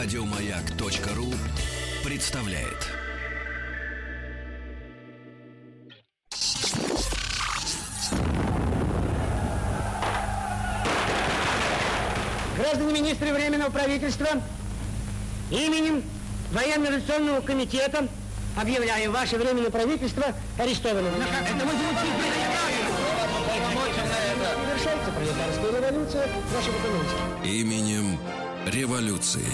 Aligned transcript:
Радиомаяк.ру 0.00 1.34
представляет. 2.04 2.86
Граждане 12.56 12.92
министры 12.92 13.32
Временного 13.32 13.70
правительства, 13.70 14.28
именем 15.50 16.04
Военно-революционного 16.52 17.40
комитета 17.40 18.06
объявляю 18.56 19.10
ваше 19.10 19.36
Временное 19.36 19.70
правительство 19.70 20.26
арестованным. 20.58 21.12
Это 21.12 21.64
мы 21.66 21.72
Совершается 24.78 25.10
пролетарская 25.10 25.72
революция 25.72 26.28
экономике. 26.78 27.60
Именем 27.60 28.16
революции. 28.66 29.44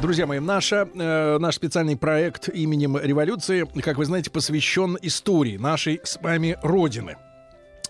Друзья 0.00 0.26
мои, 0.26 0.38
наша, 0.40 0.88
э, 0.94 1.38
наш 1.38 1.56
специальный 1.56 1.94
проект 1.94 2.48
именем 2.48 2.96
революции, 2.96 3.68
как 3.82 3.98
вы 3.98 4.06
знаете, 4.06 4.30
посвящен 4.30 4.96
истории 5.02 5.58
нашей 5.58 6.00
с 6.02 6.18
вами 6.22 6.56
Родины. 6.62 7.16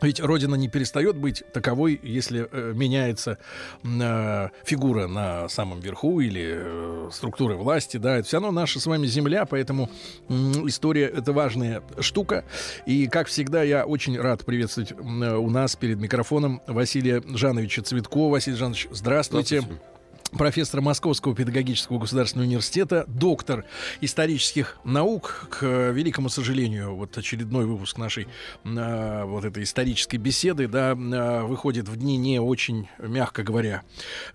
Ведь 0.03 0.19
Родина 0.19 0.57
не 0.57 0.69
перестает 0.69 1.17
быть 1.17 1.45
таковой, 1.53 2.01
если 2.03 2.49
э, 2.51 2.73
меняется 2.75 3.39
э, 3.85 4.49
фигура 4.65 5.07
на 5.07 5.49
самом 5.49 5.79
верху 5.79 6.21
или 6.21 6.55
э, 6.57 7.11
структура 7.13 7.55
власти. 7.55 7.97
Да, 7.97 8.17
это 8.17 8.27
все 8.27 8.39
равно 8.39 8.51
наша 8.51 8.81
с 8.81 8.87
вами 8.87 9.07
земля, 9.07 9.45
поэтому 9.45 9.89
э, 10.29 10.33
история 10.67 11.07
это 11.07 11.33
важная 11.33 11.83
штука. 12.01 12.45
И 12.87 13.07
как 13.07 13.29
всегда, 13.29 13.63
я 13.63 13.85
очень 13.85 14.19
рад 14.19 14.45
приветствовать 14.45 14.93
э, 14.93 14.97
у 14.97 15.49
нас 15.49 15.77
перед 15.77 16.01
микрофоном 16.01 16.61
Василия 16.67 17.23
Жановича 17.25 17.83
Цветкова. 17.83 18.33
Василий 18.33 18.57
Жанович, 18.57 18.89
здравствуйте. 18.91 19.61
Здравствуйте 19.61 19.90
профессор 20.33 20.81
Московского 20.81 21.35
педагогического 21.35 21.99
государственного 21.99 22.47
университета, 22.47 23.05
доктор 23.07 23.65
исторических 24.01 24.79
наук. 24.85 25.49
К 25.51 25.91
великому 25.91 26.29
сожалению, 26.29 26.95
вот 26.95 27.17
очередной 27.17 27.67
выпуск 27.67 27.99
нашей 27.99 28.29
э, 28.65 29.25
вот 29.25 29.45
этой 29.45 29.63
исторической 29.63 30.17
беседы, 30.17 30.69
да, 30.69 30.93
э, 30.93 31.43
выходит 31.43 31.89
в 31.89 31.97
дни 31.97 32.17
не 32.17 32.41
очень, 32.41 32.89
мягко 32.99 33.43
говоря, 33.43 33.83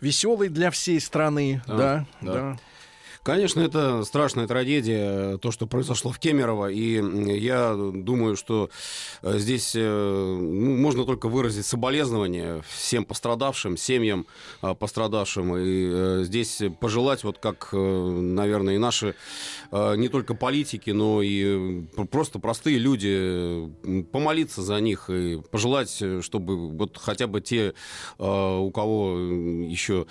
веселый 0.02 0.50
для 0.50 0.72
всей 0.72 1.00
страны, 1.00 1.62
да, 1.68 1.76
да. 1.76 2.06
да. 2.22 2.34
да. 2.34 2.60
Конечно, 3.26 3.62
это 3.62 4.04
страшная 4.04 4.46
трагедия, 4.46 5.40
то, 5.40 5.50
что 5.50 5.66
произошло 5.66 6.12
в 6.12 6.20
Кемерово, 6.20 6.70
и 6.70 7.02
я 7.40 7.74
думаю, 7.74 8.36
что 8.36 8.70
э, 9.24 9.40
здесь 9.40 9.74
ну, 9.74 10.78
можно 10.78 11.06
только 11.06 11.28
выразить 11.28 11.66
соболезнования 11.66 12.62
всем 12.70 13.04
пострадавшим, 13.04 13.78
семьям 13.78 14.28
э, 14.62 14.76
пострадавшим, 14.76 15.58
и 15.58 16.24
здесь 16.24 16.62
пожелать, 16.80 17.24
вот 17.24 17.40
как, 17.40 17.70
наверное, 17.74 18.76
и 18.76 18.78
наши 18.78 19.16
не 19.72 20.08
только 20.08 20.36
политики, 20.36 20.92
но 20.92 21.24
и 21.24 21.82
просто 22.12 22.38
простые 22.38 22.78
люди, 22.78 23.72
помолиться 24.12 24.62
за 24.62 24.80
них 24.80 25.10
и 25.10 25.42
пожелать, 25.50 26.00
чтобы 26.22 26.70
вот 26.70 27.00
хотя 27.00 27.26
бы 27.26 27.42
те, 27.42 27.74
у 28.20 28.70
кого 28.70 29.18
еще 29.18 30.06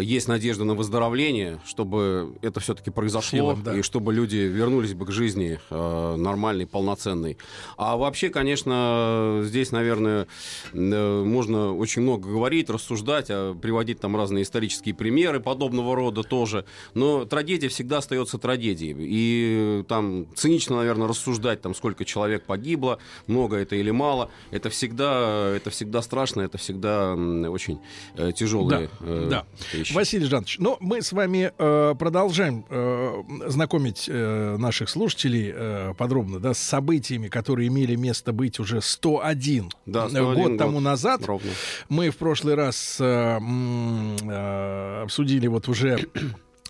есть 0.00 0.28
надежда 0.28 0.64
на 0.64 0.74
выздоровление, 0.74 1.60
чтобы 1.66 2.37
это 2.42 2.60
все-таки 2.60 2.90
произошло, 2.90 3.38
Силам, 3.38 3.62
да. 3.62 3.76
и 3.76 3.82
чтобы 3.82 4.12
люди 4.12 4.36
вернулись 4.36 4.94
бы 4.94 5.06
к 5.06 5.10
жизни 5.10 5.58
э, 5.70 6.16
нормальной, 6.16 6.66
полноценной. 6.66 7.36
А 7.76 7.96
вообще, 7.96 8.30
конечно, 8.30 9.42
здесь, 9.44 9.72
наверное, 9.72 10.26
э, 10.72 11.22
можно 11.24 11.74
очень 11.74 12.02
много 12.02 12.28
говорить, 12.28 12.70
рассуждать, 12.70 13.26
а, 13.30 13.54
приводить 13.54 14.00
там 14.00 14.16
разные 14.16 14.42
исторические 14.44 14.94
примеры 14.94 15.40
подобного 15.40 15.94
рода 15.96 16.22
тоже. 16.22 16.64
Но 16.94 17.24
трагедия 17.24 17.68
всегда 17.68 17.98
остается 17.98 18.38
трагедией. 18.38 18.96
И 18.98 19.84
там 19.88 20.26
цинично, 20.34 20.76
наверное, 20.76 21.08
рассуждать, 21.08 21.60
там, 21.60 21.74
сколько 21.74 22.04
человек 22.04 22.44
погибло, 22.44 22.98
много 23.26 23.56
это 23.56 23.76
или 23.76 23.90
мало. 23.90 24.30
Это 24.50 24.70
всегда, 24.70 25.52
это 25.54 25.70
всегда 25.70 26.02
страшно, 26.02 26.42
это 26.42 26.58
всегда 26.58 27.12
очень 27.14 27.80
э, 28.16 28.32
тяжелые 28.32 28.88
Да, 29.00 29.06
э, 29.06 29.26
да. 29.30 29.46
вещи. 29.72 29.92
Василий 29.92 30.26
Жанович, 30.26 30.56
ну, 30.58 30.76
мы 30.80 31.02
с 31.02 31.12
вами 31.12 31.52
э, 31.58 31.94
продолжаем 31.98 32.27
э, 32.68 33.22
знакомить 33.46 34.08
э, 34.08 34.56
наших 34.58 34.88
слушателей 34.88 35.52
э, 35.54 35.94
подробно 35.96 36.38
да, 36.40 36.54
с 36.54 36.58
событиями, 36.58 37.28
которые 37.28 37.68
имели 37.68 37.94
место 37.96 38.32
быть 38.32 38.58
уже 38.60 38.80
101, 38.80 39.70
Да, 39.86 40.06
э, 40.06 40.10
101 40.10 40.34
год 40.34 40.48
год. 40.50 40.58
тому 40.58 40.80
назад. 40.80 41.24
Ровно. 41.26 41.50
Мы 41.88 42.10
в 42.10 42.16
прошлый 42.16 42.54
раз 42.54 42.98
э, 43.00 43.04
э, 43.04 45.02
обсудили 45.02 45.46
вот 45.46 45.68
уже 45.68 45.98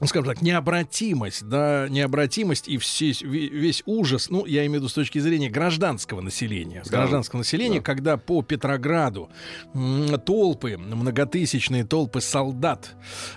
скажем 0.05 0.27
так, 0.27 0.43
необратимость, 0.43 1.49
да, 1.49 1.87
необратимость 1.89 2.69
и 2.69 2.79
все, 2.79 3.11
ве- 3.11 3.49
весь 3.49 3.83
ужас, 3.87 4.31
ну, 4.31 4.47
я 4.47 4.61
имею 4.67 4.73
в 4.73 4.75
виду 4.77 4.89
с 4.89 4.93
точки 4.95 5.19
зрения 5.19 5.51
гражданского 5.51 6.21
населения, 6.21 6.83
Да. 6.85 6.99
гражданского 6.99 7.39
населения, 7.41 7.79
Да. 7.79 7.85
когда 7.85 8.17
по 8.17 8.43
Петрограду 8.43 9.31
толпы, 10.25 10.77
многотысячные 10.79 11.85
толпы 11.85 12.21
солдат 12.21 12.95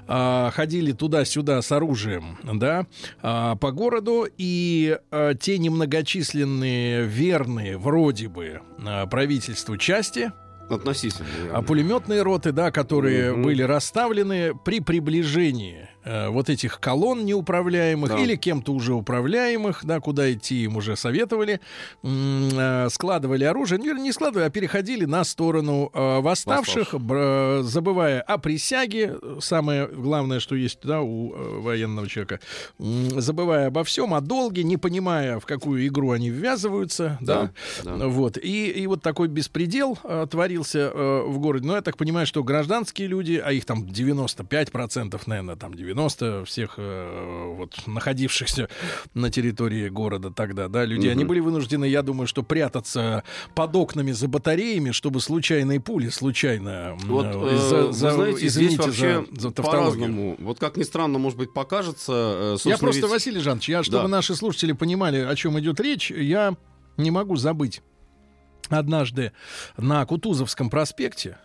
а, 0.07 0.51
ходили 0.51 0.91
туда-сюда 0.91 1.61
с 1.61 1.71
оружием, 1.71 2.37
да, 2.43 2.85
а, 3.21 3.55
по 3.55 3.71
городу, 3.71 4.27
и 4.37 4.97
а, 5.11 5.33
те 5.33 5.57
немногочисленные 5.57 7.05
верные, 7.05 7.77
вроде 7.77 8.27
бы, 8.27 8.61
а, 8.85 9.07
правительству 9.07 9.77
части, 9.77 10.31
Относительно. 10.69 11.27
а 11.53 11.61
пулеметные 11.61 12.21
роты, 12.21 12.51
да, 12.51 12.71
которые 12.71 13.33
Мгм. 13.33 13.43
были 13.43 13.61
расставлены 13.63 14.53
при 14.63 14.79
приближении 14.79 15.89
э, 16.03 16.29
вот 16.29 16.49
этих 16.49 16.79
колонн 16.79 17.25
неуправляемых 17.25 18.09
Да. 18.11 18.17
или 18.19 18.35
кем-то 18.35 18.73
уже 18.73 18.93
управляемых, 18.93 19.81
да, 19.85 19.99
куда 19.99 20.31
идти 20.31 20.63
им 20.63 20.77
уже 20.77 20.95
советовали, 20.95 21.59
э, 22.03 22.87
складывали 22.89 23.43
оружие, 23.43 23.79
ну, 23.79 23.97
не 23.97 24.11
складывали, 24.11 24.45
а 24.47 24.49
переходили 24.49 25.05
на 25.05 25.23
сторону 25.23 25.89
э, 25.93 26.19
восставших, 26.21 26.93
бр- 26.99 27.61
забывая 27.63 28.21
о 28.21 28.37
присяге, 28.37 29.15
самое 29.39 29.87
главное, 29.87 30.39
что 30.39 30.55
есть 30.55 30.79
да, 30.83 31.01
у 31.01 31.33
э, 31.33 31.59
военного 31.59 32.07
человека, 32.07 32.39
забывая 32.79 33.67
обо 33.67 33.83
всем, 33.83 34.13
о 34.13 34.21
долге, 34.21 34.63
не 34.63 34.77
понимая, 34.77 35.39
в 35.39 35.45
какую 35.45 35.85
игру 35.87 36.11
они 36.11 36.29
ввязываются, 36.29 37.17
да, 37.21 37.51
Да, 37.83 37.95
да. 37.97 38.07
вот. 38.07 38.37
И, 38.37 38.67
и 38.71 38.87
вот 38.87 39.01
такой 39.01 39.27
беспредел 39.27 39.97
э, 40.03 40.27
творился 40.29 40.91
э, 40.93 41.23
в 41.27 41.39
городе. 41.39 41.67
Но 41.67 41.75
я 41.75 41.81
так 41.81 41.97
понимаю, 41.97 42.25
что 42.25 42.43
гражданские 42.43 43.07
люди, 43.07 43.41
а 43.43 43.51
их 43.51 43.65
там 43.65 43.83
95%, 43.83 45.19
наверное, 45.25 45.55
там 45.55 45.73
90 45.73 45.90
всех 46.45 46.75
э, 46.77 47.53
вот 47.57 47.75
находившихся 47.87 48.69
на 49.13 49.29
территории 49.29 49.89
города 49.89 50.31
тогда, 50.31 50.67
да, 50.67 50.85
люди, 50.85 51.07
они 51.07 51.23
Мгм. 51.23 51.27
были 51.29 51.39
вынуждены, 51.39 51.85
я 51.85 52.01
думаю, 52.01 52.27
что 52.27 52.43
прятаться 52.43 53.23
под 53.55 53.75
окнами 53.75 54.11
за 54.11 54.27
батареями, 54.27 54.91
чтобы 54.91 55.21
случайные 55.21 55.79
пули 55.79 56.09
случайно... 56.09 56.97
Вот, 57.03 57.25
э, 57.25 57.29
э, 57.33 57.57
за- 57.57 57.91
за- 57.91 58.11
знаете, 58.11 58.37
здесь 58.39 58.51
извините 58.51 58.83
вообще 58.83 59.25
за, 59.31 59.41
за 59.49 59.51
по-разному. 59.51 60.35
Вот 60.39 60.59
как 60.59 60.77
ни 60.77 60.83
странно, 60.83 61.17
может 61.19 61.37
быть, 61.37 61.53
покажется. 61.53 62.57
э, 62.63 62.69
Я 62.69 62.77
просто, 62.77 63.01
ведь- 63.01 63.09
Василий 63.11 63.39
Жанович, 63.39 63.69
я, 63.69 63.83
чтобы 63.83 64.03
Да. 64.03 64.07
наши 64.07 64.35
слушатели 64.35 64.71
понимали, 64.73 65.17
о 65.19 65.35
чем 65.35 65.59
идет 65.59 65.79
речь, 65.79 66.11
я 66.11 66.55
не 66.97 67.11
могу 67.11 67.35
забыть. 67.35 67.81
Однажды 68.69 69.31
на 69.77 70.05
Кутузовском 70.05 70.69
проспекте 70.69 71.37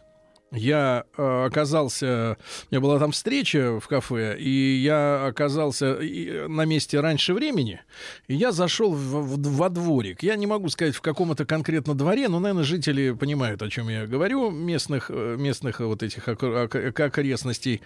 я 0.53 1.05
э, 1.17 1.45
оказался, 1.47 2.37
у 2.71 2.75
меня 2.75 2.81
была 2.81 2.99
там 2.99 3.11
встреча 3.13 3.79
в 3.81 3.89
кафе, 3.89 4.37
и 4.39 4.77
я 4.77 5.27
оказался 5.27 5.95
и, 5.95 6.47
на 6.49 6.65
месте 6.65 7.01
раньше 7.01 7.35
времени, 7.35 7.81
и 8.29 8.35
я 8.35 8.53
зашел 8.53 8.93
в- 8.93 8.97
в- 9.37 9.57
во 9.57 9.69
дворик. 9.69 10.23
Я 10.23 10.37
не 10.37 10.47
могу 10.47 10.69
сказать, 10.69 10.95
в 10.95 11.01
каком 11.01 11.33
это 11.33 11.45
конкретно 11.45 11.95
дворе, 11.95 12.29
но, 12.29 12.39
наверное, 12.39 12.65
жители 12.65 13.11
понимают, 13.13 13.61
о 13.63 13.69
чем 13.71 13.89
я 13.89 14.07
говорю, 14.07 14.51
местных, 14.51 15.11
э, 15.13 15.37
местных 15.39 15.81
вот 15.81 16.03
этих 16.03 16.29
ок- 16.29 16.43
ок- 16.43 17.01
окрестностей. 17.01 17.83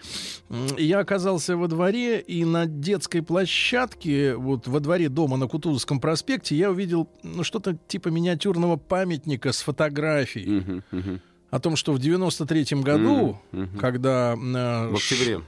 Я 0.77 0.99
оказался 0.99 1.57
во 1.57 1.67
дворе, 1.67 2.19
и 2.19 2.45
на 2.45 2.65
детской 2.67 3.21
площадке, 3.21 4.35
вот 4.35 4.67
во 4.67 4.79
дворе 4.79 5.09
дома 5.09 5.37
на 5.37 5.47
Кутузовском 5.47 5.99
проспекте, 5.99 6.55
я 6.55 6.69
увидел 6.71 7.09
ну, 7.23 7.43
что-то 7.43 7.77
типа 7.87 8.09
миниатюрного 8.09 8.77
памятника 8.77 9.51
с 9.51 9.61
фотографией 9.61 10.47
Мгм, 10.47 10.83
мгм. 10.91 11.21
О 11.51 11.59
том, 11.59 11.75
что 11.75 11.93
в 11.93 11.99
93-м 11.99 12.81
году, 12.81 13.37
мгм. 13.51 13.77
когда 13.77 14.33
э, 14.33 14.87
В 14.89 14.95
октябре. 14.95 15.41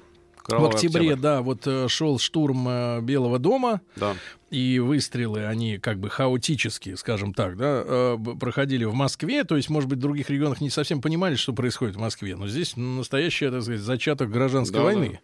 в 0.48 0.66
октябре, 0.66 1.02
октябрь. 1.12 1.16
да, 1.22 1.42
вот 1.42 1.66
э, 1.66 1.88
шел 1.88 2.20
штурм 2.20 2.68
э, 2.68 3.02
Белого 3.02 3.40
дома, 3.40 3.80
Да. 3.96 4.14
и 4.52 4.78
выстрелы, 4.80 5.46
они 5.46 5.78
как 5.78 6.00
бы 6.00 6.10
хаотические, 6.10 6.98
скажем 6.98 7.34
так, 7.34 7.56
да, 7.56 7.82
э, 7.86 8.18
проходили 8.40 8.84
в 8.84 8.94
Москве, 8.94 9.46
то 9.46 9.56
есть, 9.56 9.70
может 9.70 9.90
быть, 9.90 10.00
в 10.00 10.02
других 10.02 10.30
регионах 10.30 10.60
не 10.60 10.70
совсем 10.70 11.02
понимали, 11.02 11.36
что 11.36 11.54
происходит 11.54 11.96
в 11.96 12.00
Москве, 12.00 12.36
но 12.36 12.48
здесь 12.50 12.76
настоящий, 12.76 13.50
так 13.50 13.62
сказать, 13.64 13.80
зачаток 13.82 14.30
гражданской 14.30 14.80
Да, 14.80 14.84
войны. 14.84 15.20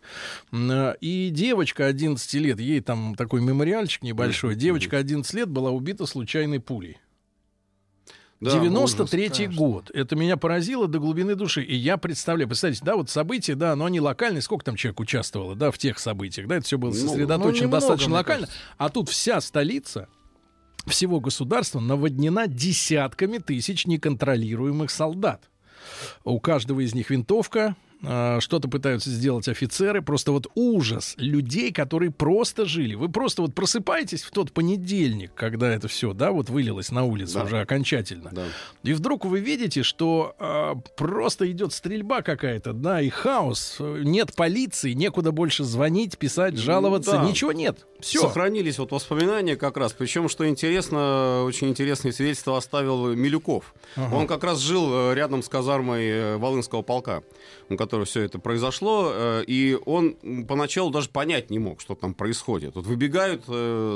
Э, 0.53 0.93
И 1.01 1.29
девочка 1.31 1.85
11 1.87 2.33
лет, 2.35 2.59
ей 2.61 2.79
там 2.79 3.15
такой 3.15 3.41
мемориальчик 3.41 4.01
небольшой, 4.03 4.55
девочка 4.55 4.97
11 4.97 5.33
лет 5.33 5.49
была 5.49 5.71
убита 5.71 6.05
случайной 6.05 6.61
пулей. 6.61 6.97
Да, 8.39 8.51
93-й 8.51 9.47
ужас, 9.47 9.57
год. 9.57 9.91
Это 9.93 10.15
меня 10.15 10.37
поразило 10.37 10.87
до 10.87 10.99
глубины 10.99 11.35
души. 11.35 11.61
И 11.61 11.75
я 11.75 11.97
представляю, 11.97 12.47
представьте, 12.47 12.81
да, 12.85 12.95
вот 12.95 13.09
события, 13.09 13.55
да, 13.55 13.75
но 13.75 13.85
они 13.85 13.99
локальные. 13.99 14.41
Сколько 14.41 14.63
там 14.65 14.75
человек 14.77 14.99
участвовало, 15.01 15.55
да, 15.55 15.71
в 15.71 15.77
тех 15.77 15.99
событиях, 15.99 16.47
да, 16.47 16.55
это 16.55 16.65
все 16.65 16.77
было 16.77 16.91
Ну, 16.91 16.95
сосредоточено 16.95 17.51
ну, 17.51 17.55
немного, 17.55 17.71
достаточно 17.71 18.13
локально. 18.13 18.47
А 18.77 18.89
тут 18.89 19.09
вся 19.09 19.41
столица 19.41 20.07
всего 20.87 21.19
государства 21.19 21.81
наводнена 21.81 22.47
десятками 22.47 23.39
тысяч 23.39 23.85
неконтролируемых 23.85 24.89
солдат. 24.89 25.49
У 26.23 26.39
каждого 26.39 26.79
из 26.79 26.93
них 26.93 27.09
винтовка, 27.09 27.75
что-то 28.01 28.67
пытаются 28.69 29.09
сделать 29.09 29.47
офицеры. 29.47 30.01
Просто 30.01 30.31
вот 30.31 30.47
ужас 30.55 31.15
людей, 31.17 31.71
которые 31.73 32.11
просто 32.11 32.65
жили. 32.65 32.95
Вы 32.95 33.09
просто 33.09 33.41
вот 33.41 33.53
просыпаетесь 33.53 34.23
в 34.23 34.31
тот 34.31 34.53
понедельник, 34.53 35.33
когда 35.35 35.69
это 35.73 35.87
все, 35.87 36.13
да, 36.13 36.31
вот 36.31 36.49
вылилось 36.49 36.91
на 36.91 37.03
улицу 37.03 37.39
Да. 37.39 37.43
уже 37.43 37.59
окончательно. 37.59 38.29
Да. 38.31 38.45
И 38.83 38.93
вдруг 38.93 39.25
вы 39.25 39.39
видите, 39.41 39.83
что 39.83 40.35
а, 40.39 40.75
просто 40.95 41.49
идет 41.51 41.73
стрельба 41.73 42.21
какая-то, 42.21 42.73
да, 42.73 43.01
и 43.01 43.09
хаос. 43.09 43.77
Нет 43.79 44.33
полиции, 44.35 44.93
некуда 44.93 45.31
больше 45.31 45.63
звонить, 45.63 46.17
писать, 46.17 46.57
жаловаться, 46.57 47.13
да. 47.13 47.23
ничего 47.25 47.51
нет. 47.51 47.85
Все. 47.99 48.21
Сохранились 48.21 48.79
вот 48.79 48.91
воспоминания 48.91 49.55
как 49.55 49.75
раз. 49.77 49.93
Причем, 49.93 50.29
что 50.29 50.47
интересно, 50.47 51.43
очень 51.45 51.67
интересное 51.69 52.11
свидетельство 52.11 52.57
оставил 52.57 53.13
Милюков. 53.13 53.73
Он 53.97 54.25
как 54.27 54.43
раз 54.43 54.59
жил 54.59 54.87
э, 55.11 55.15
рядом 55.15 55.43
с 55.43 55.49
казармой 55.49 56.05
э, 56.07 56.37
Волынского 56.37 56.81
полка, 56.81 57.23
у 57.69 57.75
которого 57.75 58.05
все 58.05 58.21
это 58.21 58.39
произошло. 58.39 59.11
э, 59.13 59.43
И 59.47 59.77
он 59.85 60.15
поначалу 60.47 60.91
даже 60.91 61.09
понять 61.09 61.49
не 61.49 61.59
мог, 61.59 61.81
что 61.81 61.95
там 61.95 62.13
происходит. 62.13 62.75
Вот 62.75 62.85
выбегают 62.85 63.43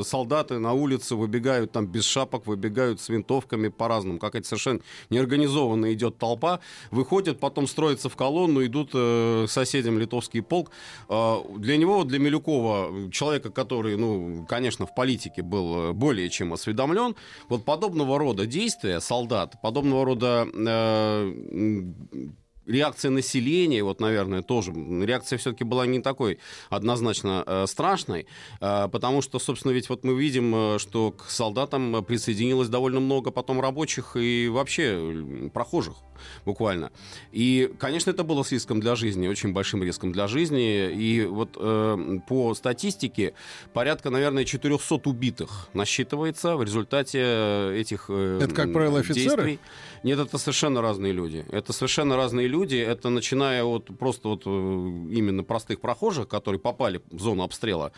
солдаты 0.05 0.59
на 0.59 0.73
улицу, 0.73 1.17
выбегают 1.17 1.71
там 1.71 1.87
без 1.87 2.03
шапок, 2.03 2.45
выбегают 2.45 2.99
с 2.99 3.09
винтовками 3.09 3.69
по-разному. 3.69 4.19
Какая-то 4.19 4.47
совершенно 4.47 4.79
неорганизованная 5.11 5.93
идет 5.93 6.17
толпа. 6.17 6.59
Выходят, 6.91 7.39
потом 7.39 7.67
строятся 7.67 8.09
в 8.09 8.15
колонну, 8.15 8.65
идут 8.65 8.91
к 8.91 9.45
соседям 9.47 9.97
литовский 9.97 10.41
полк. 10.41 10.71
Э, 11.09 11.37
Для 11.57 11.77
него, 11.77 12.03
для 12.03 12.19
Милюкова, 12.19 13.11
человека, 13.11 13.49
который, 13.49 13.92
ну, 13.95 14.45
конечно, 14.47 14.85
в 14.85 14.95
политике 14.95 15.41
был 15.41 15.89
э, 15.89 15.93
более 15.93 16.29
чем 16.29 16.53
осведомлен, 16.53 17.15
вот 17.49 17.65
подобного 17.65 18.19
рода 18.19 18.45
действия 18.45 18.99
солдат, 18.99 19.61
подобного 19.61 20.05
рода 20.05 20.47
э, 20.53 21.33
реакция 22.65 23.11
населения, 23.11 23.83
вот, 23.83 23.99
наверное, 23.99 24.41
тоже, 24.41 24.71
реакция 24.71 25.37
все-таки 25.37 25.63
была 25.63 25.85
не 25.85 25.99
такой 25.99 26.39
однозначно 26.69 27.43
э, 27.45 27.65
страшной, 27.67 28.27
э, 28.61 28.87
потому 28.91 29.21
что, 29.21 29.39
собственно, 29.39 29.71
ведь 29.71 29.89
вот 29.89 30.03
мы 30.03 30.19
видим, 30.19 30.53
э, 30.55 30.79
что 30.79 31.11
к 31.11 31.29
солдатам 31.29 32.03
присоединилось 32.05 32.69
довольно 32.69 32.99
много 32.99 33.31
потом 33.31 33.59
рабочих 33.61 34.15
и 34.15 34.47
вообще 34.47 34.83
э, 34.95 35.49
прохожих 35.53 35.95
буквально. 36.45 36.91
И, 37.31 37.71
конечно, 37.79 38.11
это 38.11 38.23
было 38.23 38.43
с 38.43 38.51
риском 38.51 38.79
для 38.79 38.95
жизни, 38.95 39.27
очень 39.27 39.53
большим 39.53 39.83
риском 39.83 40.11
для 40.11 40.27
жизни. 40.27 40.91
И 40.91 41.25
вот 41.25 41.57
э, 41.59 42.19
по 42.27 42.53
статистике 42.55 43.33
порядка, 43.73 44.09
наверное, 44.09 44.45
400 44.45 44.95
убитых 45.09 45.69
насчитывается 45.73 46.55
в 46.57 46.63
результате 46.63 47.19
э, 47.21 47.77
этих 47.79 48.05
э, 48.09 48.39
Это, 48.41 48.53
как 48.53 48.73
правило, 48.73 48.99
офицеры? 48.99 49.43
действий. 49.43 49.59
Нет, 50.03 50.19
это 50.19 50.37
совершенно 50.37 50.81
разные 50.81 51.13
люди. 51.13 51.45
Это 51.51 51.71
совершенно 51.71 52.17
разные 52.17 52.47
люди. 52.47 52.75
Это 52.75 53.09
начиная 53.09 53.63
от 53.63 53.85
просто 53.97 54.27
вот 54.29 54.43
э, 54.45 54.49
именно 54.49 55.43
простых 55.43 55.79
прохожих, 55.79 56.27
которые 56.27 56.59
попали 56.59 57.01
в 57.11 57.21
зону 57.21 57.43
обстрела, 57.43 57.91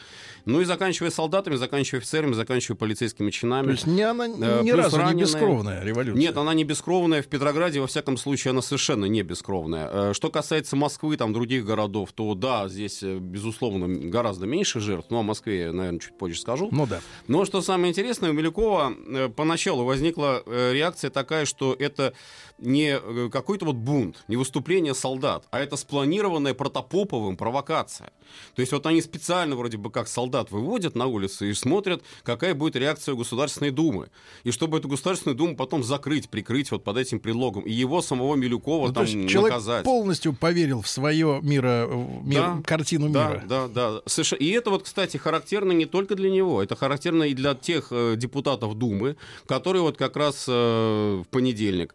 ну 0.45 0.61
и 0.61 0.65
заканчивая 0.65 1.09
солдатами, 1.11 1.55
заканчивая 1.55 2.01
офицерами, 2.01 2.33
заканчивая 2.33 2.77
полицейскими 2.77 3.31
чинами. 3.31 3.65
То 3.67 3.71
есть 3.71 3.87
не 3.87 4.01
она 4.01 4.25
Э, 4.25 4.61
ни 4.63 4.71
плюс 4.71 4.83
разу 4.83 4.97
не 4.97 5.03
раненые. 5.03 5.23
бескровная 5.25 5.83
революция. 5.83 6.19
Нет, 6.19 6.37
она 6.37 6.53
не 6.53 6.63
бескровная. 6.63 7.21
В 7.21 7.27
Петрограде, 7.27 7.79
во 7.79 7.87
всяком 7.87 8.14
случае, 8.17 8.51
она 8.51 8.61
совершенно 8.61 9.05
не 9.05 9.21
бескровная. 9.23 9.89
Э, 9.91 10.13
Что 10.13 10.29
касается 10.29 10.75
Москвы, 10.75 11.17
там, 11.17 11.33
других 11.33 11.65
городов, 11.65 12.11
то 12.13 12.33
да, 12.35 12.67
здесь, 12.67 13.03
э, 13.03 13.17
безусловно, 13.17 13.87
гораздо 13.87 14.45
меньше 14.45 14.79
жертв. 14.79 15.07
Ну, 15.09 15.19
о 15.19 15.23
Москве 15.23 15.61
я, 15.61 15.73
наверное, 15.73 15.99
чуть 15.99 16.17
позже 16.17 16.39
скажу. 16.39 16.69
Ну 16.71 16.85
да. 16.87 17.01
Но 17.27 17.45
что 17.45 17.61
самое 17.61 17.91
интересное, 17.91 18.29
у 18.29 18.33
Милюкова 18.33 18.93
э, 19.07 19.29
поначалу 19.29 19.83
возникла 19.83 20.43
реакция 20.45 21.09
такая, 21.09 21.45
что 21.45 21.75
это 21.77 22.13
не 22.57 22.97
э, 23.01 23.29
какой-то 23.31 23.65
вот 23.65 23.75
бунт, 23.75 24.23
не 24.27 24.37
выступление 24.37 24.93
солдат, 24.93 25.45
а 25.51 25.59
это 25.59 25.75
спланированная 25.75 26.53
Протопоповым 26.53 27.35
провокация. 27.37 28.11
То 28.55 28.61
есть 28.61 28.71
вот 28.71 28.85
они 28.85 29.01
специально 29.01 29.55
вроде 29.55 29.77
бы 29.77 29.91
как 29.91 30.07
солдат 30.07 30.51
выводят 30.51 30.95
на 30.95 31.05
улицу 31.05 31.45
и 31.45 31.53
смотрят, 31.53 32.01
какая 32.23 32.53
будет 32.53 32.75
реакция 32.75 33.15
Государственной 33.15 33.71
Думы. 33.71 34.09
И 34.43 34.51
чтобы 34.51 34.77
эту 34.79 34.87
Государственную 34.87 35.37
Думу 35.37 35.55
потом 35.55 35.83
закрыть, 35.83 36.29
прикрыть 36.29 36.71
вот 36.71 36.83
под 36.83 36.97
этим 36.97 37.19
предлогом. 37.19 37.63
И 37.63 37.71
его 37.71 38.01
самого 38.01 38.35
Милюкова 38.35 38.87
Ну, 38.87 38.93
то 38.93 39.01
там 39.01 39.05
есть 39.05 39.29
человек 39.29 39.51
наказать. 39.53 39.83
полностью 39.83 40.33
поверил 40.33 40.81
в 40.81 40.87
свое 40.87 41.39
мира, 41.43 41.87
мир- 42.23 42.39
Да, 42.41 42.61
картину 42.65 43.09
да, 43.09 43.27
мира. 43.29 43.43
Да, 43.47 43.67
да, 43.67 44.01
Соверш- 44.05 44.37
И 44.37 44.49
это 44.51 44.69
вот, 44.69 44.83
кстати, 44.83 45.17
характерно 45.17 45.71
не 45.71 45.85
только 45.85 46.15
для 46.15 46.29
него, 46.29 46.61
это 46.63 46.75
характерно 46.75 47.23
и 47.23 47.33
для 47.33 47.53
тех 47.53 47.87
э, 47.91 48.15
депутатов 48.17 48.75
Думы, 48.75 49.17
которые 49.45 49.81
вот 49.83 49.97
как 49.97 50.15
раз 50.17 50.45
э, 50.47 51.21
в 51.23 51.27
понедельник, 51.29 51.93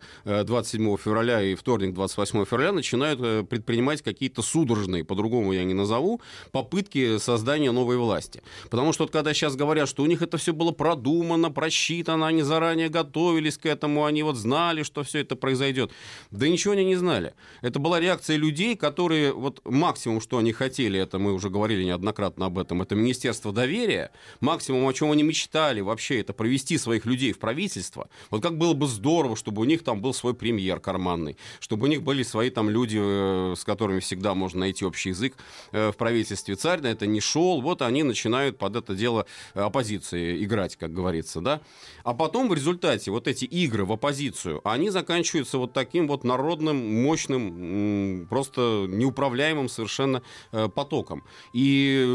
27 0.50 0.96
февраля 0.96 1.42
и 1.42 1.54
вторник, 1.54 1.94
28 1.94 2.44
февраля, 2.44 2.72
начинают 2.72 3.20
э, 3.22 3.44
предпринимать 3.44 4.02
какие-то 4.02 4.42
судорожные, 4.42 5.04
по-другому 5.04 5.52
я 5.52 5.62
не 5.62 5.74
назову, 5.74 6.20
попытки 6.50 7.18
создания 7.18 7.70
новой 7.70 7.96
власти. 7.96 8.42
Потому 8.68 8.92
что 8.92 9.04
вот 9.04 9.12
когда 9.12 9.32
сейчас 9.32 9.54
говорят, 9.54 9.88
что 9.88 10.02
у 10.02 10.06
них 10.06 10.22
это 10.22 10.38
все 10.38 10.52
было 10.52 10.72
продумано, 10.72 11.52
просчитано, 11.52 12.26
они 12.26 12.42
заранее 12.42 12.88
готовились 12.88 13.58
к 13.58 13.66
этому, 13.66 14.04
они 14.04 14.24
вот 14.24 14.36
знали, 14.36 14.82
что 14.82 15.04
все 15.04 15.20
это 15.20 15.36
произойдет. 15.36 15.92
Да 16.32 16.48
ничего 16.48 16.72
они 16.72 16.84
не 16.84 16.96
знали. 16.96 17.34
Это 17.62 17.78
была 17.78 18.00
реакция 18.00 18.36
людей, 18.36 18.74
которые 18.76 19.32
вот 19.32 19.60
максимум, 19.64 20.20
что 20.20 20.38
они 20.38 20.52
хотели, 20.52 20.98
это 20.98 21.20
мы 21.20 21.32
уже 21.32 21.48
говорили 21.48 21.84
неоднократно 21.84 22.46
об 22.46 22.58
этом, 22.58 22.82
это 22.82 22.96
Министерство 22.96 23.52
доверия, 23.52 24.10
максимум, 24.40 24.88
о 24.88 24.92
чем 24.92 25.12
они 25.12 25.22
мечтали 25.22 25.80
вообще, 25.80 26.18
это 26.18 26.32
провести 26.32 26.76
своих 26.76 27.06
людей 27.06 27.32
в 27.32 27.38
правительство. 27.38 28.08
Вот 28.30 28.42
как 28.42 28.58
было 28.58 28.74
бы 28.74 28.88
здорово, 28.88 29.36
чтобы 29.36 29.62
у 29.62 29.64
них 29.64 29.84
там 29.84 30.00
был 30.00 30.12
свой 30.12 30.34
премьер 30.40 30.80
карманный, 30.80 31.36
чтобы 31.60 31.84
у 31.84 31.86
них 31.86 32.02
были 32.02 32.22
свои 32.22 32.48
там 32.48 32.70
люди, 32.70 32.98
э, 32.98 33.54
с 33.54 33.62
которыми 33.62 34.00
всегда 34.00 34.34
можно 34.34 34.60
найти 34.60 34.86
общий 34.86 35.10
язык 35.10 35.34
э, 35.72 35.92
в 35.92 35.96
правительстве. 35.96 36.54
Царь 36.54 36.80
на 36.80 36.86
это 36.86 37.06
не 37.06 37.20
шел, 37.20 37.60
вот 37.60 37.82
они 37.82 38.02
начинают 38.02 38.56
под 38.56 38.76
это 38.76 38.94
дело 38.94 39.26
э, 39.54 39.60
оппозиции 39.60 40.42
играть, 40.42 40.76
как 40.76 40.94
говорится, 40.94 41.42
да. 41.42 41.60
А 42.04 42.14
потом 42.14 42.48
в 42.48 42.54
результате 42.54 43.10
вот 43.10 43.28
эти 43.28 43.44
игры 43.44 43.84
в 43.84 43.92
оппозицию, 43.92 44.62
они 44.64 44.88
заканчиваются 44.88 45.58
вот 45.58 45.74
таким 45.74 46.08
вот 46.08 46.24
народным, 46.24 47.02
мощным, 47.02 48.26
просто 48.30 48.86
неуправляемым 48.88 49.68
совершенно 49.68 50.22
потоком. 50.50 51.22
И 51.52 52.06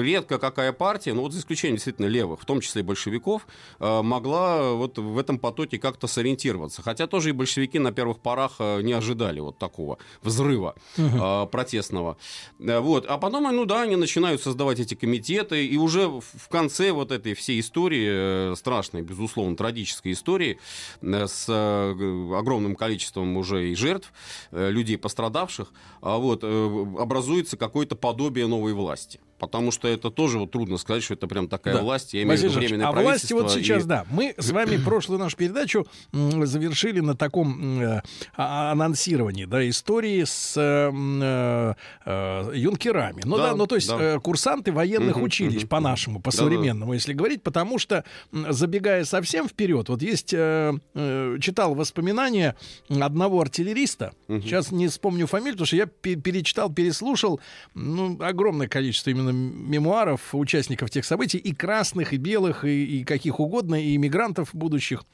редко 0.00 0.38
какая 0.38 0.72
партия, 0.72 1.14
ну 1.14 1.22
вот 1.22 1.32
за 1.32 1.38
исключением 1.38 1.76
действительно 1.76 2.06
левых, 2.06 2.40
в 2.40 2.44
том 2.44 2.60
числе 2.60 2.82
большевиков, 2.82 3.46
могла 3.78 4.72
вот 4.72 4.98
в 4.98 5.18
этом 5.18 5.38
потоке 5.38 5.78
как-то 5.78 6.08
сориентироваться. 6.08 6.82
Хотя 6.82 7.06
тоже 7.06 7.28
и 7.28 7.32
большевики 7.32 7.59
на 7.78 7.92
первых 7.92 8.20
порах 8.20 8.56
э, 8.58 8.82
не 8.82 8.92
ожидали 8.92 9.40
вот 9.40 9.58
такого 9.58 9.98
взрыва 10.22 10.74
э, 10.96 11.46
протестного. 11.50 12.16
Э, 12.58 12.80
Вот. 12.80 13.06
А 13.06 13.18
потом, 13.18 13.44
ну 13.54 13.64
да, 13.64 13.82
они 13.82 13.96
начинают 13.96 14.42
создавать 14.42 14.80
эти 14.80 14.94
комитеты, 14.94 15.66
и 15.66 15.76
уже 15.76 16.08
в 16.08 16.48
конце 16.48 16.92
вот 16.92 17.12
этой 17.12 17.34
всей 17.34 17.60
истории, 17.60 18.54
страшной, 18.54 19.02
безусловно, 19.02 19.56
трагической 19.56 20.12
истории, 20.12 20.58
с 21.02 21.48
огромным 21.48 22.74
количеством 22.74 23.36
уже 23.36 23.70
и 23.70 23.74
жертв, 23.74 24.12
людей 24.50 24.98
пострадавших, 24.98 25.72
а 26.00 26.18
вот, 26.18 26.44
образуется 26.44 27.56
какое-то 27.56 27.96
подобие 27.96 28.46
новой 28.46 28.72
власти. 28.72 29.20
Потому 29.40 29.70
что 29.72 29.88
это 29.88 30.10
тоже 30.10 30.38
вот 30.38 30.50
трудно 30.50 30.76
сказать, 30.76 31.02
что 31.02 31.14
это 31.14 31.26
прям 31.26 31.48
такая 31.48 31.74
Да. 31.74 31.80
власть, 31.82 32.12
я 32.14 32.22
имею 32.22 32.38
в 32.38 32.42
виду 32.42 32.52
временное 32.58 32.86
а 32.88 32.92
власти 32.92 33.32
вот 33.32 33.50
сейчас, 33.50 33.84
и- 33.84 33.86
да. 33.86 34.04
Мы 34.10 34.34
с 34.36 34.50
вами 34.50 34.76
прошлую 34.84 35.18
нашу 35.18 35.36
передачу 35.36 35.86
завершили 36.12 37.00
на 37.00 37.16
таком 37.16 37.80
э, 37.82 38.02
а- 38.36 38.72
анонсировании, 38.72 39.46
да, 39.46 39.66
истории 39.68 40.24
с 40.24 40.54
э, 40.56 41.74
э, 42.04 42.52
юнкерами. 42.54 43.22
Ну 43.24 43.36
да, 43.38 43.50
Да, 43.50 43.56
ну 43.56 43.66
то 43.66 43.76
есть 43.76 43.88
да. 43.88 43.98
э, 44.16 44.18
курсанты 44.20 44.72
военных 44.72 45.16
Мгм, 45.16 45.24
училищ 45.24 45.66
по-нашему, 45.66 46.20
по-современному, 46.20 46.92
если 46.94 47.12
говорить, 47.12 47.42
потому 47.42 47.78
что, 47.78 48.04
забегая 48.32 49.04
совсем 49.04 49.48
вперед, 49.48 49.88
вот 49.88 50.02
есть, 50.02 50.34
э, 50.34 50.72
э, 50.94 51.36
читал 51.40 51.74
воспоминания 51.74 52.56
одного 52.88 53.40
артиллериста, 53.40 54.12
сейчас 54.28 54.70
не 54.70 54.88
вспомню 54.88 55.26
фамилию, 55.26 55.54
потому 55.54 55.66
что 55.66 55.76
я 55.76 55.86
пе- 55.86 56.16
перечитал, 56.16 56.70
переслушал, 56.70 57.40
ну, 57.74 58.18
огромное 58.20 58.68
количество 58.68 59.10
именно 59.10 59.29
мемуаров 59.32 60.34
участников 60.34 60.90
тех 60.90 61.04
событий, 61.04 61.38
и 61.38 61.54
красных, 61.54 62.12
и 62.12 62.16
белых, 62.16 62.64
и, 62.64 63.00
и 63.00 63.04
каких 63.04 63.40
угодно, 63.40 63.74
и 63.74 63.96
иммигрантов 63.96 64.50
будущих. 64.52 65.04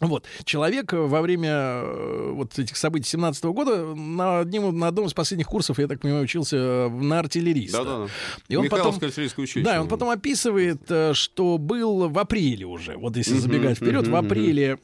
Вот. 0.00 0.24
Человек 0.44 0.92
во 0.92 1.22
время 1.22 1.50
э, 1.52 2.30
вот 2.32 2.58
этих 2.58 2.76
событий 2.76 3.08
17 3.10 3.44
года 3.44 3.94
на, 3.94 4.40
одним, 4.40 4.76
на 4.76 4.88
одном 4.88 5.06
из 5.06 5.14
последних 5.14 5.46
курсов, 5.46 5.78
я 5.78 5.86
так 5.86 6.00
понимаю, 6.00 6.24
учился 6.24 6.88
на 6.88 7.20
артиллериста. 7.20 7.84
Да-да. 7.84 8.06
И 8.48 8.56
он 8.56 8.64
потом, 8.64 8.78
Михайловское 8.78 9.06
артиллерийское 9.08 9.44
училище. 9.44 9.70
да, 9.70 9.80
он 9.80 9.86
потом 9.88 10.10
описывает, 10.10 10.82
э, 10.90 11.14
что 11.14 11.58
был 11.58 12.08
в 12.08 12.18
апреле 12.18 12.66
уже, 12.66 12.96
вот 12.96 13.16
если 13.16 13.36
забегать 13.38 13.76
вперед, 13.76 14.08
в 14.08 14.16
апреле 14.16 14.78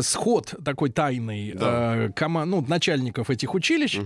сход 0.00 0.54
такой 0.64 0.88
тайный 0.90 1.52
Да. 1.52 1.96
э, 1.96 2.08
кома- 2.16 2.46
ну, 2.46 2.64
начальников 2.66 3.28
этих 3.28 3.54
училищ, 3.54 3.98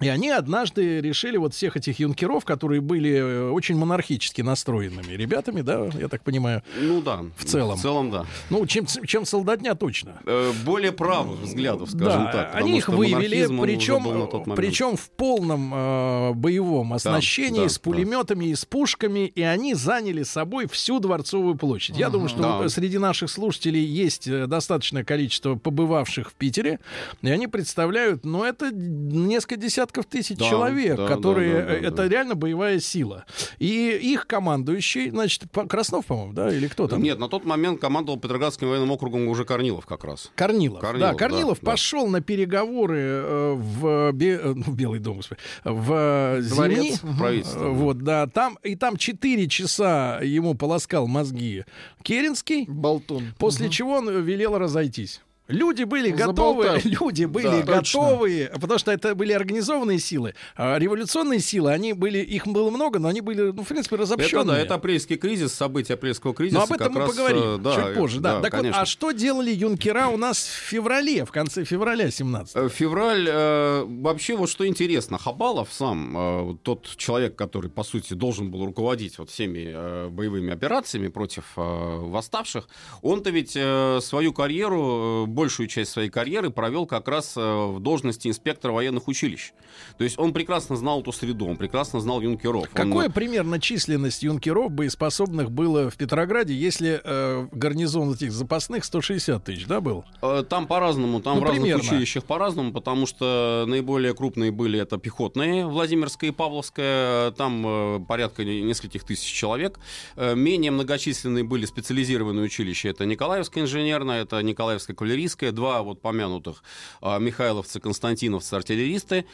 и 0.00 0.08
они 0.08 0.30
однажды 0.30 1.02
решили 1.02 1.36
вот 1.36 1.52
всех 1.54 1.76
этих 1.76 1.98
юнкеров, 2.00 2.46
которые 2.46 2.80
были 2.80 3.12
э, 3.12 3.50
очень 3.50 3.76
монархически 3.76 4.40
настроенными 4.40 5.12
ребятами, 5.12 5.60
да, 5.60 5.90
я 6.00 6.08
так 6.08 6.22
понимаю, 6.24 6.62
Ну 6.80 7.02
да. 7.02 7.24
В 7.36 7.44
целом. 7.44 7.76
В 7.76 7.82
целом, 7.82 8.10
да. 8.10 8.24
ну, 8.48 8.64
чем, 8.66 8.86
чем 8.86 9.26
солдатня 9.26 9.74
точно. 9.82 10.20
Э, 10.26 10.52
Более 10.64 10.92
правых 10.92 11.40
взглядов, 11.40 11.90
скажем 11.90 12.24
да, 12.26 12.32
так. 12.32 12.54
они 12.54 12.78
их 12.78 12.88
вывели, 12.88 13.48
причем, 13.60 14.54
причем 14.54 14.96
в 14.96 15.10
полном 15.10 15.74
э, 15.74 16.32
боевом 16.34 16.92
оснащении, 16.92 17.64
да, 17.64 17.68
с 17.68 17.80
пулеметами 17.80 18.44
и 18.44 18.54
с 18.54 18.64
пушками, 18.64 19.26
и 19.26 19.42
они 19.42 19.74
заняли 19.74 20.22
собой 20.22 20.68
всю 20.68 21.00
Дворцовую 21.00 21.56
площадь. 21.56 21.96
Я 21.96 22.10
думаю, 22.10 22.28
что 22.28 22.42
Да. 22.42 22.68
среди 22.68 22.98
наших 22.98 23.28
слушателей 23.28 23.84
есть 23.84 24.28
э, 24.28 24.46
достаточное 24.46 25.02
количество 25.02 25.56
побывавших 25.56 26.30
в 26.30 26.34
Питере, 26.34 26.78
и 27.20 27.28
они 27.28 27.48
представляют, 27.48 28.24
ну, 28.24 28.44
это 28.44 28.70
несколько 28.70 29.56
десятков 29.56 30.06
тысяч 30.06 30.36
Да, 30.36 30.48
человек, 30.48 30.96
да, 30.96 31.08
которые, 31.08 31.54
да, 31.54 31.60
да, 31.60 31.66
да, 31.66 31.74
э, 31.74 31.78
это 31.80 31.96
да. 31.96 32.08
реально 32.08 32.34
боевая 32.36 32.78
сила. 32.78 33.24
И 33.58 33.98
их 34.00 34.28
командующий, 34.28 35.10
значит, 35.10 35.42
Краснов, 35.68 36.06
по-моему, 36.06 36.34
да, 36.34 36.54
или 36.54 36.68
кто 36.68 36.86
там? 36.86 37.02
Нет, 37.02 37.18
на 37.18 37.28
тот 37.28 37.44
момент 37.44 37.80
командовал 37.80 38.20
Петроградским 38.20 38.68
военным 38.68 38.92
округом 38.92 39.26
уже 39.26 39.44
Корнилов 39.44 39.71
как 39.80 40.04
раз. 40.04 40.30
Корнилов. 40.34 40.80
Корнилов, 40.80 41.12
да, 41.12 41.18
Корнилов 41.18 41.58
да, 41.60 41.64
да. 41.64 41.70
пошел 41.72 42.06
на 42.08 42.20
переговоры 42.20 42.98
э, 43.00 43.52
в, 43.54 44.12
Бе- 44.12 44.38
э, 44.42 44.52
ну, 44.54 44.62
в 44.62 44.74
Белый 44.76 45.00
дом, 45.00 45.16
господи, 45.16 45.40
в 45.64 45.92
э, 45.92 46.42
Дворец. 46.42 47.00
Зимни. 47.00 47.18
Правительство. 47.18 47.68
Вот, 47.68 47.98
да, 47.98 48.26
там, 48.26 48.58
и 48.62 48.76
там 48.76 48.96
4 48.96 49.48
часа 49.48 50.20
ему 50.22 50.54
полоскал 50.54 51.06
мозги 51.06 51.64
Керенский, 52.02 52.64
Болтун. 52.68 53.34
после 53.38 53.70
чего 53.70 53.96
он 53.96 54.22
велел 54.22 54.58
разойтись. 54.58 55.20
Люди 55.52 55.84
были 55.84 56.10
готовы, 56.10 56.64
Заболтал. 56.64 56.90
люди 57.08 57.24
были 57.24 57.62
Да, 57.62 57.78
точно. 57.78 58.00
готовы, 58.00 58.50
потому 58.60 58.78
что 58.78 58.92
это 58.92 59.14
были 59.14 59.32
организованные 59.32 59.98
силы, 59.98 60.34
а 60.56 60.78
революционные 60.78 61.40
силы, 61.40 61.70
они 61.72 61.92
были, 61.92 62.18
их 62.18 62.46
было 62.46 62.70
много, 62.70 62.98
но 62.98 63.08
они 63.08 63.20
были, 63.20 63.52
ну, 63.52 63.62
в 63.62 63.68
принципе, 63.68 63.96
Это 63.96 64.02
разобщенные. 64.02 64.44
да, 64.44 64.58
это 64.58 64.74
апрельский 64.74 65.16
кризис, 65.16 65.52
события 65.52 65.94
апрельского 65.94 66.34
кризиса. 66.34 66.58
Но 66.58 66.64
об 66.64 66.72
этом 66.72 66.92
мы 66.92 67.00
раз, 67.00 67.10
поговорим 67.10 67.42
э, 67.42 67.58
да, 67.58 67.74
чуть 67.74 67.94
позже. 67.94 68.20
Да. 68.20 68.40
так 68.40 68.50
конечно. 68.52 68.78
вот, 68.78 68.82
а 68.82 68.86
что 68.86 69.12
делали 69.12 69.50
юнкера 69.50 70.08
у 70.08 70.16
нас 70.16 70.38
в 70.38 70.68
феврале, 70.68 71.24
в 71.24 71.30
конце 71.32 71.64
февраля 71.64 72.10
17 72.10 72.56
Э, 72.56 72.68
Февраль, 72.68 73.26
э, 73.28 73.84
вообще 73.86 74.36
вот 74.36 74.48
что 74.48 74.66
интересно, 74.66 75.18
Хабалов 75.18 75.68
сам, 75.72 76.16
э, 76.16 76.56
тот 76.62 76.88
человек, 76.96 77.36
который, 77.36 77.70
по 77.70 77.82
сути, 77.84 78.14
должен 78.14 78.50
был 78.50 78.64
руководить 78.64 79.18
вот 79.18 79.30
всеми 79.30 79.70
э, 79.74 80.08
боевыми 80.08 80.52
операциями 80.52 81.08
против 81.08 81.44
э, 81.56 81.60
восставших, 81.60 82.68
он-то 83.02 83.30
ведь 83.30 83.52
э, 83.56 83.98
свою 84.02 84.32
карьеру, 84.32 85.24
э, 85.24 85.26
большую 85.42 85.66
часть 85.66 85.90
своей 85.90 86.08
карьеры 86.08 86.50
провел 86.50 86.86
как 86.86 87.08
раз 87.08 87.34
э, 87.36 87.40
в 87.40 87.80
должности 87.80 88.28
инспектора 88.28 88.70
военных 88.72 89.08
училищ. 89.08 89.52
То 89.98 90.04
есть 90.04 90.16
он 90.18 90.32
прекрасно 90.32 90.76
знал 90.76 91.00
эту 91.00 91.10
среду, 91.12 91.46
он 91.46 91.56
прекрасно 91.56 92.00
знал 92.00 92.20
юнкеров. 92.20 92.62
Он, 92.62 92.68
Какая 92.92 93.10
примерно 93.10 93.58
численность 93.60 94.22
юнкеров 94.22 94.70
боеспособных 94.70 95.50
было 95.50 95.90
в 95.90 95.96
Петрограде, 95.96 96.54
если 96.54 97.00
э, 97.02 97.48
гарнизон 97.50 98.12
этих 98.14 98.30
запасных 98.30 98.84
160 98.84 99.42
тысяч, 99.42 99.66
да, 99.66 99.80
был? 99.80 100.04
Э, 100.22 100.44
Там 100.48 100.68
по-разному, 100.68 101.20
там 101.20 101.34
Ну, 101.36 101.40
в 101.40 101.44
разных 101.44 101.62
примерно. 101.62 101.82
училищах 101.82 102.24
по-разному, 102.24 102.72
потому 102.72 103.06
что 103.06 103.64
наиболее 103.66 104.14
крупные 104.14 104.52
были 104.52 104.78
это 104.78 104.96
пехотные, 104.98 105.66
Владимирская 105.66 106.30
и 106.30 106.32
Павловская, 106.32 107.32
там 107.32 107.64
э, 107.66 108.00
порядка 108.06 108.44
не- 108.44 108.62
нескольких 108.62 109.02
тысяч 109.02 109.26
человек. 109.32 109.80
Э, 110.14 110.36
Менее 110.36 110.70
многочисленные 110.70 111.42
были 111.42 111.66
специализированные 111.66 112.44
училища, 112.44 112.88
это 112.90 113.06
Николаевская 113.06 113.64
инженерная, 113.64 114.22
это 114.22 114.40
Николаевская 114.42 114.94
кавалерийская, 114.94 115.31
два 115.52 115.82
вот 115.82 116.00
помянутых 116.00 116.62
э, 117.00 117.18
Михайловцы, 117.18 117.80
Константиновцы, 117.80 118.54
артиллеристы. 118.54 119.24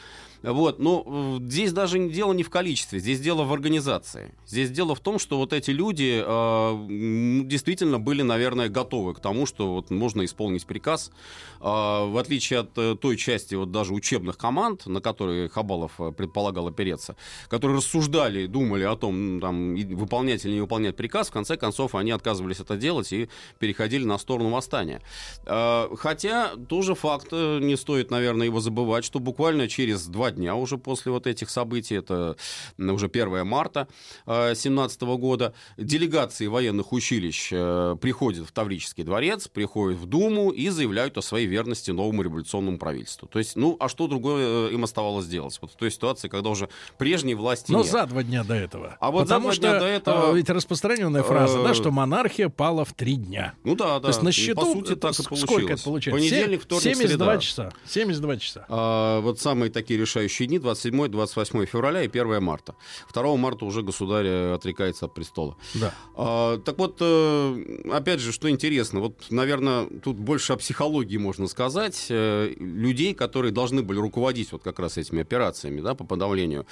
Вот, 0.41 0.79
но 0.79 1.03
э, 1.05 1.39
здесь 1.47 1.73
даже 1.73 1.99
дело 2.09 2.33
не 2.33 2.43
в 2.43 2.49
количестве, 2.49 2.99
здесь 2.99 3.19
дело 3.19 3.43
в 3.43 3.53
организации. 3.53 4.33
Здесь 4.45 4.71
дело 4.71 4.95
в 4.95 4.99
том, 4.99 5.19
что 5.19 5.37
вот 5.37 5.53
эти 5.53 5.71
люди 5.71 6.23
э, 6.25 7.43
действительно 7.45 7.99
были, 7.99 8.21
наверное, 8.21 8.69
готовы 8.69 9.13
к 9.13 9.19
тому, 9.19 9.45
что 9.45 9.73
вот 9.75 9.89
можно 9.89 10.23
исполнить 10.23 10.65
приказ. 10.65 11.11
А, 11.59 12.05
в 12.05 12.17
отличие 12.17 12.59
от 12.59 12.77
э, 12.77 12.95
той 12.99 13.17
части 13.17 13.55
вот 13.55 13.71
даже 13.71 13.93
учебных 13.93 14.37
команд, 14.37 14.85
на 14.85 15.01
которые 15.01 15.49
Хабалов 15.49 15.99
э, 15.99 16.11
предполагал 16.11 16.67
опереться, 16.67 17.15
которые 17.49 17.77
рассуждали, 17.77 18.45
думали 18.45 18.83
о 18.83 18.95
том, 18.95 19.41
там, 19.41 19.75
выполнять 19.75 20.45
или 20.45 20.53
не 20.53 20.61
выполнять 20.61 20.95
приказ, 20.95 21.29
в 21.29 21.31
конце 21.31 21.57
концов 21.57 21.95
они 21.95 22.11
отказывались 22.11 22.59
это 22.59 22.77
делать 22.77 23.11
и 23.11 23.29
переходили 23.59 24.05
на 24.05 24.17
сторону 24.17 24.49
восстания. 24.49 25.01
А, 25.45 25.89
Хотя 25.97 26.55
тоже 26.67 26.95
факт, 26.95 27.27
э, 27.31 27.59
не 27.61 27.75
стоит, 27.75 28.09
наверное, 28.11 28.45
его 28.45 28.59
забывать, 28.59 29.03
что 29.03 29.19
буквально 29.19 29.67
через 29.67 30.07
два 30.07 30.28
дня 30.31 30.55
уже 30.55 30.77
после 30.77 31.11
вот 31.11 31.27
этих 31.27 31.49
событий, 31.49 31.95
это 31.95 32.35
уже 32.77 33.07
1 33.07 33.45
марта 33.45 33.87
2017 34.25 35.01
года, 35.01 35.53
делегации 35.77 36.47
военных 36.47 36.91
училищ 36.93 37.49
э, 37.51 37.95
приходят 38.01 38.47
в 38.47 38.51
Таврический 38.51 39.03
дворец, 39.03 39.47
приходят 39.47 39.99
в 39.99 40.05
Думу 40.05 40.51
и 40.51 40.69
заявляют 40.69 41.17
о 41.17 41.21
своей 41.21 41.47
верности 41.47 41.91
новому 41.91 42.21
революционному 42.21 42.77
правительству. 42.77 43.27
То 43.27 43.39
есть, 43.39 43.55
ну, 43.55 43.75
а 43.79 43.89
что 43.89 44.07
другое 44.07 44.69
э, 44.69 44.73
им 44.73 44.83
оставалось 44.83 45.27
делать? 45.27 45.57
Вот 45.61 45.71
в 45.71 45.75
той 45.75 45.91
ситуации, 45.91 46.27
когда 46.27 46.49
уже 46.49 46.69
прежней 46.97 47.35
власти 47.35 47.71
Но 47.71 47.79
нет. 47.79 47.91
за 47.91 48.05
два 48.05 48.23
дня 48.23 48.43
до 48.43 48.53
этого. 48.55 48.97
А 48.99 49.11
вот 49.11 49.27
за 49.27 49.35
Потому 49.35 49.43
два 49.45 49.53
что 49.53 49.61
дня 49.61 49.79
до 49.79 49.85
этого- 49.85 50.31
э, 50.31 50.35
ведь 50.35 50.49
распространенная 50.49 51.23
фраза, 51.23 51.59
Э, 51.59 51.63
да, 51.63 51.73
что 51.73 51.91
монархия 51.91 52.49
пала 52.49 52.85
в 52.85 52.93
три 52.93 53.15
дня. 53.15 53.53
Ну 53.63 53.75
да, 53.75 53.95
да. 53.95 53.99
То 54.01 54.07
есть 54.09 54.21
на 54.21 54.31
счету 54.31 54.61
По 54.61 54.65
сути, 54.65 54.95
так 54.95 55.19
и 55.19 55.23
получилось. 55.23 55.39
сколько 55.41 55.73
это 55.73 55.83
получается? 55.83 56.19
Понедельник, 56.19 56.63
вторник, 56.63 56.83
72 56.95 57.25
среда. 57.25 57.37
часа. 57.39 57.73
72 57.85 58.37
часа. 58.37 58.65
А, 58.69 59.19
вот 59.21 59.39
самые 59.39 59.71
такие 59.71 59.99
решающие 60.19 60.47
дни 60.47 60.57
27-28 60.57 61.65
февраля 61.65 62.03
и 62.03 62.07
1 62.07 62.43
марта. 62.43 62.75
2 63.13 63.35
марта 63.37 63.65
уже 63.65 63.81
государь 63.81 64.25
э, 64.27 64.53
отрекается 64.53 65.05
от 65.05 65.13
престола. 65.13 65.55
Да. 65.75 65.93
А, 66.15 66.57
так 66.57 66.77
вот, 66.77 66.97
э, 66.99 67.83
опять 67.91 68.19
же, 68.19 68.31
что 68.31 68.49
интересно, 68.49 68.99
вот, 68.99 69.25
наверное, 69.29 69.87
тут 70.03 70.17
больше 70.17 70.53
о 70.53 70.57
психологии 70.57 71.17
можно 71.17 71.47
сказать. 71.47 72.07
Э, 72.09 72.53
людей, 72.59 73.13
которые 73.13 73.51
должны 73.51 73.81
были 73.81 73.99
руководить 73.99 74.51
вот 74.51 74.63
как 74.63 74.79
раз 74.79 74.97
этими 74.97 75.21
операциями, 75.21 75.81
да, 75.81 75.95
по 75.95 76.03
подавлению. 76.03 76.65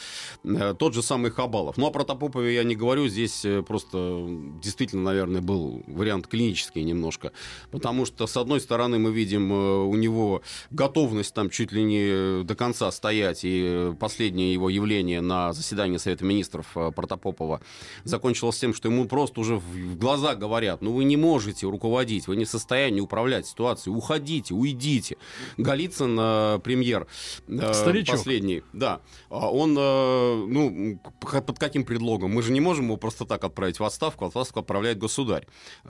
Тот 0.77 0.93
же 0.93 1.01
самый 1.01 1.31
Хабалов. 1.31 1.77
Ну, 1.77 1.87
о 1.87 1.91
Протопопове 1.91 2.53
я 2.53 2.63
не 2.63 2.75
говорю, 2.75 3.07
здесь 3.07 3.45
просто 3.67 4.25
действительно, 4.61 5.03
наверное, 5.03 5.41
был 5.41 5.83
вариант 5.87 6.27
клинический 6.27 6.83
немножко. 6.83 7.31
Потому 7.71 8.05
что, 8.05 8.27
с 8.27 8.37
одной 8.37 8.59
стороны, 8.59 8.99
мы 8.99 9.11
видим 9.11 9.51
у 9.51 9.95
него 9.95 10.41
готовность 10.71 11.33
там 11.33 11.49
чуть 11.49 11.71
ли 11.71 11.83
не 11.83 12.43
до 12.43 12.55
конца 12.55 12.91
стоять, 12.91 13.36
и 13.43 13.63
э, 13.65 13.95
последнее 13.99 14.53
его 14.53 14.69
явление 14.69 15.21
на 15.21 15.53
заседании 15.53 15.97
Совета 15.97 16.25
Министров 16.25 16.67
э, 16.75 16.91
Протопопова 16.91 17.61
закончилось 18.03 18.57
тем, 18.57 18.73
что 18.73 18.89
ему 18.89 19.05
просто 19.05 19.39
уже 19.39 19.55
в 19.55 19.97
глаза 19.97 20.35
говорят, 20.35 20.81
ну 20.81 20.93
вы 20.93 21.03
не 21.03 21.17
можете 21.17 21.67
руководить, 21.67 22.27
вы 22.27 22.35
не 22.35 22.45
в 22.45 22.49
состоянии 22.49 22.99
управлять 22.99 23.47
ситуацией, 23.47 23.95
уходите, 23.95 24.53
уйдите. 24.53 25.17
Голицын, 25.57 26.17
э, 26.19 26.59
премьер, 26.63 27.07
Старичок. 27.47 28.17
последний, 28.17 28.63
да, 28.73 29.01
а 29.29 29.51
он, 29.51 29.73
ну, 29.73 30.99
под 31.19 31.59
каким 31.59 31.83
предлогом? 31.83 32.31
Мы 32.31 32.41
же 32.41 32.51
не 32.51 32.59
можем 32.59 32.85
его 32.85 32.97
просто 32.97 33.25
так 33.25 33.43
отправить 33.43 33.79
в 33.79 33.83
отставку, 33.83 34.25
отставку 34.25 34.59
отправляет 34.59 34.97
государь 34.97 35.47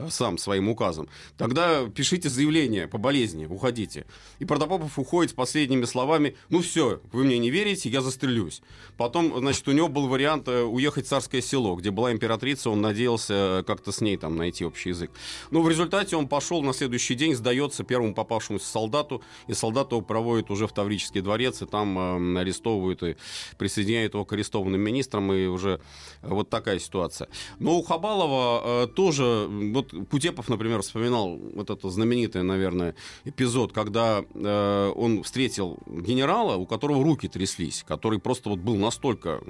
сам 0.09 0.37
своим 0.37 0.69
указом. 0.69 1.09
Тогда 1.37 1.85
пишите 1.87 2.29
заявление 2.29 2.87
по 2.87 2.97
болезни, 2.97 3.45
уходите. 3.45 4.05
И 4.39 4.45
Протопопов 4.45 4.97
уходит 4.99 5.31
с 5.31 5.33
последними 5.33 5.85
словами, 5.85 6.35
ну 6.49 6.61
все, 6.61 7.01
вы 7.11 7.23
мне 7.23 7.36
не 7.39 7.49
верите, 7.49 7.89
я 7.89 8.01
застрелюсь. 8.01 8.61
Потом, 8.97 9.37
значит, 9.37 9.67
у 9.67 9.71
него 9.71 9.87
был 9.87 10.07
вариант 10.07 10.47
э, 10.47 10.63
уехать 10.63 11.05
в 11.05 11.09
Царское 11.09 11.41
село, 11.41 11.75
где 11.75 11.91
была 11.91 12.11
императрица, 12.11 12.69
он 12.69 12.81
надеялся 12.81 13.59
э, 13.59 13.63
как-то 13.63 13.91
с 13.91 14.01
ней 14.01 14.17
там 14.17 14.35
найти 14.35 14.65
общий 14.65 14.89
язык. 14.89 15.11
Но 15.51 15.61
в 15.61 15.69
результате 15.69 16.15
он 16.15 16.27
пошел 16.27 16.61
на 16.61 16.73
следующий 16.73 17.15
день, 17.15 17.35
сдается 17.35 17.83
первому 17.83 18.13
попавшемуся 18.13 18.65
солдату, 18.65 19.21
и 19.47 19.53
солдат 19.53 19.91
его 19.91 20.01
проводит 20.01 20.51
уже 20.51 20.67
в 20.67 20.73
Таврический 20.73 21.21
дворец, 21.21 21.61
и 21.61 21.65
там 21.65 22.35
э, 22.35 22.39
арестовывают 22.39 23.03
и 23.03 23.15
присоединяют 23.57 24.13
его 24.13 24.25
к 24.25 24.33
арестованным 24.33 24.81
министрам, 24.81 25.31
и 25.33 25.45
уже 25.45 25.79
э, 26.21 26.27
вот 26.29 26.49
такая 26.49 26.79
ситуация. 26.79 27.27
Но 27.59 27.77
у 27.77 27.83
Хабалова 27.83 28.83
э, 28.83 28.87
тоже, 28.87 29.47
вот 29.49 29.93
Кутепов, 30.09 30.49
например, 30.49 30.81
вспоминал 30.81 31.37
вот 31.37 31.69
это 31.69 31.89
знаменитое, 31.89 32.43
наверное, 32.43 32.95
эпизод, 33.25 33.73
когда 33.73 34.23
э, 34.33 34.93
он 34.95 35.23
встретил 35.23 35.77
генерала, 35.87 36.55
у 36.55 36.65
которого 36.65 37.03
руки 37.03 37.26
руки 37.27 37.29
тряслись, 37.29 37.83
который 37.87 38.19
просто 38.19 38.49
вот 38.49 38.59
был 38.59 38.75
настолько 38.75 39.41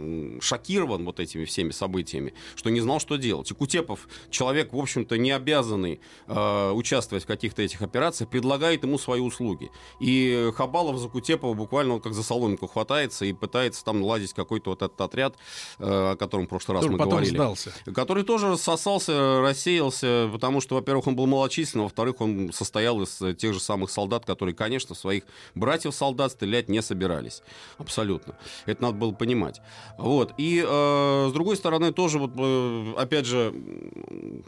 шокирован 0.41 1.05
вот 1.05 1.19
этими 1.19 1.45
всеми 1.45 1.71
событиями, 1.71 2.33
что 2.55 2.69
не 2.69 2.81
знал, 2.81 2.99
что 2.99 3.17
делать. 3.17 3.51
И 3.51 3.53
Кутепов, 3.53 4.07
человек, 4.29 4.73
в 4.73 4.77
общем-то, 4.77 5.17
не 5.17 5.31
обязанный 5.31 5.99
э, 6.27 6.71
участвовать 6.71 7.23
в 7.23 7.27
каких-то 7.27 7.61
этих 7.61 7.81
операциях, 7.81 8.29
предлагает 8.29 8.83
ему 8.83 8.97
свои 8.97 9.19
услуги. 9.21 9.69
И 9.99 10.51
Хабалов 10.55 10.97
за 10.97 11.09
Кутепова 11.09 11.53
буквально 11.53 11.95
он 11.95 12.01
как 12.01 12.13
за 12.13 12.23
соломинку 12.23 12.67
хватается 12.67 13.25
и 13.25 13.33
пытается 13.33 13.83
там 13.83 14.01
наладить 14.01 14.33
какой-то 14.33 14.71
вот 14.71 14.81
этот 14.81 14.99
отряд, 15.01 15.35
э, 15.79 16.11
о 16.13 16.15
котором 16.15 16.45
в 16.45 16.49
прошлый 16.49 16.75
раз 16.75 16.83
Который 16.83 16.93
мы 16.93 16.97
потом 16.97 17.11
говорили. 17.11 17.35
сдался. 17.35 17.73
Который 17.93 18.23
тоже 18.23 18.49
рассосался, 18.49 19.41
рассеялся, 19.41 20.29
потому 20.31 20.61
что, 20.61 20.75
во-первых, 20.75 21.07
он 21.07 21.15
был 21.15 21.27
малочислен, 21.27 21.83
во-вторых, 21.83 22.21
он 22.21 22.51
состоял 22.53 23.01
из 23.01 23.21
тех 23.37 23.53
же 23.53 23.59
самых 23.59 23.89
солдат, 23.89 24.25
которые, 24.25 24.55
конечно, 24.55 24.95
своих 24.95 25.23
братьев-солдат 25.55 26.31
стрелять 26.31 26.69
не 26.69 26.81
собирались. 26.81 27.41
Абсолютно. 27.77 28.35
Это 28.65 28.81
надо 28.81 28.97
было 28.97 29.11
понимать. 29.11 29.61
Вот. 29.97 30.33
И, 30.37 30.63
э, 30.65 31.27
с 31.29 31.33
другой 31.33 31.57
стороны, 31.57 31.91
тоже, 31.91 32.19
вот, 32.19 32.31
э, 32.37 32.93
опять 32.97 33.25
же, 33.25 33.53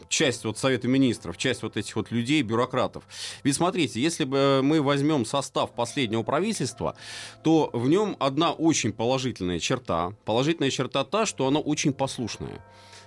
часть 0.08 0.44
вот 0.44 0.58
Совета 0.58 0.88
Министров, 0.88 1.36
часть 1.36 1.62
вот 1.62 1.76
этих 1.76 1.96
вот 1.96 2.10
людей, 2.10 2.42
бюрократов. 2.42 3.04
Ведь 3.44 3.54
смотрите, 3.56 4.00
если 4.00 4.24
бы 4.24 4.60
мы 4.62 4.82
возьмем 4.82 5.24
состав 5.24 5.72
последнего 5.72 6.22
правительства, 6.22 6.96
то 7.42 7.70
в 7.72 7.88
нем 7.88 8.16
одна 8.18 8.52
очень 8.52 8.92
положительная 8.92 9.58
черта. 9.58 10.12
Положительная 10.24 10.70
черта 10.70 11.04
та, 11.04 11.26
что 11.26 11.46
оно 11.46 11.60
очень 11.60 11.92
послушное 11.92 12.60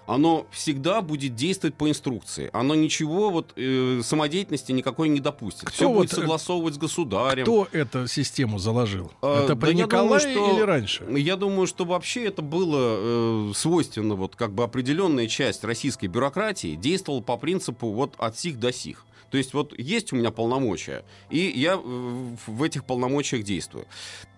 оно 0.05 0.45
всегда 0.51 1.01
будет 1.01 1.35
действовать 1.35 1.75
по 1.75 1.89
инструкции. 1.89 2.49
Оно 2.53 2.75
ничего 2.75 3.29
вот 3.29 3.53
э, 3.55 4.01
самодеятельности 4.03 4.71
никакой 4.71 5.09
не 5.09 5.19
допустит. 5.19 5.63
Кто 5.63 5.71
Все 5.71 5.87
вот, 5.87 5.95
будет 5.95 6.13
э, 6.13 6.15
согласовывать 6.15 6.75
с 6.75 6.77
государем. 6.77 7.43
Кто 7.43 7.67
эту 7.71 8.07
систему 8.07 8.59
заложил? 8.59 9.11
А, 9.21 9.43
это 9.43 9.55
да 9.55 9.55
при 9.55 9.71
думаю, 9.71 9.85
Николае 9.85 10.19
что- 10.19 10.51
или 10.51 10.61
раньше? 10.61 11.05
Я 11.09 11.35
думаю, 11.35 11.67
что 11.67 11.85
вообще 11.85 12.25
это 12.25 12.41
было 12.41 13.49
э, 13.49 13.51
свойственно, 13.55 14.15
вот 14.15 14.35
как 14.35 14.53
бы 14.53 14.63
определенная 14.63 15.27
часть 15.27 15.63
российской 15.63 16.07
бюрократии 16.07 16.75
действовала 16.75 17.21
по 17.21 17.37
принципу 17.37 17.91
вот 17.91 18.15
от 18.17 18.37
сих 18.37 18.59
до 18.59 18.73
сих. 18.73 19.05
То 19.33 19.37
есть 19.37 19.55
вот 19.55 19.73
есть 19.79 20.13
у 20.13 20.15
меня 20.15 20.29
полномочия, 20.29 21.03
и 21.31 21.51
я 21.55 21.73
э, 21.73 22.35
в 22.45 22.61
этих 22.61 22.85
полномочиях 22.85 23.43
действую. 23.43 23.87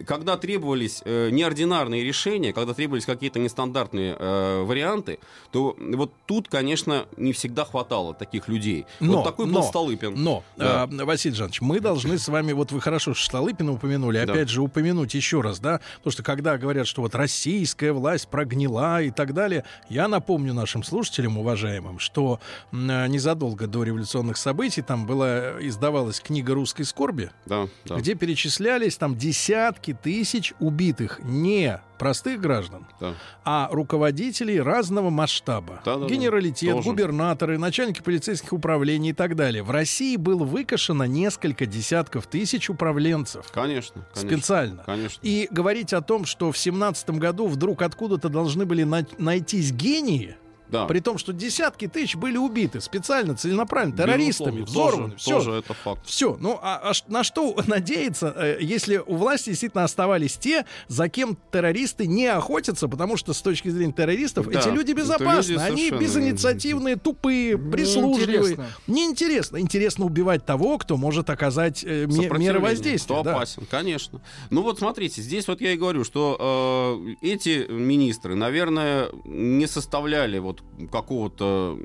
Когда 0.05 0.37
требовались 0.37 1.01
э, 1.03 1.31
неординарные 1.31 2.01
решения, 2.01 2.53
когда 2.53 2.73
требовались 2.73 3.05
какие-то 3.05 3.39
нестандартные 3.39 4.15
э, 4.17 4.63
варианты, 4.63 5.19
то 5.51 5.75
вот 5.77 6.13
тут, 6.25 6.47
конечно, 6.47 7.07
не 7.17 7.33
всегда 7.33 7.65
хватало 7.65 8.13
таких 8.13 8.47
людей. 8.47 8.85
Но, 9.01 9.17
вот 9.17 9.25
такой 9.25 9.47
был 9.47 9.55
но, 9.55 9.63
Столыпин. 9.63 10.13
Но, 10.15 10.45
Да. 10.55 10.83
а, 10.83 10.87
Василий 10.87 11.35
Жанович, 11.35 11.59
мы 11.59 11.81
должны 11.81 12.17
с 12.17 12.29
вами, 12.29 12.53
вот 12.53 12.71
вы 12.71 12.79
хорошо 12.79 13.13
Столыпина 13.13 13.73
упомянули, 13.73 14.23
Да. 14.23 14.31
опять 14.31 14.47
же 14.47 14.61
упомянуть 14.61 15.13
еще 15.13 15.41
раз, 15.41 15.59
да, 15.59 15.81
потому 15.97 16.13
что 16.13 16.23
когда 16.23 16.57
говорят, 16.57 16.87
что 16.87 17.01
вот 17.01 17.15
российская 17.15 17.91
власть 17.91 18.29
прогнила 18.29 19.01
и 19.01 19.11
так 19.11 19.33
далее, 19.33 19.65
я 19.89 20.07
напомню 20.07 20.53
нашим 20.53 20.83
слушателям, 20.83 21.37
уважаемым, 21.37 21.99
что 21.99 22.39
а, 22.71 23.07
незадолго 23.07 23.67
до 23.67 23.83
революционных 23.83 24.37
событий 24.37 24.84
там 24.85 25.05
была, 25.05 25.53
издавалась 25.61 26.19
книга 26.19 26.53
русской 26.53 26.83
скорби, 26.83 27.31
Да, 27.45 27.67
да, 27.85 27.95
где 27.95 28.15
перечислялись 28.15 28.95
там 28.97 29.15
десятки 29.17 29.93
тысяч 29.93 30.53
убитых 30.59 31.19
не 31.23 31.81
простых 31.97 32.41
граждан, 32.41 32.85
да. 32.99 33.13
а 33.45 33.69
руководителей 33.71 34.59
разного 34.59 35.09
масштаба. 35.09 35.81
Да-да-да. 35.85 36.07
Генералитет, 36.13 36.75
Тоже. 36.75 36.89
губернаторы, 36.89 37.57
начальники 37.57 38.01
полицейских 38.01 38.51
управлений 38.51 39.11
и 39.11 39.13
так 39.13 39.35
далее. 39.35 39.63
В 39.63 39.71
России 39.71 40.17
было 40.17 40.43
выкашено 40.43 41.03
несколько 41.03 41.65
десятков 41.65 42.27
тысяч 42.27 42.69
управленцев. 42.69 43.49
Конечно, 43.53 44.05
конечно. 44.13 44.37
Специально. 44.37 44.83
Конечно. 44.83 45.19
И 45.23 45.47
говорить 45.51 45.93
о 45.93 46.01
том, 46.01 46.25
что 46.25 46.51
в 46.51 46.57
семнадцатом 46.57 47.17
году 47.17 47.47
вдруг 47.47 47.81
откуда-то 47.81 48.27
должны 48.27 48.65
были 48.65 48.83
на- 48.83 49.05
найтись 49.17 49.71
гении, 49.71 50.35
Да. 50.75 50.85
при 50.85 50.99
том, 50.99 51.17
что 51.17 51.33
десятки 51.33 51.87
тысяч 51.87 52.15
были 52.15 52.37
убиты 52.37 52.81
специально, 52.81 53.35
целенаправленно, 53.35 53.95
террористами, 53.97 54.61
Безусловно, 54.61 54.91
взорваны. 54.91 55.11
Тоже, 55.13 55.17
Все, 55.17 55.31
тоже 55.35 55.51
это 55.53 55.73
факт. 55.73 56.05
все, 56.05 56.37
ну 56.39 56.59
а, 56.61 56.91
а 56.91 57.11
на 57.11 57.23
что 57.23 57.55
надеяться, 57.67 58.33
э, 58.35 58.57
если 58.61 58.97
у 58.97 59.15
власти 59.15 59.49
действительно 59.49 59.83
оставались 59.83 60.37
те, 60.37 60.65
за 60.87 61.09
кем 61.09 61.37
террористы 61.51 62.07
не 62.07 62.27
охотятся, 62.27 62.87
потому 62.87 63.17
что 63.17 63.33
с 63.33 63.41
точки 63.41 63.69
зрения 63.69 63.93
террористов 63.93 64.49
Да, 64.49 64.59
эти 64.59 64.69
люди 64.69 64.91
безопасны, 64.91 65.53
люди 65.53 65.61
они 65.63 65.75
совершенно- 65.89 65.99
безинициативные, 65.99 66.95
тупые, 66.95 67.57
прислужливые. 67.57 68.55
Неинтересно. 68.55 68.67
Неинтересно. 68.87 69.59
Интересно 69.59 70.05
убивать 70.05 70.45
того, 70.45 70.77
кто 70.77 70.97
может 70.97 71.29
оказать 71.29 71.83
э, 71.83 72.05
ме- 72.07 72.29
меры 72.37 72.59
воздействия. 72.59 73.15
Кто 73.15 73.23
да. 73.23 73.35
опасен, 73.35 73.65
конечно. 73.69 74.21
Ну 74.49 74.61
вот 74.61 74.79
смотрите, 74.79 75.21
здесь 75.21 75.47
вот 75.47 75.61
я 75.61 75.71
и 75.73 75.77
говорю, 75.77 76.03
что 76.03 76.97
э, 77.21 77.25
эти 77.25 77.65
министры, 77.69 78.35
наверное, 78.35 79.09
не 79.25 79.67
составляли 79.67 80.39
вот 80.39 80.63
какого-то 80.91 81.77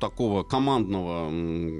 такого 0.00 0.42
командного 0.42 1.30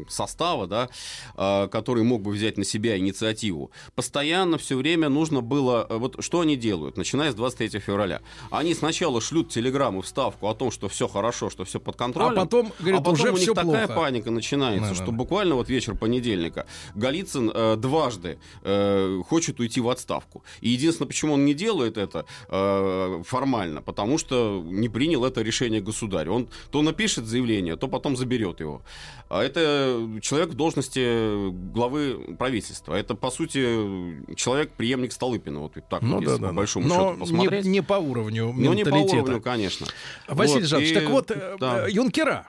состава, 0.09 0.67
да, 0.67 0.89
э, 1.37 1.69
который 1.69 2.03
мог 2.03 2.23
бы 2.23 2.31
взять 2.33 2.59
на 2.59 2.65
себя 2.65 2.99
инициативу. 2.99 3.71
Постоянно 3.95 4.59
все 4.59 4.77
время 4.77 5.09
нужно 5.09 5.41
было... 5.41 5.87
э, 5.89 5.97
Вот 5.97 6.17
что 6.23 6.41
они 6.41 6.57
делают, 6.57 6.97
начиная 6.97 7.33
с 7.33 7.35
23 7.35 7.81
февраля? 7.81 8.21
Они 8.51 8.75
сначала 8.75 9.21
шлют 9.21 9.49
телеграмму 9.49 10.03
в 10.03 10.07
ставку 10.07 10.49
о 10.49 10.55
том, 10.55 10.71
что 10.71 10.89
все 10.89 11.09
хорошо, 11.09 11.51
что 11.51 11.65
все 11.65 11.81
под 11.81 11.97
контролем. 11.97 12.39
А 12.39 12.43
потом, 12.43 12.73
говорят, 12.79 13.01
а 13.01 13.03
потом 13.03 13.15
уже 13.15 13.33
у 13.33 13.37
них 13.37 13.53
такая 13.55 13.87
плохо. 13.87 14.01
паника 14.01 14.31
начинается, 14.31 14.89
Да-да-да. 14.91 15.03
что 15.05 15.13
буквально 15.13 15.55
вот 15.55 15.69
вечер 15.69 15.97
понедельника 15.97 16.67
Голицын 16.95 17.51
э, 17.53 17.77
дважды 17.77 18.39
э, 18.63 19.21
хочет 19.27 19.61
уйти 19.61 19.81
в 19.81 19.89
отставку. 19.89 20.45
И 20.61 20.69
единственное, 20.71 21.09
почему 21.09 21.35
он 21.35 21.45
не 21.45 21.55
делает 21.55 21.97
это 21.97 22.27
э, 22.49 23.23
формально, 23.27 23.83
потому 23.83 24.19
что 24.19 24.63
не 24.65 24.89
принял 24.89 25.25
это 25.25 25.43
решение 25.43 25.81
государь. 25.81 26.29
Он 26.31 26.49
то 26.71 26.83
напишет 26.83 27.27
заявление, 27.27 27.77
то 27.77 27.89
потом 27.89 28.17
заберет 28.17 28.61
его. 28.61 28.83
А 29.29 29.43
это 29.43 30.19
человек 30.23 30.51
в 30.51 30.55
должности 30.55 31.51
главы 31.73 32.35
правительства. 32.39 32.95
Это, 32.95 33.15
по 33.15 33.31
сути, 33.31 34.35
человек 34.35 34.73
преемник 34.73 35.13
Столыпина. 35.13 35.61
Вот 35.61 35.75
так 35.89 36.03
Ну 36.03 36.17
вот, 36.17 36.25
да, 36.25 36.31
если 36.33 36.43
да. 36.43 36.49
по 36.49 36.55
большому 36.55 36.89
Но 36.89 36.95
счету 36.95 37.13
не, 37.13 37.19
посмотреть. 37.21 37.65
не 37.67 37.83
по 37.83 37.95
уровню 37.95 38.53
Но 38.57 38.75
не 38.75 38.85
по 38.85 38.89
менталитета. 38.89 39.23
уровню, 39.23 39.41
конечно. 39.43 39.87
Василий 40.29 40.61
Вот, 40.63 40.69
Жанович, 40.69 40.91
и- 40.91 40.95
так 40.95 41.09
вот, 41.11 41.33
да. 41.61 41.87
э, 41.87 41.91
юнкера. 41.91 42.49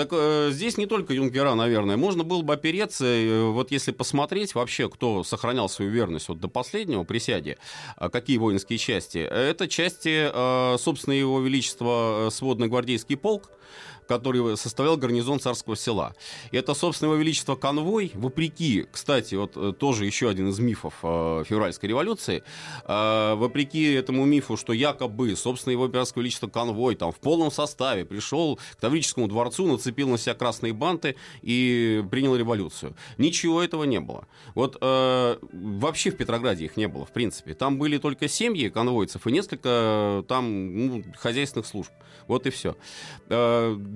Так 0.00 0.08
э, 0.12 0.48
здесь 0.50 0.78
не 0.78 0.86
только 0.86 1.12
юнкера, 1.12 1.52
наверное. 1.52 1.98
Можно 1.98 2.24
было 2.24 2.40
бы 2.40 2.54
опереться, 2.54 3.04
э, 3.04 3.50
вот 3.50 3.70
если 3.70 3.92
посмотреть 3.92 4.54
вообще, 4.54 4.88
кто 4.88 5.22
сохранял 5.24 5.68
свою 5.68 5.90
верность 5.90 6.30
вот 6.30 6.40
до 6.40 6.48
последнего 6.48 7.04
присяде, 7.04 7.58
а 7.96 8.08
какие 8.08 8.38
воинские 8.38 8.78
части. 8.78 9.18
Это 9.18 9.68
части, 9.68 10.30
э, 10.32 10.78
собственно, 10.78 11.12
его 11.12 11.38
величества 11.40 12.28
э, 12.28 12.30
сводный 12.30 12.68
гвардейский 12.68 13.18
полк, 13.18 13.50
который 14.10 14.56
составлял 14.56 14.96
гарнизон 14.96 15.38
царского 15.38 15.76
села. 15.76 16.16
И 16.50 16.56
это, 16.56 16.74
собственно, 16.74 17.10
его 17.10 17.20
величество 17.20 17.54
конвой, 17.54 18.10
вопреки, 18.14 18.86
кстати, 18.90 19.36
вот 19.36 19.52
э, 19.54 19.72
тоже 19.72 20.04
еще 20.04 20.28
один 20.28 20.48
из 20.48 20.58
мифов 20.58 20.94
э, 21.04 21.44
февральской 21.46 21.88
революции, 21.88 22.42
э, 22.88 23.34
вопреки 23.36 23.92
этому 23.92 24.24
мифу, 24.24 24.56
что 24.56 24.72
якобы, 24.72 25.36
собственно, 25.36 25.70
его 25.70 25.86
императорское 25.86 26.22
величество 26.22 26.48
конвой 26.48 26.96
там 26.96 27.12
в 27.12 27.20
полном 27.20 27.52
составе 27.52 28.04
пришел 28.04 28.56
к 28.56 28.80
Таврическому 28.80 29.28
дворцу, 29.28 29.64
нацепил 29.68 30.08
на 30.08 30.18
себя 30.18 30.34
красные 30.34 30.72
банты 30.72 31.14
и 31.42 32.04
принял 32.10 32.34
революцию. 32.34 32.96
Ничего 33.16 33.62
этого 33.62 33.84
не 33.84 34.00
было. 34.00 34.26
Вот 34.56 34.76
э, 34.80 35.36
вообще 35.52 36.10
в 36.10 36.16
Петрограде 36.16 36.64
их 36.64 36.76
не 36.76 36.88
было, 36.88 37.06
в 37.06 37.12
принципе. 37.12 37.54
Там 37.54 37.78
были 37.78 37.98
только 37.98 38.26
семьи 38.26 38.70
конвойцев 38.70 39.24
и 39.28 39.30
несколько 39.30 39.68
э, 39.68 40.22
там 40.26 40.86
ну, 40.88 41.04
хозяйственных 41.16 41.68
служб. 41.68 41.92
Вот 42.26 42.46
и 42.46 42.50
все. 42.50 42.76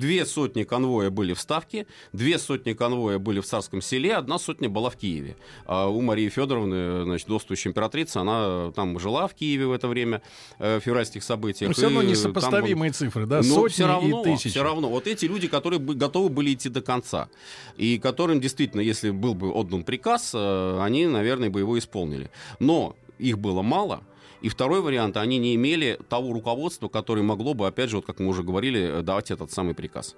Две 0.04 0.26
сотни 0.26 0.64
конвоя 0.64 1.08
были 1.08 1.32
в 1.32 1.40
Ставке, 1.40 1.86
две 2.12 2.38
сотни 2.38 2.74
конвоя 2.74 3.18
были 3.18 3.40
в 3.40 3.46
Царском 3.46 3.80
селе, 3.80 4.14
одна 4.14 4.38
сотня 4.38 4.68
была 4.68 4.90
в 4.90 4.96
Киеве. 4.96 5.34
А 5.64 5.88
у 5.88 6.02
Марии 6.02 6.28
Федоровны, 6.28 7.04
значит, 7.04 7.26
достующая 7.26 7.70
императрица, 7.70 8.20
она 8.20 8.70
там 8.72 8.98
жила 8.98 9.26
в 9.26 9.34
Киеве 9.34 9.66
в 9.66 9.72
это 9.72 9.88
время, 9.88 10.20
э, 10.58 10.78
в 10.78 10.80
февральских 10.82 11.24
событиях. 11.24 11.70
Но 11.70 11.72
все 11.72 11.84
равно 11.84 12.02
И 12.02 12.04
там 12.04 12.12
несопоставимые 12.12 12.92
цифры, 12.92 13.24
да? 13.24 13.38
но 13.38 13.42
Сотни 13.44 13.68
все 13.72 13.86
равно, 13.86 14.20
и 14.20 14.24
тысячи. 14.24 14.50
все 14.50 14.62
равно. 14.62 14.90
Вот 14.90 15.06
эти 15.06 15.24
люди, 15.24 15.48
которые 15.48 15.80
готовы 15.80 16.28
были 16.28 16.52
идти 16.52 16.68
до 16.68 16.82
конца. 16.82 17.30
И 17.78 17.98
которым 17.98 18.42
действительно, 18.42 18.82
если 18.82 19.08
был 19.08 19.32
бы 19.32 19.50
отдан 19.52 19.84
приказ, 19.84 20.32
э, 20.34 20.80
они, 20.82 21.06
наверное, 21.06 21.48
бы 21.48 21.60
его 21.60 21.78
исполнили. 21.78 22.30
Но 22.58 22.94
их 23.18 23.38
было 23.38 23.62
мало. 23.62 24.02
И 24.44 24.50
второй 24.50 24.82
вариант, 24.82 25.16
они 25.16 25.38
не 25.38 25.54
имели 25.54 25.98
того 26.10 26.34
руководства, 26.34 26.88
которое 26.88 27.22
могло 27.22 27.54
бы, 27.54 27.66
опять 27.66 27.88
же, 27.88 27.96
вот 27.96 28.04
как 28.04 28.18
мы 28.18 28.26
уже 28.26 28.42
говорили, 28.42 28.98
э, 28.98 29.02
давать 29.02 29.30
этот 29.30 29.50
самый 29.50 29.74
приказ. 29.74 30.16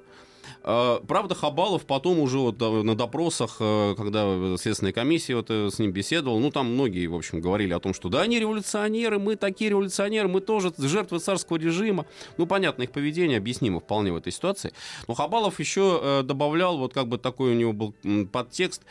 Э, 0.64 0.98
Правда, 1.06 1.36
Хабалов 1.36 1.86
потом 1.86 2.18
уже 2.18 2.38
вот 2.38 2.60
э, 2.60 2.82
на 2.82 2.96
допросах, 2.96 3.58
когда 3.58 4.56
Следственная 4.56 4.92
комиссия 4.92 5.36
вот 5.36 5.48
с 5.48 5.78
ним 5.78 5.92
беседовала, 5.92 6.40
ну, 6.40 6.50
там 6.50 6.72
многие, 6.72 7.06
в 7.06 7.14
общем, 7.14 7.40
говорили 7.40 7.72
о 7.72 7.78
том, 7.78 7.94
что 7.94 8.08
да, 8.08 8.22
они 8.22 8.40
революционеры, 8.40 9.20
мы 9.20 9.36
такие 9.36 9.70
революционеры, 9.70 10.26
мы 10.26 10.40
тоже 10.40 10.72
жертвы 10.76 11.20
царского 11.20 11.58
режима. 11.58 12.04
Ну, 12.36 12.48
понятно, 12.48 12.82
их 12.82 12.90
поведение 12.90 13.38
объяснимо 13.38 13.78
вполне 13.78 14.10
в 14.10 14.16
этой 14.16 14.32
ситуации. 14.32 14.72
Но 15.06 15.14
Хабалов 15.14 15.60
еще 15.60 16.22
добавлял, 16.24 16.78
вот 16.78 16.92
как 16.92 17.06
бы 17.06 17.18
такой 17.18 17.52
у 17.52 17.54
него 17.54 17.72
был 17.72 17.94
подтекст, 18.32 18.82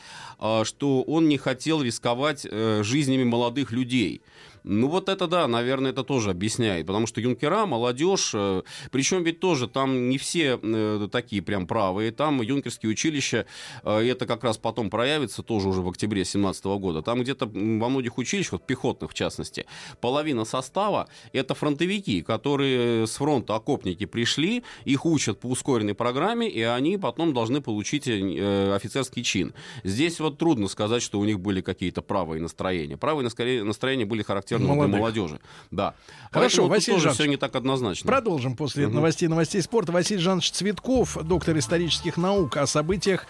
что 0.64 1.02
он 1.02 1.28
не 1.28 1.38
хотел 1.38 1.82
рисковать 1.82 2.48
жизнями 2.50 3.26
молодых 3.26 3.74
людей. 3.74 4.22
Ну 4.68 4.88
вот 4.88 5.10
это 5.10 5.28
да, 5.28 5.48
наверное, 5.48 5.92
это 5.92 6.04
тоже 6.04 6.32
объясняет, 6.32 6.88
потому 6.88 7.06
что 7.06 7.22
юнкера, 7.22 7.68
молодежь, 7.68 8.32
э, 8.34 8.64
причем 8.90 9.24
ведь 9.24 9.40
тоже 9.40 9.68
там 9.68 10.10
не 10.10 10.18
все 10.18 10.60
э, 10.62 11.08
такие 11.12 11.44
прям 11.44 11.68
правые, 11.68 12.12
там 12.12 12.42
юнкерские 12.42 12.92
училища, 12.92 13.46
э, 13.84 14.00
это 14.10 14.26
как 14.26 14.44
раз 14.44 14.58
потом 14.58 14.90
проявится 14.90 15.44
тоже 15.44 15.70
уже 15.70 15.82
в 15.82 15.90
октябре 15.90 16.22
2017 16.22 16.66
года, 16.66 17.04
там 17.04 17.22
где-то 17.22 17.46
во 17.46 17.90
многих 17.90 18.18
училищах, 18.18 18.54
вот 18.54 18.66
пехотных 18.66 19.12
в 19.12 19.14
частности, 19.14 19.68
половина 20.02 20.46
состава 20.46 21.10
это 21.32 21.54
фронтовики, 21.54 22.24
которые 22.24 23.06
с 23.06 23.18
фронта 23.18 23.56
окопники 23.56 24.06
пришли, 24.06 24.64
их 24.84 25.06
учат 25.06 25.40
по 25.40 25.46
ускоренной 25.46 25.94
программе, 25.94 26.50
и 26.50 26.64
они 26.64 26.98
потом 26.98 27.36
должны 27.36 27.62
получить 27.62 28.08
офицерский 28.08 29.24
чин. 29.24 29.54
Здесь 29.84 30.20
вот 30.20 30.40
трудно 30.40 30.68
сказать, 30.68 31.04
что 31.04 31.20
у 31.20 31.26
них 31.26 31.40
были 31.40 31.62
какие-то 31.62 32.02
правые 32.02 32.42
настроения. 32.42 32.98
Правые 32.98 33.30
настроения 33.64 34.06
были 34.06 34.24
характерны 34.24 34.55
для 34.58 34.68
молодежи. 34.68 35.40
Да. 35.72 35.94
Хорошо, 36.32 36.68
Василий 36.68 36.98
тоже 36.98 37.12
все 37.12 37.26
не 37.26 37.38
так 37.38 37.56
однозначно. 37.56 38.08
Продолжим 38.08 38.56
после 38.56 38.88
угу. 38.88 38.96
новостей 38.96 39.28
новостей 39.28 39.62
спорта. 39.62 39.92
Василий 39.92 40.22
Жанович 40.22 40.52
Цветков, 40.52 41.18
доктор 41.24 41.58
исторических 41.58 42.18
наук, 42.18 42.58
о 42.58 42.68
событиях 42.68 43.26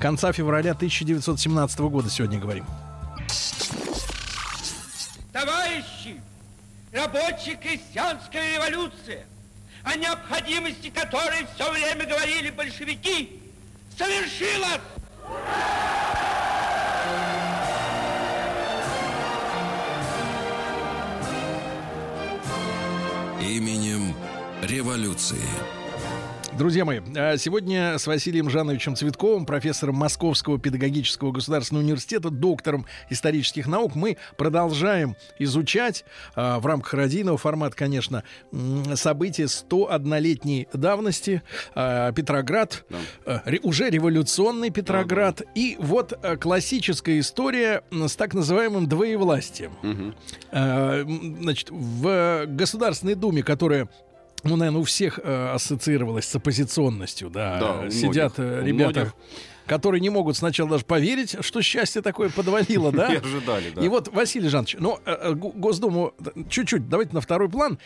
конца 0.00 0.32
февраля 0.32 0.72
1917 0.72 1.80
года 1.80 2.10
сегодня 2.10 2.38
говорим. 2.38 2.64
Товарищи, 5.32 6.20
рабочая 6.92 7.56
крестьянская 7.56 8.54
революция, 8.54 9.26
о 9.82 9.96
необходимости 9.96 10.90
которой 10.90 11.46
все 11.54 11.72
время 11.72 12.06
говорили 12.06 12.50
большевики, 12.50 13.40
совершилась! 13.98 14.80
Именем 23.44 24.14
революции. 24.62 25.44
Друзья 26.56 26.84
мои, 26.84 27.00
а 27.16 27.36
сегодня 27.36 27.98
с 27.98 28.06
Василием 28.06 28.48
Жановичем 28.48 28.94
Цветковым, 28.94 29.44
профессором 29.44 29.96
Московского 29.96 30.56
педагогического 30.56 31.32
государственного 31.32 31.82
университета, 31.82 32.30
доктором 32.30 32.86
исторических 33.10 33.66
наук, 33.66 33.96
мы 33.96 34.18
продолжаем 34.36 35.16
изучать 35.40 36.04
а, 36.36 36.60
в 36.60 36.66
рамках 36.66 36.94
радийного 36.94 37.38
формата, 37.38 37.74
конечно, 37.74 38.22
события 38.94 39.44
101-летней 39.44 40.68
давности. 40.72 41.42
А, 41.74 42.12
Петроград, 42.12 42.84
да. 43.26 43.42
уже 43.64 43.90
революционный 43.90 44.70
Петроград. 44.70 45.38
Да, 45.38 45.44
да. 45.46 45.50
И 45.56 45.76
вот 45.80 46.16
классическая 46.40 47.18
история 47.18 47.82
с 47.90 48.14
так 48.14 48.32
называемым 48.32 48.86
двоевластием. 48.86 49.72
Угу. 49.82 51.42
Значит, 51.42 51.70
в 51.70 52.46
Государственной 52.46 53.16
Думе, 53.16 53.42
которая 53.42 53.88
ну, 54.44 54.56
наверное, 54.56 54.80
у 54.80 54.84
всех 54.84 55.18
э, 55.22 55.52
ассоциировалось 55.52 56.26
с 56.26 56.36
оппозиционностью, 56.36 57.30
да. 57.30 57.58
да 57.82 57.90
Сидят 57.90 58.38
многих, 58.38 58.62
э, 58.62 58.66
ребята. 58.66 59.12
Которые 59.66 60.00
не 60.00 60.10
могут 60.10 60.36
сначала 60.36 60.70
даже 60.70 60.84
поверить, 60.84 61.36
что 61.40 61.62
счастье 61.62 62.02
такое 62.02 62.28
подвалило, 62.28 62.92
да? 62.92 63.12
И 63.12 63.16
ожидали, 63.16 63.72
да. 63.74 63.82
И 63.82 63.88
вот, 63.88 64.08
Василий 64.08 64.48
Жанович, 64.48 64.76
ну, 64.78 64.98
э, 65.06 65.16
э, 65.20 65.34
Госдуму 65.34 66.12
чуть-чуть, 66.50 66.88
давайте 66.88 67.14
на 67.14 67.20
второй 67.20 67.48
план. 67.48 67.78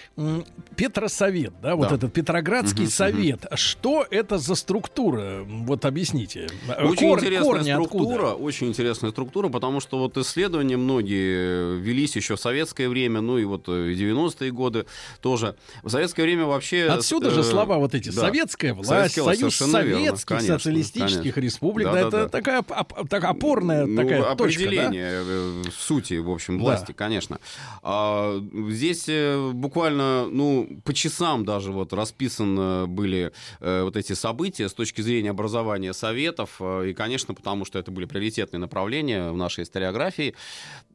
Петросовет, 0.76 1.52
да, 1.62 1.76
вот 1.76 1.92
этот 1.92 2.12
Петроградский 2.12 2.84
угу, 2.84 2.90
совет. 2.90 3.44
Угу. 3.44 3.56
Что 3.56 4.06
это 4.10 4.38
за 4.38 4.54
структура? 4.54 5.44
Вот 5.44 5.84
объясните. 5.84 6.48
Очень 6.80 7.08
Кор, 7.08 7.18
интересная 7.18 7.74
структура, 7.74 8.30
откуда? 8.30 8.44
очень 8.44 8.68
интересная 8.68 9.10
структура, 9.10 9.48
потому 9.48 9.80
что 9.80 9.98
вот 9.98 10.16
исследования 10.16 10.76
многие 10.76 11.78
велись 11.78 12.16
еще 12.16 12.36
в 12.36 12.40
советское 12.40 12.88
время, 12.88 13.20
ну 13.20 13.38
и 13.38 13.44
вот 13.44 13.68
в 13.68 13.70
90-е 13.70 14.50
годы 14.50 14.86
тоже. 15.20 15.54
В 15.82 15.90
советское 15.90 16.22
время 16.22 16.44
вообще... 16.46 16.86
Отсюда 16.86 17.28
э, 17.28 17.30
же 17.30 17.44
слова 17.44 17.78
вот 17.78 17.94
эти. 17.94 18.08
Да. 18.10 18.22
Советская 18.22 18.74
власть, 18.74 19.14
Союз 19.14 19.56
Советских 19.56 20.40
верно, 20.40 20.58
Социалистических 20.58 21.34
конечно. 21.34 21.40
Республик 21.40 21.67
республик, 21.68 21.86
да, 21.86 21.92
да, 21.92 22.00
это 22.00 22.10
да. 22.10 22.28
такая 22.28 22.60
оп, 22.60 23.08
так, 23.08 23.24
опорная 23.24 23.86
ну, 23.86 24.02
такая 24.02 24.22
определение 24.30 25.22
точка, 25.22 25.64
да? 25.64 25.72
сути, 25.72 26.14
в 26.18 26.30
общем, 26.30 26.58
власти, 26.58 26.88
да. 26.88 26.94
конечно. 26.94 27.38
А, 27.82 28.40
здесь 28.70 29.04
э, 29.08 29.50
буквально, 29.52 30.26
ну, 30.26 30.80
по 30.84 30.92
часам 30.92 31.44
даже 31.44 31.72
вот 31.72 31.92
расписаны 31.92 32.86
были 32.86 33.32
а, 33.60 33.84
вот 33.84 33.96
эти 33.96 34.12
события 34.12 34.68
с 34.68 34.74
точки 34.74 35.00
зрения 35.00 35.30
образования 35.30 35.92
советов, 35.92 36.60
и, 36.60 36.92
конечно, 36.94 37.34
потому 37.34 37.64
что 37.64 37.78
это 37.78 37.90
были 37.90 38.06
приоритетные 38.06 38.60
направления 38.60 39.30
в 39.30 39.36
нашей 39.36 39.64
историографии. 39.64 40.34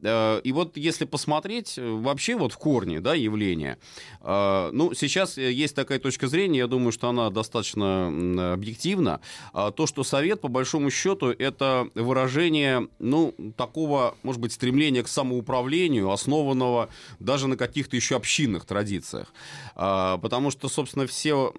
И 0.02 0.52
вот 0.52 0.76
если 0.76 1.04
посмотреть 1.06 1.78
вообще 1.78 2.36
вот 2.36 2.52
в 2.52 2.58
корне, 2.58 3.00
да, 3.00 3.14
явления, 3.14 3.78
ну, 4.22 4.92
сейчас 4.94 5.38
есть 5.38 5.74
такая 5.74 5.98
точка 5.98 6.28
зрения, 6.28 6.58
я 6.58 6.66
думаю, 6.66 6.92
что 6.92 7.08
она 7.08 7.30
достаточно 7.30 8.52
объективна, 8.52 9.20
а, 9.52 9.70
то, 9.70 9.86
что 9.86 10.04
совет, 10.04 10.40
по 10.40 10.48
большому 10.48 10.63
большому 10.64 10.90
счету, 10.90 11.26
это 11.26 11.88
выражение, 11.94 12.88
ну, 12.98 13.34
такого, 13.58 14.14
может 14.22 14.40
быть, 14.40 14.52
стремления 14.52 15.02
к 15.02 15.08
самоуправлению, 15.08 16.10
основанного 16.10 16.88
даже 17.20 17.48
на 17.48 17.58
каких-то 17.58 17.96
еще 17.96 18.16
общинных 18.16 18.64
традициях. 18.64 19.34
А, 19.74 20.16
потому 20.18 20.50
что, 20.50 20.68
собственно, 20.68 21.06
все, 21.06 21.52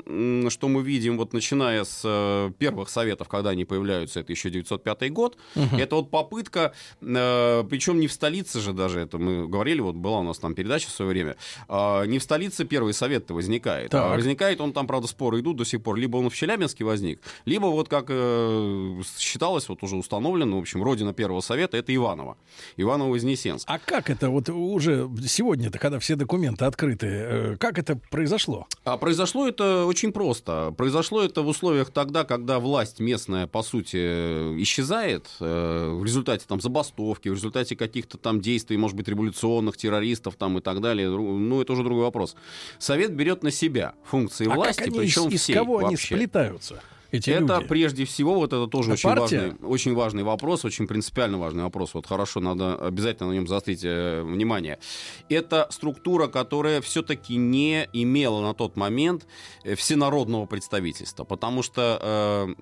что 0.50 0.68
мы 0.68 0.82
видим, 0.82 1.18
вот 1.18 1.34
начиная 1.34 1.84
с 1.84 2.02
э, 2.04 2.52
первых 2.58 2.90
советов, 2.90 3.28
когда 3.28 3.52
они 3.52 3.64
появляются, 3.64 4.22
это 4.22 4.32
еще 4.32 4.50
905 4.50 5.14
год, 5.14 5.38
угу. 5.56 5.76
это 5.78 5.96
вот 5.98 6.10
попытка, 6.10 6.74
э, 7.02 7.64
причем 7.70 8.00
не 8.00 8.08
в 8.08 8.12
столице 8.12 8.60
же 8.60 8.74
даже, 8.74 9.02
это 9.02 9.20
мы 9.20 9.48
говорили, 9.48 9.82
вот 9.82 9.96
была 9.96 10.20
у 10.22 10.24
нас 10.24 10.40
там 10.40 10.56
передача 10.56 10.88
в 10.88 10.92
свое 10.92 11.12
время, 11.12 11.36
а, 11.68 12.06
не 12.06 12.18
в 12.18 12.24
столице 12.24 12.66
первый 12.66 12.94
совет-то 12.94 13.36
возникает. 13.36 13.94
А 13.94 14.02
так. 14.02 14.16
возникает 14.16 14.62
он 14.62 14.74
там, 14.74 14.88
правда, 14.88 15.08
споры 15.08 15.42
идут 15.42 15.58
до 15.58 15.66
сих 15.66 15.84
пор, 15.84 15.96
либо 15.98 16.18
он 16.18 16.32
в 16.32 16.36
Челябинске 16.36 16.84
возник, 16.84 17.22
либо 17.46 17.68
вот 17.68 17.88
как 17.88 18.06
э, 18.10 18.95
считалось, 19.18 19.70
вот 19.70 19.84
уже 19.84 19.96
установлено, 19.96 20.58
в 20.58 20.62
общем, 20.62 20.84
родина 20.84 21.14
Первого 21.14 21.42
Совета— 21.42 21.78
это 21.78 21.94
Иваново. 21.96 22.38
Иваново-Вознесенск. 22.78 23.66
А 23.68 23.80
как 23.80 24.10
это 24.10 24.30
вот 24.30 24.50
уже 24.50 25.10
сегодня-то, 25.28 25.80
когда 25.80 26.00
все 26.00 26.16
документы 26.16 26.66
открыты, 26.66 27.08
э, 27.08 27.58
как 27.58 27.78
это 27.80 28.00
произошло? 28.10 28.68
А 28.84 28.98
произошло 28.98 29.48
это 29.48 29.86
очень 29.86 30.12
просто. 30.12 30.74
Произошло 30.78 31.24
это 31.24 31.42
в 31.42 31.48
условиях 31.48 31.92
тогда, 31.92 32.24
когда 32.24 32.60
власть 32.60 33.00
местная, 33.00 33.48
по 33.48 33.64
сути, 33.64 33.98
исчезает 34.62 35.28
э, 35.40 35.90
в 35.94 36.04
результате 36.04 36.46
там 36.48 36.62
забастовки, 36.62 37.30
в 37.30 37.34
результате 37.34 37.76
каких-то 37.76 38.18
там 38.18 38.42
действий, 38.42 38.78
может 38.78 38.96
быть, 38.96 39.08
революционных, 39.08 39.78
террористов 39.78 40.36
там 40.36 40.58
и 40.58 40.62
так 40.62 40.82
далее. 40.82 41.10
Ну, 41.10 41.62
это 41.62 41.74
уже 41.74 41.84
другой 41.84 42.04
вопрос. 42.04 42.36
Совет 42.80 43.14
берет 43.14 43.44
на 43.44 43.52
себя 43.52 43.94
функции 44.04 44.48
а 44.50 44.56
власти, 44.56 44.90
причем 44.90 45.30
из, 45.30 45.42
всей 45.42 45.54
из 45.54 45.58
кого 45.58 45.76
вообще. 45.76 45.88
они 45.88 45.98
сплетаются? 45.98 46.82
Эти 47.18 47.30
это 47.30 47.58
люди? 47.58 47.68
прежде 47.68 48.06
всего, 48.06 48.36
вот 48.36 48.54
это 48.54 48.68
тоже 48.68 48.92
а 48.92 48.94
очень 48.94 49.10
важный, 49.10 49.54
очень 49.62 49.94
важный 49.94 50.24
вопрос, 50.24 50.66
очень 50.66 50.88
принципиально 50.88 51.38
важный 51.38 51.64
вопрос. 51.64 51.94
Вот 51.94 52.06
хорошо, 52.08 52.40
надо 52.40 52.76
обязательно 52.76 53.30
на 53.30 53.34
нем 53.34 53.48
заострить 53.48 53.84
э, 53.84 54.22
внимание. 54.24 54.80
Это 55.30 55.68
структура, 55.70 56.28
которая 56.28 56.82
все-таки 56.82 57.36
не 57.36 57.88
имела 57.94 58.42
на 58.42 58.54
тот 58.54 58.78
момент 58.78 59.28
э, 59.64 59.76
всенародного 59.76 60.46
представительства, 60.46 61.24
потому 61.24 61.64
что 61.64 62.00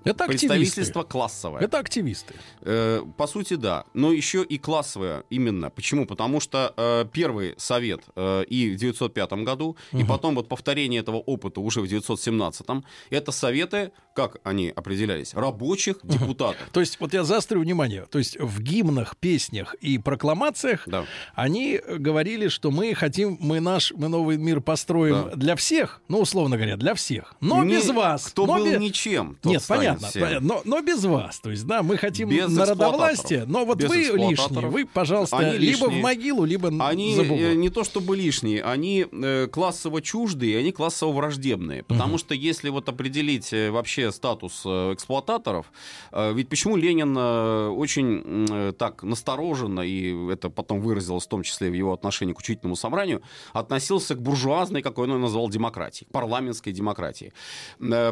э, 0.04 0.08
это 0.08 0.26
представительство 0.26 1.02
классовое. 1.02 1.62
Это 1.62 1.78
активисты. 1.78 2.34
Э, 2.62 3.02
по 3.16 3.26
сути, 3.26 3.54
да. 3.54 3.84
Но 3.94 4.12
еще 4.12 4.42
и 4.42 4.58
классовое 4.58 5.24
именно. 5.30 5.70
Почему? 5.70 6.06
Потому 6.06 6.40
что 6.40 6.72
э, 6.76 7.04
первый 7.12 7.54
совет 7.56 8.02
э, 8.16 8.44
и 8.44 8.70
в 8.70 8.76
905 8.76 9.32
году, 9.44 9.76
угу. 9.92 10.00
и 10.00 10.04
потом 10.04 10.34
вот 10.34 10.48
повторение 10.48 11.00
этого 11.00 11.16
опыта 11.16 11.60
уже 11.60 11.80
в 11.80 11.88
917, 11.88 12.66
это 13.10 13.32
советы, 13.32 13.92
как 14.14 14.36
они 14.44 14.72
определялись? 14.74 15.34
Рабочих 15.34 15.96
депутатов. 16.02 16.68
То 16.72 16.80
есть, 16.80 16.98
вот 17.00 17.12
я 17.14 17.24
заострю 17.24 17.60
внимание, 17.60 18.06
то 18.08 18.18
есть 18.18 18.38
в 18.38 18.62
гимнах, 18.62 19.16
песнях 19.16 19.74
и 19.80 19.98
прокламациях 19.98 20.84
да. 20.86 21.04
они 21.34 21.80
говорили, 21.98 22.48
что 22.48 22.70
мы 22.70 22.94
хотим, 22.94 23.36
мы 23.40 23.60
наш, 23.60 23.92
мы 23.92 24.08
новый 24.08 24.36
мир 24.36 24.60
построим 24.60 25.30
да. 25.30 25.36
для 25.36 25.56
всех, 25.56 26.00
ну, 26.08 26.20
условно 26.20 26.56
говоря, 26.56 26.76
для 26.76 26.94
всех, 26.94 27.34
но 27.40 27.64
Не, 27.64 27.76
без 27.76 27.88
вас. 27.88 28.26
Кто 28.26 28.46
но 28.46 28.58
был 28.58 28.66
без... 28.66 28.78
ничем, 28.78 29.36
Нет, 29.44 29.64
понятно, 29.66 30.08
понятно 30.12 30.44
но, 30.44 30.62
но 30.64 30.80
без 30.82 31.04
вас. 31.04 31.40
То 31.40 31.50
есть, 31.50 31.66
да, 31.66 31.82
мы 31.82 31.96
хотим 31.96 32.28
без 32.28 32.48
народовластия, 32.48 33.44
но 33.46 33.64
вот 33.64 33.78
без 33.78 33.88
вы 33.88 33.96
лишние, 33.96 34.68
вы, 34.68 34.84
пожалуйста, 34.84 35.38
они 35.38 35.58
либо 35.58 35.86
лишние. 35.86 36.00
в 36.00 36.02
могилу, 36.02 36.44
либо 36.44 36.68
они 36.86 37.16
э, 37.16 37.54
не 37.54 37.70
то 37.70 37.82
чтобы 37.82 38.16
лишние, 38.16 38.62
они 38.62 39.06
э, 39.10 39.48
классово 39.50 40.02
чуждые, 40.02 40.58
они 40.58 40.72
классово 40.72 41.12
враждебные, 41.12 41.82
потому 41.82 42.14
угу. 42.14 42.18
что 42.18 42.34
если 42.34 42.68
вот 42.68 42.88
определить 42.88 43.52
э, 43.52 43.70
вообще 43.70 44.12
статус 44.12 44.33
статус 44.34 44.62
э, 44.64 44.92
эксплуататоров. 44.92 45.72
Э, 46.12 46.32
Ведь 46.34 46.48
почему 46.48 46.76
Ленин 46.76 47.16
э, 47.16 47.68
очень 47.68 48.74
так 48.78 49.02
настороженно, 49.02 49.80
и 49.80 50.30
это 50.30 50.50
потом 50.50 50.80
выразилось 50.80 51.24
в 51.24 51.28
том 51.28 51.42
числе 51.42 51.70
в 51.70 51.74
его 51.74 51.92
отношении 51.92 52.32
к 52.32 52.38
учительному 52.38 52.76
собранию, 52.76 53.22
относился 53.52 54.14
к 54.14 54.20
буржуазной, 54.20 54.82
как 54.82 54.98
он 54.98 55.10
ее 55.10 55.18
назвал, 55.18 55.48
демократии, 55.48 56.06
парламентской 56.12 56.72
демократии. 56.72 57.32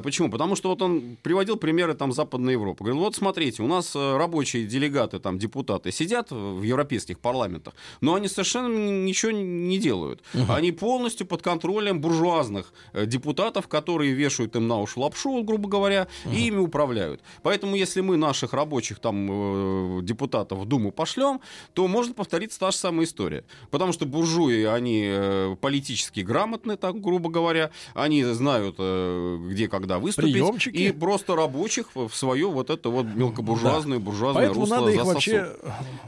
Почему? 0.02 0.30
Потому 0.30 0.56
что 0.56 0.68
вот 0.68 0.82
он 0.82 1.16
приводил 1.22 1.56
примеры 1.56 1.94
там 1.94 2.12
Западной 2.12 2.52
Европы. 2.52 2.84
Говорил, 2.84 3.00
вот 3.00 3.16
смотрите, 3.16 3.62
у 3.62 3.66
нас 3.66 3.94
рабочие 3.94 4.66
делегаты, 4.66 5.18
там 5.18 5.38
депутаты 5.38 5.92
сидят 5.92 6.30
в 6.30 6.62
европейских 6.62 7.18
парламентах, 7.18 7.74
но 8.00 8.14
они 8.14 8.28
совершенно 8.28 8.68
ничего 9.06 9.32
не 9.32 9.78
делают. 9.78 10.22
Они 10.48 10.72
полностью 10.72 11.26
под 11.26 11.42
контролем 11.42 12.00
буржуазных 12.00 12.72
депутатов, 13.06 13.68
которые 13.68 14.12
вешают 14.12 14.56
им 14.56 14.68
на 14.68 14.80
уши 14.80 15.00
лапшу, 15.00 15.42
грубо 15.42 15.68
говоря, 15.68 16.01
и 16.24 16.46
ими 16.46 16.58
управляют. 16.58 17.20
Поэтому, 17.42 17.76
если 17.76 18.00
мы 18.00 18.16
наших 18.16 18.52
рабочих 18.52 18.98
там 18.98 19.28
э, 19.30 20.02
депутатов 20.02 20.58
в 20.58 20.64
Думу 20.64 20.92
пошлем, 20.92 21.40
то 21.74 21.86
может 21.88 22.14
повториться 22.14 22.58
та 22.60 22.70
же 22.70 22.76
самая 22.76 23.06
история. 23.06 23.44
Потому 23.70 23.92
что 23.92 24.06
буржуи, 24.06 24.64
они 24.64 25.04
э, 25.06 25.56
политически 25.60 26.20
грамотны, 26.20 26.76
так 26.76 27.00
грубо 27.00 27.30
говоря, 27.30 27.70
они 27.94 28.24
знают, 28.24 28.76
э, 28.78 29.38
где, 29.48 29.68
когда 29.68 29.98
выступить, 29.98 30.32
Приемчики. 30.32 30.76
и 30.76 30.92
просто 30.92 31.36
рабочих 31.36 31.86
в 31.94 32.10
свое 32.12 32.48
вот 32.48 32.70
это 32.70 32.88
вот 32.88 33.06
мелкобуржуазное, 33.06 33.98
буржуазное 33.98 34.46
Поэтому 34.46 34.60
русло 34.60 34.76
надо 34.76 34.90
их 34.90 34.96
засосут. 34.96 35.14
вообще... 35.14 35.56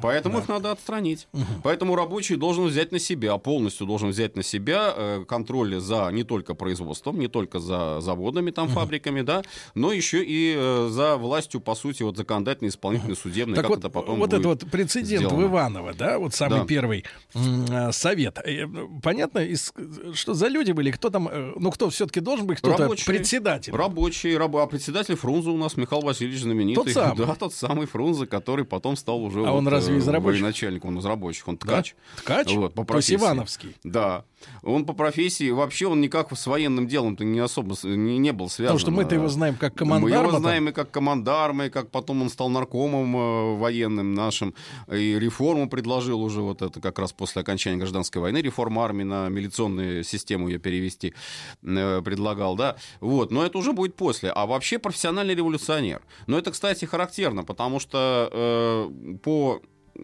Поэтому 0.02 0.38
их 0.38 0.48
надо 0.48 0.70
отстранить. 0.70 1.28
Поэтому 1.62 1.96
рабочий 1.96 2.36
должен 2.36 2.64
взять 2.66 2.92
на 2.92 2.98
себя, 2.98 3.36
полностью 3.38 3.86
должен 3.86 4.10
взять 4.10 4.36
на 4.36 4.42
себя 4.42 5.24
контроль 5.26 5.80
за 5.80 6.08
не 6.12 6.24
только 6.24 6.54
производством, 6.54 7.18
не 7.18 7.28
только 7.28 7.58
за 7.58 8.00
заводами, 8.00 8.50
там, 8.50 8.68
фабриками, 8.68 9.22
да, 9.22 9.42
но 9.74 9.83
еще 9.92 10.24
и 10.24 10.54
э, 10.56 10.88
за 10.90 11.16
властью, 11.16 11.60
по 11.60 11.74
сути, 11.74 12.02
вот 12.02 12.16
законодательной, 12.16 12.68
исполнительной, 12.70 13.16
судебной, 13.16 13.54
Так 13.56 13.64
как 13.64 13.70
вот, 13.70 13.78
это 13.80 13.88
потом 13.90 14.18
вот 14.18 14.30
будет 14.30 14.40
это 14.40 14.48
вот 14.48 14.70
прецедент 14.70 15.26
сделано. 15.26 15.36
в 15.36 15.50
Иваново, 15.50 15.94
да, 15.94 16.18
вот 16.18 16.34
самый 16.34 16.60
Да. 16.60 16.66
первый 16.66 17.04
э, 17.34 17.92
совет. 17.92 18.38
Э, 18.44 18.66
Понятно, 19.02 19.38
из- 19.40 19.72
что 20.14 20.34
за 20.34 20.48
люди 20.48 20.72
были, 20.72 20.90
кто 20.90 21.10
там, 21.10 21.28
э, 21.28 21.52
ну 21.56 21.70
кто 21.70 21.90
все-таки 21.90 22.20
должен 22.20 22.46
быть, 22.46 22.58
кто-то 22.58 22.82
Рабочие. 22.84 23.06
председатель. 23.06 23.72
Рабочий, 23.72 24.36
раб... 24.36 24.54
а 24.56 24.66
председатель 24.66 25.14
Фрунзе 25.16 25.50
у 25.50 25.56
нас 25.56 25.76
Михаил 25.76 26.02
Васильевич 26.02 26.40
знаменитый. 26.42 26.84
Тот 26.84 26.92
самый. 26.92 27.16
Да, 27.26 27.34
тот 27.34 27.54
самый 27.54 27.86
Фрунзе, 27.86 28.26
который 28.26 28.64
потом 28.64 28.96
стал 28.96 29.22
уже 29.22 29.44
А 29.46 29.52
он 29.52 29.66
разве 29.68 29.96
из 29.98 30.06
рабочих? 30.08 30.42
начальник, 30.42 30.84
он 30.84 30.98
из 30.98 31.04
рабочих, 31.04 31.46
он 31.48 31.56
Да? 31.56 31.66
ткач. 31.82 31.94
Ткач? 32.16 32.54
Вот, 32.54 32.74
по 32.74 32.84
профессии. 32.84 33.14
Ивановский. 33.16 33.76
Да. 33.84 34.24
Он 34.62 34.84
по 34.84 34.92
профессии, 34.92 35.50
вообще 35.50 35.86
он 35.86 36.00
никак 36.00 36.36
с 36.36 36.46
военным 36.46 36.86
делом-то 36.86 37.24
не 37.24 37.38
особо 37.40 37.74
не, 37.84 38.18
не 38.18 38.32
был 38.32 38.48
связан. 38.50 38.76
Потому 38.76 38.78
что 38.78 38.90
мы-то 38.90 39.14
его 39.14 39.28
знаем 39.28 39.54
как 39.54 39.73
Мы 39.74 39.78
командарма. 39.78 40.16
его 40.16 40.30
там. 40.32 40.40
знаем 40.40 40.68
и 40.68 40.72
как 40.72 40.90
командарма, 40.90 41.66
и 41.66 41.70
как 41.70 41.90
потом 41.90 42.22
он 42.22 42.30
стал 42.30 42.48
наркомом 42.48 43.16
э, 43.16 43.56
военным 43.56 44.14
нашим, 44.14 44.54
и 44.90 45.18
реформу 45.18 45.68
предложил 45.68 46.22
уже 46.22 46.40
вот 46.40 46.62
это 46.62 46.80
как 46.80 46.98
раз 46.98 47.12
после 47.12 47.42
окончания 47.42 47.76
гражданской 47.76 48.20
войны, 48.20 48.38
реформа 48.38 48.84
армии 48.84 49.04
на 49.04 49.28
милиционную 49.28 50.04
систему 50.04 50.48
ее 50.48 50.58
перевести 50.58 51.14
э, 51.62 52.02
предлагал, 52.02 52.56
да, 52.56 52.76
вот, 53.00 53.30
но 53.30 53.44
это 53.44 53.58
уже 53.58 53.72
будет 53.72 53.96
после, 53.96 54.30
а 54.30 54.46
вообще 54.46 54.78
профессиональный 54.78 55.34
революционер. 55.34 56.02
Но 56.26 56.38
это, 56.38 56.52
кстати, 56.52 56.84
характерно, 56.84 57.44
потому 57.44 57.80
что 57.80 58.28
э, 58.32 59.16
по 59.22 59.60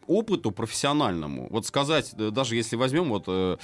опыту 0.06 0.50
профессиональному, 0.50 1.48
вот 1.50 1.66
сказать, 1.66 2.12
э, 2.18 2.30
даже 2.30 2.56
если 2.56 2.76
возьмем 2.76 3.08
вот 3.10 3.60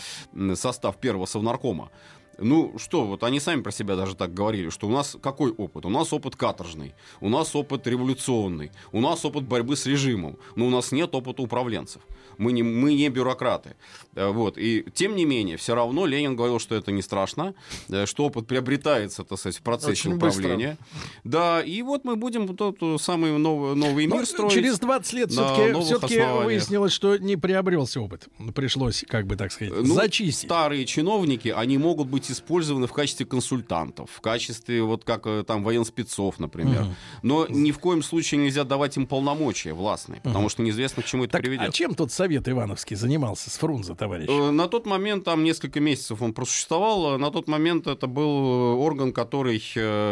состав 0.57 0.97
первого 0.99 1.27
совнаркома, 1.27 1.91
ну 2.39 2.75
что, 2.79 3.05
вот 3.07 3.23
они 3.25 3.41
сами 3.41 3.63
про 3.63 3.73
себя 3.73 3.97
даже 3.97 4.15
так 4.15 4.35
говорили, 4.35 4.71
что 4.71 4.87
у 4.87 4.91
нас 4.91 5.17
какой 5.23 5.51
опыт? 5.53 5.85
У 5.87 5.91
нас 5.91 6.13
опыт 6.13 6.37
каторжный, 6.37 6.95
у 7.21 7.29
нас 7.29 7.55
опыт 7.57 7.87
революционный, 7.87 8.71
у 8.93 9.01
нас 9.01 9.25
опыт 9.25 9.45
борьбы 9.45 9.77
с 9.77 9.87
режимом, 9.87 10.37
но 10.55 10.67
у 10.67 10.71
нас 10.71 10.93
нет 10.93 11.15
опыта 11.15 11.43
управленцев. 11.43 12.03
Мы 12.39 12.53
не, 12.53 12.63
мы 12.63 12.93
не 12.93 13.09
бюрократы. 13.09 13.77
Э, 14.15 14.29
Вот. 14.29 14.59
И 14.59 14.85
тем 14.93 15.17
не 15.17 15.25
менее, 15.25 15.57
все 15.57 15.75
равно 15.75 16.05
Ленин 16.05 16.37
говорил, 16.37 16.59
что 16.59 16.75
это 16.75 16.93
не 16.93 17.01
страшно, 17.01 17.55
э, 17.89 18.05
что 18.05 18.27
опыт 18.27 18.47
приобретается, 18.47 19.25
так 19.25 19.39
сказать, 19.39 19.57
в 19.57 19.63
процессе 19.63 19.93
Очень 20.09 20.19
быстро. 20.19 20.41
управления. 20.41 20.77
Да, 21.25 21.63
и 21.63 21.81
вот 21.81 22.05
мы 22.05 22.17
будем 22.17 22.55
тот 22.55 22.77
э, 22.83 22.97
самый 23.01 23.39
новый, 23.39 23.75
новый 23.75 24.07
Но 24.07 24.17
мир 24.17 24.27
строить. 24.27 24.53
через 24.53 24.79
20 24.79 25.13
лет 25.15 25.31
все-таки, 25.31 26.19
основаниях. 26.19 26.45
выяснилось, 26.45 26.93
что 26.93 27.17
не 27.17 27.37
приобрелся 27.37 28.03
опыт. 28.03 28.29
Пришлось, 28.55 29.03
как 29.09 29.27
бы 29.27 29.37
так 29.37 29.51
сказать, 29.51 29.73
Ну, 29.75 29.95
зачистить. 29.95 30.45
Старые 30.49 30.85
чиновники, 30.85 31.49
они 31.49 31.79
могут 31.79 32.09
быть 32.09 32.26
использованы 32.31 32.87
в 32.87 32.93
качестве 32.93 33.27
консультантов, 33.27 34.11
в 34.11 34.21
качестве 34.21 34.83
вот 34.83 35.05
как 35.05 35.27
э, 35.27 35.45
там 35.47 35.63
военспецов, 35.63 36.39
например. 36.39 36.87
Но 37.23 37.47
ни 37.49 37.71
в 37.73 37.79
коем 37.79 38.03
случае 38.03 38.41
нельзя 38.41 38.65
давать 38.65 38.97
им 38.97 39.07
полномочия 39.07 39.73
властные, 39.73 40.21
потому 40.23 40.49
что 40.49 40.63
неизвестно, 40.63 41.03
к 41.03 41.07
чему 41.07 41.25
это 41.25 41.33
Так, 41.33 41.43
приведет. 41.43 41.69
а 41.69 41.73
чем 41.73 41.95
тот 41.95 42.13
совет 42.13 42.49
Ивановский 42.49 42.97
занимался 42.97 43.51
с 43.51 43.59
Фрунзе, 43.59 43.95
товарищ? 43.95 44.29
Э, 44.29 44.51
На 44.51 44.69
тот 44.69 44.87
момент, 44.87 45.25
там 45.25 45.45
несколько 45.45 45.81
месяцев 45.81 46.23
он 46.23 46.33
просуществовал, 46.33 47.15
э, 47.15 47.17
на 47.19 47.31
тот 47.31 47.49
момент 47.49 47.87
это 47.87 48.07
был 48.07 48.79
орган, 48.81 49.13
который, 49.13 49.63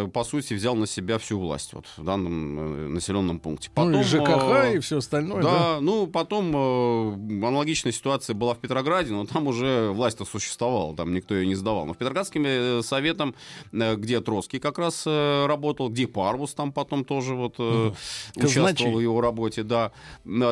по 0.09 0.25
сути, 0.25 0.55
взял 0.55 0.75
на 0.75 0.87
себя 0.87 1.19
всю 1.19 1.39
власть 1.39 1.73
вот, 1.73 1.87
в 1.97 2.05
данном 2.05 2.95
населенном 2.95 3.39
пункте. 3.39 3.71
ну, 3.77 4.01
и 4.01 4.03
ЖКХ, 4.03 4.75
и 4.75 4.79
все 4.81 4.99
остальное, 4.99 5.43
да, 5.43 5.51
да? 5.75 5.81
ну 5.81 6.07
потом 6.07 6.55
аналогичная 7.45 7.93
ситуация 7.93 8.35
была 8.35 8.55
в 8.55 8.59
Петрограде, 8.59 9.13
но 9.13 9.27
там 9.27 9.47
уже 9.47 9.91
власть-то 9.91 10.25
существовала, 10.25 10.95
там 10.97 11.15
никто 11.15 11.35
ее 11.35 11.47
не 11.47 11.55
сдавал. 11.55 11.87
Но 11.87 11.95
в 11.95 11.97
Петроградским 12.05 12.45
э, 12.45 12.83
советом, 12.83 13.35
э, 13.73 13.97
где 13.97 14.21
Троцкий 14.21 14.59
как 14.59 14.79
раз 14.79 15.05
э, 15.07 15.47
работал, 15.47 15.89
где 15.89 16.07
Парвус 16.07 16.53
там 16.53 16.71
потом 16.71 17.03
тоже 17.03 17.35
вот 17.35 17.55
э, 17.59 17.93
участвовал 18.37 18.67
Казначей. 18.67 18.93
в 18.93 19.01
его 19.01 19.23
работе, 19.23 19.63
да, 19.63 19.93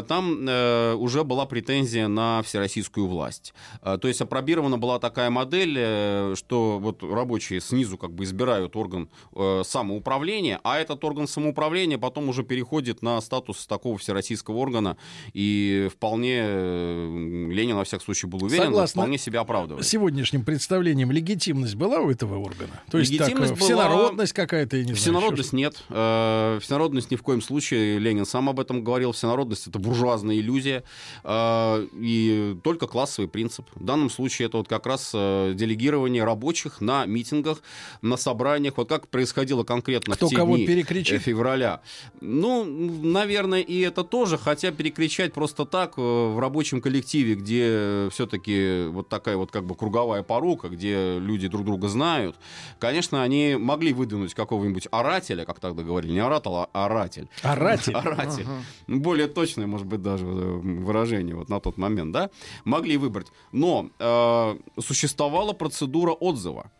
там 0.08 0.48
уже 0.98 1.24
была 1.24 1.44
претензия 1.44 2.08
на 2.08 2.42
всероссийскую 2.42 3.06
власть. 3.06 3.52
То 3.82 4.08
есть 4.08 4.20
опробирована 4.22 4.78
была 4.78 4.98
такая 4.98 5.28
модель, 5.30 6.34
что 6.36 6.78
вот 6.78 7.02
рабочие 7.02 7.60
снизу 7.60 7.98
как 7.98 8.12
бы 8.12 8.24
избирают 8.24 8.74
орган 8.76 9.10
самоуправления, 9.64 10.60
а 10.64 10.78
этот 10.78 11.04
орган 11.04 11.26
самоуправления 11.26 11.98
потом 11.98 12.28
уже 12.28 12.44
переходит 12.44 13.02
на 13.02 13.20
статус 13.20 13.66
такого 13.66 13.98
всероссийского 13.98 14.56
органа, 14.56 14.96
и 15.32 15.88
вполне 15.92 16.42
Ленин, 17.52 17.76
во 17.76 17.84
всяком 17.84 18.04
случае, 18.04 18.28
был 18.30 18.42
уверен, 18.44 18.64
Согласно 18.66 19.02
вполне 19.02 19.18
себя 19.18 19.40
оправдывает. 19.40 19.86
Сегодняшним 19.86 20.44
представлением 20.44 21.10
легитимность 21.10 21.74
была 21.74 22.00
у 22.00 22.10
этого 22.10 22.38
органа? 22.38 22.82
То 22.90 22.98
есть 22.98 23.16
так, 23.16 23.28
Легитимность 23.28 23.52
э, 23.52 23.56
была- 23.56 23.64
всенародность 23.64 24.32
какая-то, 24.32 24.76
я 24.76 24.82
не 24.82 24.86
знаю. 24.94 24.98
Всенародность 25.00 25.48
еще 25.52 25.56
нет. 25.56 25.82
Э, 25.90 26.58
Всенародность 26.62 27.10
ни 27.10 27.16
в 27.16 27.22
коем 27.22 27.42
случае, 27.42 27.98
Ленин 27.98 28.24
сам 28.26 28.48
об 28.48 28.60
этом 28.60 28.82
говорил, 28.84 29.12
всенародность 29.12 29.66
это 29.66 29.78
буржуазная 29.78 30.36
иллюзия 30.36 30.84
э, 31.24 31.86
и 31.94 32.56
только 32.62 32.86
классовый 32.86 33.28
принцип. 33.28 33.66
В 33.74 33.84
данном 33.84 34.10
случае 34.10 34.46
это 34.48 34.58
вот 34.58 34.68
как 34.68 34.86
раз 34.86 35.10
э, 35.14 35.52
делегирование 35.54 36.24
рабочих 36.24 36.80
на 36.80 37.06
митингах, 37.06 37.58
на 38.00 38.16
собраниях, 38.16 38.76
вот 38.76 38.88
как 38.88 39.08
происходило 39.08 39.64
конкретно 39.64 40.14
Кто 40.16 40.26
в 40.26 40.30
те 40.30 40.36
кого 40.36 40.56
дни 40.56 40.66
перекричит? 40.66 41.22
февраля. 41.22 41.80
Ну, 42.20 42.64
наверное, 42.64 43.60
и 43.60 43.80
это 43.80 44.04
тоже, 44.04 44.38
хотя 44.38 44.70
перекричать 44.70 45.32
просто 45.32 45.64
так 45.64 45.96
в 45.96 46.38
рабочем 46.38 46.80
коллективе, 46.80 47.34
где 47.42 48.08
все-таки 48.10 48.86
вот 48.88 49.08
такая 49.08 49.36
вот 49.36 49.50
как 49.50 49.64
бы 49.64 49.74
круговая 49.74 50.22
порука, 50.22 50.68
где 50.68 51.18
люди 51.18 51.48
друг 51.48 51.64
друга 51.64 51.88
знают, 51.88 52.36
конечно, 52.78 53.22
они 53.22 53.56
могли 53.58 53.92
выдвинуть 53.92 54.34
какого-нибудь 54.34 54.88
орателя, 54.90 55.44
как 55.44 55.60
тогда 55.60 55.82
говорили, 55.82 56.12
не 56.12 56.20
оратор, 56.20 56.52
а 56.72 56.86
оратель. 56.86 57.28
Оратель. 57.42 57.94
Оратель. 57.94 58.46
Ну, 58.86 59.00
Более 59.00 59.26
точное, 59.26 59.66
может 59.66 59.86
быть, 59.86 60.02
даже 60.02 60.24
э, 60.24 60.28
выражение 60.30 61.34
вот 61.34 61.48
на 61.48 61.60
тот 61.60 61.76
момент, 61.78 62.12
да? 62.12 62.30
Могли 62.64 62.96
выбрать. 62.96 63.28
Но 63.52 63.90
э, 63.98 64.56
существовала 64.80 65.52
процедура 65.52 66.12
отзыва. 66.12 66.70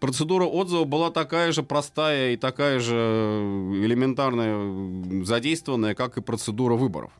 Процедура 0.00 0.46
отзыва 0.46 0.84
была 0.84 1.10
такая 1.10 1.52
же 1.52 1.62
простая 1.62 2.32
и 2.32 2.36
такая 2.36 2.80
же 2.80 2.94
элементарная, 2.94 4.54
м, 4.54 5.26
задействованная, 5.26 5.94
как 5.94 6.16
и 6.16 6.22
процедура 6.22 6.74
выборов. 6.74 7.10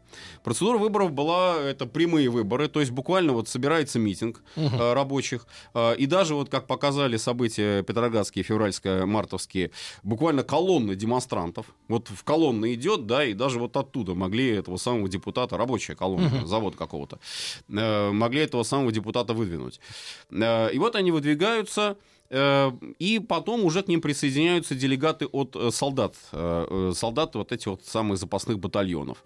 Процедура 0.45 0.79
выборов 0.79 1.13
была 1.13 1.57
это 1.61 1.87
прямые 1.87 2.29
выборы, 2.31 2.69
то 2.69 2.81
есть 2.81 2.93
буквально 2.93 3.33
вот 3.33 3.49
собирается 3.49 3.99
митинг 3.99 4.43
э, 4.57 4.93
рабочих, 4.93 5.47
э, 5.75 5.97
и 5.97 6.07
даже 6.07 6.35
вот 6.35 6.49
как 6.49 6.67
показали 6.67 7.17
события 7.17 7.83
петроградские, 7.83 8.45
февральско-мартовские, 8.45 9.71
буквально 10.03 10.43
колонны 10.43 10.95
демонстрантов, 10.95 11.67
вот 11.89 12.09
в 12.09 12.25
колонны 12.25 12.75
идет, 12.75 13.07
да, 13.07 13.25
и 13.25 13.35
даже 13.35 13.59
вот 13.59 13.77
оттуда 13.77 14.15
могли 14.15 14.49
этого 14.51 14.77
самого 14.77 15.09
депутата, 15.09 15.57
рабочая 15.57 15.95
колонна, 15.95 16.47
завод 16.47 16.77
какого-то, 16.77 17.19
э, 17.69 18.11
могли 18.11 18.41
этого 18.41 18.63
самого 18.63 18.93
депутата 18.93 19.33
выдвинуть. 19.35 19.81
Э, 20.31 20.71
И 20.73 20.79
вот 20.79 20.97
они 20.97 21.11
выдвигаются, 21.13 21.97
И 23.01 23.21
потом 23.29 23.65
уже 23.65 23.83
к 23.83 23.89
ним 23.89 24.01
присоединяются 24.01 24.75
делегаты 24.77 25.27
от 25.27 25.57
солдат, 25.75 26.15
солдат 26.95 27.35
вот 27.35 27.53
этих 27.53 27.67
вот 27.67 27.85
самых 27.85 28.19
запасных 28.19 28.59
батальонов. 28.61 29.25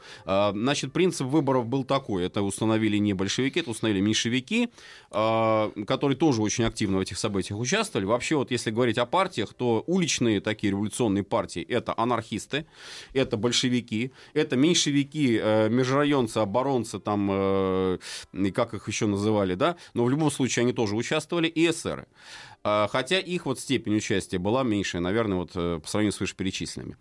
Значит, 0.75 0.93
принцип 0.93 1.29
выборов 1.29 1.69
был 1.69 1.85
такой. 1.85 2.27
Это 2.27 2.43
установили 2.43 2.97
не 2.97 3.13
большевики, 3.13 3.61
это 3.61 3.71
установили 3.71 4.01
меньшевики, 4.01 4.71
а, 5.13 5.71
которые 5.87 6.19
тоже 6.19 6.43
очень 6.43 6.65
активно 6.65 6.97
в 6.99 7.01
этих 7.01 7.17
событиях 7.17 7.61
участвовали. 7.61 8.07
Вообще, 8.07 8.35
вот 8.35 8.51
если 8.51 8.73
говорить 8.73 8.99
о 8.99 9.07
партиях, 9.07 9.55
то 9.55 9.85
уличные 9.87 10.41
такие 10.41 10.73
революционные 10.73 11.23
партии— 11.23 11.63
это 11.69 11.95
анархисты, 11.97 12.67
это 13.13 13.37
большевики, 13.37 14.11
это 14.33 14.57
меньшевики, 14.57 15.39
э, 15.41 15.69
межрайонцы, 15.69 16.39
оборонцы, 16.39 16.99
там, 16.99 17.29
э, 17.31 17.99
как 18.53 18.75
их 18.75 18.89
еще 18.89 19.07
называли, 19.07 19.55
да, 19.55 19.77
но 19.95 20.03
в 20.03 20.11
любом 20.11 20.33
случае 20.33 20.65
они 20.65 20.73
тоже 20.73 20.97
участвовали, 20.97 21.47
и 21.47 21.71
эсеры. 21.71 22.09
А, 22.65 22.89
хотя 22.91 23.21
их 23.21 23.47
вот 23.47 23.61
степень 23.61 23.95
участия 23.95 24.39
была 24.39 24.65
меньше, 24.65 24.99
наверное, 24.99 25.39
вот 25.39 25.53
э, 25.55 25.79
по 25.81 25.89
сравнению 25.89 26.13
с 26.13 26.19
вышеперечисленными. 26.19 26.97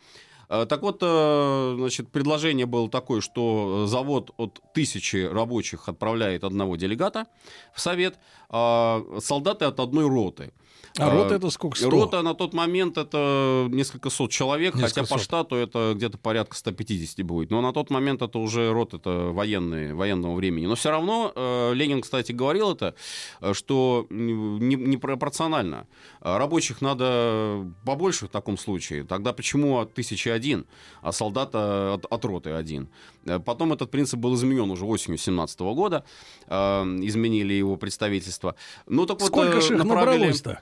А, 0.53 0.67
так 0.67 0.83
вот, 0.83 0.99
э, 1.01 1.75
значит, 1.79 2.09
предложение 2.11 2.67
было 2.67 2.87
такое, 2.87 3.21
что 3.21 3.87
завод 3.87 4.29
от 4.37 4.61
тысячи 4.71 5.25
рабочих 5.25 5.89
отправляет 5.89 6.43
одного 6.43 6.75
делегата 6.75 7.25
в 7.73 7.81
совет, 7.81 8.19
а 8.49 9.03
солдаты 9.19 9.65
от 9.65 9.79
одной 9.79 10.07
роты. 10.07 10.53
А 10.99 11.09
рота 11.09 11.35
это 11.35 11.49
сколько? 11.49 11.77
100? 11.77 11.89
Рота 11.89 12.21
на 12.21 12.35
тот 12.35 12.53
момент 12.53 12.97
это 12.99 13.67
несколько 13.71 14.11
сот 14.11 14.29
человек, 14.29 14.75
Несколько 14.75 14.89
хотя 14.89 15.01
по 15.01 15.17
сот. 15.17 15.21
штату 15.21 15.55
это 15.55 15.93
где-то 15.95 16.19
порядка 16.19 16.55
150 16.55 17.25
будет. 17.25 17.49
Но 17.49 17.61
на 17.61 17.73
тот 17.73 17.89
момент 17.89 18.21
это 18.21 18.37
уже 18.37 18.71
рот 18.71 18.93
это 18.93 19.09
военные, 19.33 19.95
военного 19.95 20.35
времени. 20.35 20.67
Но 20.67 20.75
все 20.75 20.91
равно 20.91 21.31
э, 21.35 21.73
Ленин, 21.73 22.01
кстати, 22.01 22.31
говорил 22.31 22.71
это, 22.73 22.93
э, 23.41 23.53
что 23.53 24.05
не, 24.11 24.75
непропорционально. 24.75 25.87
А 26.21 26.37
Рабочих 26.37 26.79
надо 26.81 27.65
побольше 27.85 28.27
в 28.27 28.29
таком 28.29 28.57
случае. 28.57 29.03
Тогда 29.03 29.33
почему 29.33 29.79
от 29.79 29.93
тысячи 29.95 30.29
один, 30.29 30.65
а 31.01 31.11
солдата 31.11 31.95
от, 31.95 32.05
от 32.05 32.25
роты 32.25 32.51
один? 32.51 32.87
Э, 33.25 33.39
Потом 33.39 33.73
этот 33.73 33.89
принцип 33.89 34.19
был 34.19 34.35
изменен 34.35 34.69
уже 34.69 34.85
осенью 34.85 35.17
17 35.17 35.59
года. 35.61 36.03
Э, 36.47 36.83
Изменили 37.01 37.53
его 37.53 37.77
представительство. 37.77 38.53
Ну, 38.85 39.07
так 39.07 39.19
вот, 39.19 39.27
Сколько 39.27 39.57
э, 39.57 39.61
же 39.61 39.73
их 39.75 39.83
направили- 39.83 40.17
набралось-то? 40.19 40.61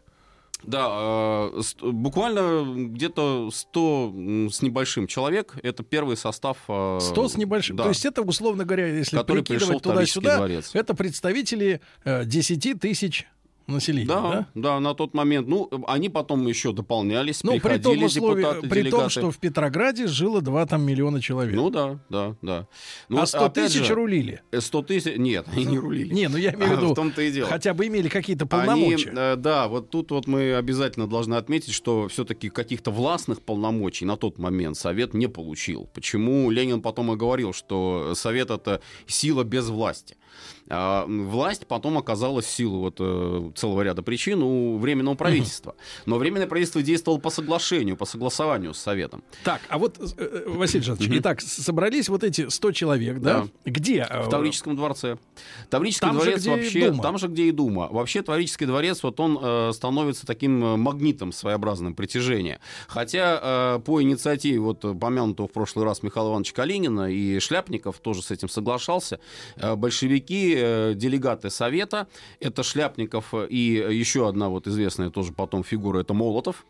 Да, 0.64 0.88
э, 0.92 1.62
буквально 1.82 2.64
где-то 2.88 3.50
100 3.52 4.12
м, 4.14 4.50
с 4.50 4.62
небольшим 4.62 5.08
человек. 5.08 5.56
Это 5.64 5.84
первый 5.84 6.18
состав. 6.18 6.58
э, 6.68 7.00
100 7.02 7.28
с 7.30 7.38
небольшим. 7.38 7.76
да. 7.76 7.84
То 7.84 7.90
есть 7.90 8.06
это, 8.06 8.22
условно 8.22 8.66
говоря, 8.66 8.88
если 8.88 9.22
прикидывать 9.24 9.82
туда-сюда, 9.82 10.48
это 10.74 10.94
представители 10.94 11.82
э, 12.04 12.26
10 12.26 12.80
тысяч 12.80 13.28
населения, 13.68 14.08
Да, 14.08 14.22
да? 14.22 14.48
да, 14.56 14.80
на 14.80 14.94
тот 14.94 15.14
момент. 15.14 15.48
Ну, 15.48 15.70
они 15.88 16.10
потом 16.10 16.46
еще 16.48 16.74
дополнялись, 16.74 17.44
Ну, 17.44 17.54
при 17.54 17.60
приходили 17.60 17.84
том, 17.96 18.04
условии, 18.06 18.42
депутаты, 18.42 18.68
при 18.70 18.82
том, 18.84 18.92
делегаты. 18.92 19.10
что 19.10 19.32
в 19.32 19.38
Петрограде 19.38 20.08
жило 20.08 20.42
2 20.42 20.66
там, 20.66 20.82
миллиона 20.84 21.22
человек. 21.22 21.56
Ну 21.56 21.70
да, 21.70 22.00
да, 22.10 22.36
да. 22.42 22.68
Ну, 23.10 23.18
а 23.18 23.20
вот 23.22 23.30
100 23.30 23.46
опять 23.46 23.72
тысяч 23.74 23.86
же, 23.86 23.96
рулили. 23.96 24.42
э, 24.52 24.62
100 24.62 24.82
тысяч... 24.84 25.18
Нет, 25.18 25.46
они 25.54 25.66
не 25.66 25.80
рулили. 25.80 26.14
Не, 26.14 26.28
ну 26.30 26.38
я 26.38 26.54
имею 26.54 26.76
в 26.76 26.78
виду, 26.78 26.92
в 26.92 26.96
том-то 26.96 27.22
и 27.22 27.32
дело. 27.32 27.48
хотя 27.50 27.74
бы 27.74 27.88
имели 27.88 28.08
какие-то 28.10 28.48
Они, 28.50 28.68
полномочия. 28.68 29.12
э, 29.16 29.36
да, 29.38 29.68
вот 29.68 29.90
тут 29.90 30.12
вот 30.12 30.28
мы 30.28 30.56
обязательно 30.56 31.08
должны 31.08 31.36
отметить, 31.36 31.74
что 31.74 32.08
все-таки 32.08 32.50
каких-то 32.50 32.92
властных 32.92 33.42
полномочий 33.42 34.06
на 34.06 34.18
тот 34.18 34.38
момент 34.40 34.78
Совет 34.78 35.14
не 35.14 35.28
получил. 35.28 35.90
Почему 35.94 36.50
Ленин 36.52 36.82
потом 36.82 37.12
и 37.14 37.16
говорил, 37.16 37.54
что 37.54 38.14
Совет 38.16 38.50
это 38.52 38.82
сила 39.08 39.44
без 39.44 39.70
власти. 39.70 40.18
А, 40.74 41.06
власть 41.06 41.68
потом 41.68 41.98
оказалась 41.98 42.46
в 42.46 42.50
силу 42.50 42.80
вот, 42.80 42.96
э, 43.00 43.52
целого 43.56 43.82
ряда 43.82 44.02
причин 44.02 44.42
у 44.42 44.78
Временного 44.78 45.16
правительства. 45.16 45.76
Но 46.06 46.18
Временное 46.18 46.48
правительство 46.48 46.82
действовало 46.82 47.20
по 47.20 47.30
соглашению, 47.30 47.98
по 47.98 48.06
согласованию 48.06 48.74
с 48.74 48.80
Советом. 48.80 49.22
Так, 49.44 49.62
а 49.68 49.78
вот, 49.78 50.00
э, 50.00 50.06
э, 50.18 50.44
Василий 50.48 50.84
Жанович, 50.84 51.10
итак, 51.20 51.42
собрались 51.42 52.08
вот 52.08 52.24
эти 52.24 52.48
100 52.48 52.72
человек, 52.72 53.20
да? 53.20 53.48
Где? 53.66 54.08
э, 54.10 54.22
В 54.24 54.30
Таврическом 54.30 54.78
дворце. 54.78 55.18
Таврический 55.70 56.08
Там 56.08 56.16
же, 56.16 56.22
дворец 56.22 56.40
где 56.40 56.50
и 56.50 56.56
вообще, 56.56 56.94
там 57.02 57.18
же, 57.18 57.28
где 57.28 57.44
и 57.44 57.52
Дума. 57.52 57.90
Вообще 57.92 58.22
Таврический 58.22 58.66
дворец, 58.66 59.04
вот 59.04 59.20
он 59.20 59.38
э, 59.42 59.72
становится 59.74 60.26
таким 60.26 60.80
магнитом 60.80 61.34
своеобразным 61.34 61.96
притяжения. 61.96 62.62
Хотя 62.88 63.76
э, 63.76 63.80
по 63.84 64.02
инициативе 64.02 64.60
вот 64.60 64.80
помянутого 64.80 65.50
в 65.50 65.52
прошлый 65.52 65.84
раз 65.86 66.02
Михаила 66.02 66.30
Ивановича 66.30 66.54
Калинина 66.56 67.12
и 67.12 67.40
Шляпников 67.40 68.00
тоже 68.00 68.22
с 68.22 68.32
этим 68.32 68.48
соглашался, 68.48 69.20
э, 69.58 69.76
большевики, 69.76 70.61
э, 70.62 70.94
делегаты 70.96 71.50
Совета, 71.50 72.08
это 72.40 72.64
Шляпников 72.64 73.34
и 73.50 73.86
еще 73.90 74.28
одна 74.28 74.50
вот 74.50 74.68
известная 74.68 75.10
тоже 75.10 75.32
потом 75.34 75.64
фигура, 75.64 76.00
это 76.00 76.14
Молотов. 76.14 76.66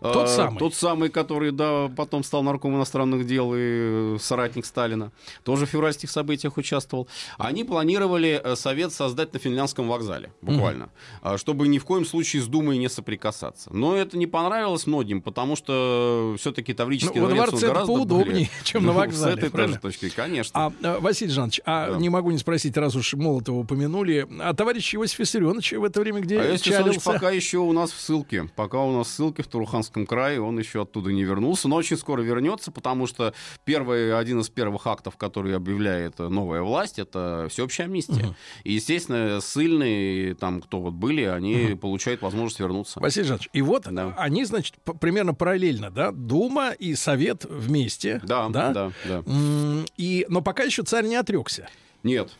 Тот 0.00 0.28
Э, 0.28 0.36
самый. 0.36 0.58
Тот 0.58 0.74
самый, 0.74 1.10
который, 1.10 1.50
да, 1.52 1.88
потом 1.94 2.24
стал 2.24 2.42
нарком 2.42 2.74
иностранных 2.76 3.26
дел 3.26 3.52
и 3.54 4.16
соратник 4.18 4.64
Сталина. 4.64 5.12
Тоже 5.44 5.66
в 5.66 5.68
февральских 5.68 6.10
событиях 6.10 6.56
участвовал. 6.56 7.06
Они 7.36 7.64
планировали 7.64 8.40
э, 8.42 8.56
совет 8.56 8.92
создать 8.92 9.32
на 9.34 9.38
финляндском 9.38 9.88
вокзале, 9.88 10.32
буквально, 10.40 10.88
а, 11.22 11.36
чтобы 11.36 11.68
ни 11.68 11.78
в 11.78 11.84
коем 11.84 12.06
случае 12.06 12.40
с 12.42 12.46
Думой 12.46 12.78
не 12.78 12.88
соприкасаться. 12.88 13.70
Но 13.74 13.94
это 13.94 14.16
не 14.16 14.26
понравилось 14.26 14.86
многим, 14.86 15.20
потому 15.20 15.54
что 15.56 16.34
все-таки 16.38 16.72
Таврический 16.72 17.20
Ну, 17.20 17.26
во 17.26 17.32
дворец 17.32 17.44
он 17.44 17.48
дворце 17.50 17.66
это 17.66 17.74
гораздо 17.74 17.92
поудобнее, 17.94 18.24
более- 18.32 18.50
чем 18.64 18.86
на 18.86 18.92
Ну, 18.92 18.98
вокзале, 18.98 19.34
С 19.34 19.38
этой 19.38 19.50
правильно? 19.50 19.78
тоже 19.78 19.98
точки, 19.98 20.14
конечно. 20.14 20.52
А, 20.66 20.72
э, 20.82 20.98
Василий 21.00 21.30
Жанович, 21.32 21.60
а 21.66 21.90
Да. 21.92 21.96
не 21.98 22.08
могу 22.08 22.30
не 22.30 22.38
спросить, 22.38 22.76
раз 22.78 22.96
уж 22.96 23.12
Молотова 23.14 23.58
упомянули, 23.58 24.26
а 24.40 24.54
товарищ 24.54 24.94
Иосиф 24.94 25.18
Виссарионович 25.18 25.72
в 25.72 25.84
это 25.84 26.00
время 26.00 26.20
где 26.20 26.40
А 26.40 26.52
Иосиф 26.54 27.04
пока 27.04 27.30
еще 27.30 27.58
у 27.58 27.72
нас 27.72 27.90
в 27.92 28.00
ссылке. 28.00 28.48
Пока 28.56 28.78
у 28.80 28.96
нас 28.96 29.06
в 29.08 29.10
ссылке 29.10 29.42
в 29.50 29.52
Туруханском 29.52 30.06
крае, 30.06 30.40
он 30.40 30.58
еще 30.58 30.82
оттуда 30.82 31.10
не 31.12 31.24
вернулся. 31.24 31.66
Но 31.68 31.76
очень 31.76 31.96
скоро 31.96 32.22
вернется, 32.22 32.70
потому 32.70 33.06
что 33.08 33.34
первый, 33.64 34.16
один 34.16 34.38
из 34.40 34.48
первых 34.48 34.86
актов, 34.86 35.16
который 35.16 35.56
объявляет 35.56 36.18
новая 36.20 36.62
власть, 36.62 36.98
это 37.00 37.48
всеобщая 37.50 37.84
амнистия. 37.84 38.34
И, 38.62 38.74
естественно, 38.74 39.40
ссыльные, 39.40 40.34
там, 40.34 40.62
кто 40.62 40.80
вот 40.80 40.94
были, 40.94 41.24
они 41.24 41.74
получают 41.74 42.22
возможность 42.22 42.60
вернуться. 42.60 43.00
Василий 43.00 43.26
Жанович, 43.26 43.48
и 43.52 43.60
вот 43.62 43.86
Да. 43.90 44.14
они, 44.16 44.44
значит, 44.44 44.76
примерно 45.00 45.34
параллельно, 45.34 45.90
да, 45.90 46.12
Дума 46.12 46.70
и 46.70 46.94
Совет 46.94 47.44
вместе. 47.44 48.20
Да, 48.24 48.48
да, 48.48 48.72
да. 48.72 48.92
М, 49.26 49.84
И, 49.96 50.24
но 50.28 50.40
пока 50.42 50.62
еще 50.62 50.82
царь 50.84 51.06
не 51.06 51.16
отрекся. 51.16 51.68
Нет. 52.04 52.30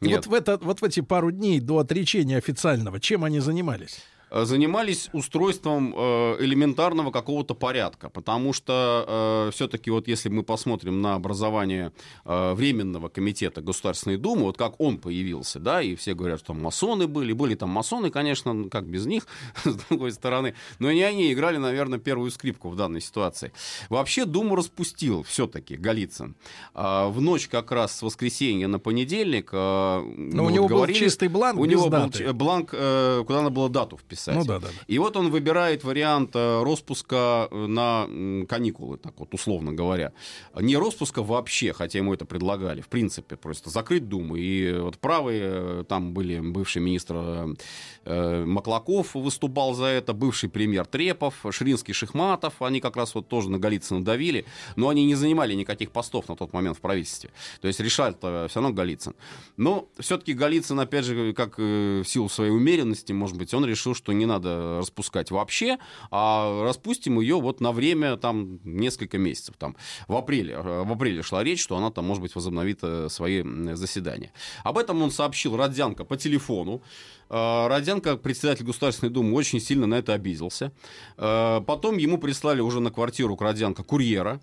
И 0.00 0.06
Нет. 0.06 0.26
вот 0.26 0.26
в, 0.28 0.34
это, 0.34 0.56
вот 0.62 0.80
в 0.80 0.84
эти 0.84 1.00
пару 1.00 1.30
дней 1.30 1.60
до 1.60 1.78
отречения 1.78 2.38
официального, 2.38 3.00
чем 3.00 3.24
они 3.24 3.40
занимались? 3.40 3.98
Э, 4.30 4.44
занимались 4.44 5.08
устройством 5.12 5.94
э, 5.96 6.36
элементарного 6.40 7.10
какого-то 7.10 7.54
порядка, 7.54 8.08
потому 8.08 8.52
что 8.52 9.50
все-таки 9.52 9.90
вот 9.90 10.08
если 10.08 10.28
мы 10.28 10.42
посмотрим 10.42 11.00
на 11.00 11.14
образование 11.14 11.92
э, 12.24 12.54
Временного 12.54 13.08
комитета 13.08 13.60
Государственной 13.60 14.16
Думы, 14.16 14.42
вот 14.42 14.56
как 14.56 14.80
он 14.80 14.98
появился, 14.98 15.58
да, 15.58 15.82
и 15.82 15.94
все 15.94 16.14
говорят, 16.14 16.40
что 16.40 16.48
там 16.48 16.62
масоны 16.62 17.06
были, 17.06 17.32
были 17.32 17.54
там 17.54 17.70
масоны, 17.70 18.10
конечно, 18.10 18.52
ну, 18.52 18.68
как 18.68 18.86
без 18.86 19.06
них, 19.06 19.26
с 19.64 19.74
другой 19.88 20.12
стороны, 20.12 20.54
но 20.78 20.90
не 20.92 21.02
они 21.02 21.32
играли, 21.32 21.56
наверное, 21.58 21.98
первую 21.98 22.30
скрипку 22.30 22.68
в 22.68 22.76
данной 22.76 23.00
ситуации. 23.00 23.52
Вообще 23.88 24.24
Думу 24.24 24.56
распустил 24.56 25.22
все-таки 25.22 25.76
Голицын. 25.76 26.34
В 26.74 27.14
ночь 27.20 27.48
как 27.48 27.72
раз 27.72 27.98
с 27.98 28.02
воскресенья 28.02 28.68
на 28.68 28.78
понедельник... 28.78 29.52
Но 29.52 30.04
у 30.44 30.50
него 30.50 30.68
был 30.68 30.86
чистый 30.88 31.28
бланк 31.28 31.58
У 31.58 31.64
него 31.64 31.84
был 31.84 31.90
даты. 31.90 32.18
ч- 32.18 32.32
бланк, 32.32 32.70
э, 32.72 33.22
куда 33.26 33.42
надо 33.42 33.50
было 33.50 33.68
дату 33.68 33.96
вписать. 33.96 34.19
Ну 34.26 34.44
да, 34.44 34.58
да. 34.58 34.68
И 34.86 34.98
вот 34.98 35.16
он 35.16 35.30
выбирает 35.30 35.84
вариант 35.84 36.30
э, 36.34 36.62
распуска 36.62 37.48
э, 37.50 37.66
на 37.66 38.06
каникулы, 38.46 38.96
так 38.98 39.18
вот 39.18 39.34
условно 39.34 39.72
говоря. 39.72 40.12
Не 40.54 40.76
распуска 40.76 41.22
вообще, 41.22 41.72
хотя 41.72 41.98
ему 41.98 42.14
это 42.14 42.24
предлагали, 42.24 42.80
в 42.80 42.88
принципе, 42.88 43.36
просто 43.36 43.70
закрыть 43.70 44.08
Думу. 44.08 44.36
И 44.36 44.72
вот 44.72 44.98
правые, 44.98 45.42
э, 45.44 45.84
там 45.88 46.12
были 46.12 46.40
бывший 46.40 46.82
министр 46.82 47.56
э, 48.04 48.44
Маклаков 48.44 49.14
выступал 49.14 49.74
за 49.74 49.86
это, 49.86 50.12
бывший 50.12 50.48
премьер 50.48 50.86
Трепов, 50.86 51.34
Ширинский 51.50 51.94
Шихматов, 51.94 52.60
они 52.60 52.80
как 52.80 52.96
раз 52.96 53.14
вот 53.14 53.28
тоже 53.28 53.50
на 53.50 53.58
Голицына 53.58 54.04
давили, 54.04 54.44
но 54.76 54.88
они 54.88 55.04
не 55.04 55.14
занимали 55.14 55.54
никаких 55.54 55.90
постов 55.90 56.28
на 56.28 56.36
тот 56.36 56.52
момент 56.52 56.78
в 56.78 56.80
правительстве. 56.80 57.30
То 57.60 57.68
есть 57.68 57.80
решал-то 57.80 58.46
все 58.48 58.60
равно 58.60 58.74
Голицын. 58.74 59.14
Но 59.56 59.88
все-таки 59.98 60.32
Голицын, 60.32 60.78
опять 60.80 61.04
же, 61.04 61.32
как 61.32 61.54
э, 61.58 62.02
в 62.04 62.08
силу 62.08 62.28
своей 62.28 62.50
умеренности, 62.50 63.12
может 63.12 63.36
быть, 63.36 63.52
он 63.54 63.64
решил, 63.64 63.94
что 63.94 64.09
не 64.14 64.26
надо 64.26 64.78
распускать 64.80 65.30
вообще, 65.30 65.78
а 66.10 66.62
распустим 66.64 67.20
ее 67.20 67.40
вот 67.40 67.60
на 67.60 67.72
время 67.72 68.16
там 68.16 68.60
несколько 68.64 69.18
месяцев. 69.18 69.54
Там, 69.58 69.76
в, 70.08 70.16
апреле, 70.16 70.54
э, 70.54 70.82
в 70.84 70.92
апреле 70.92 71.22
шла 71.22 71.44
речь, 71.44 71.62
что 71.62 71.76
она 71.76 71.90
там, 71.90 72.06
может 72.06 72.22
быть, 72.22 72.34
возобновит 72.34 72.80
э, 72.82 73.08
свои 73.08 73.42
заседания. 73.74 74.32
Об 74.64 74.78
этом 74.78 75.02
он 75.02 75.10
сообщил 75.10 75.56
Родзянко 75.56 76.04
по 76.04 76.16
телефону. 76.16 76.82
Э, 77.28 77.66
Родзянко, 77.68 78.16
председатель 78.16 78.64
Государственной 78.64 79.10
Думы, 79.10 79.34
очень 79.34 79.60
сильно 79.60 79.86
на 79.86 79.94
это 79.94 80.12
обиделся. 80.12 80.72
Потом 81.16 81.96
ему 81.98 82.18
прислали 82.18 82.60
уже 82.60 82.80
на 82.80 82.90
квартиру 82.90 83.36
к 83.36 83.42
Родзянко 83.42 83.82
курьера. 83.82 84.40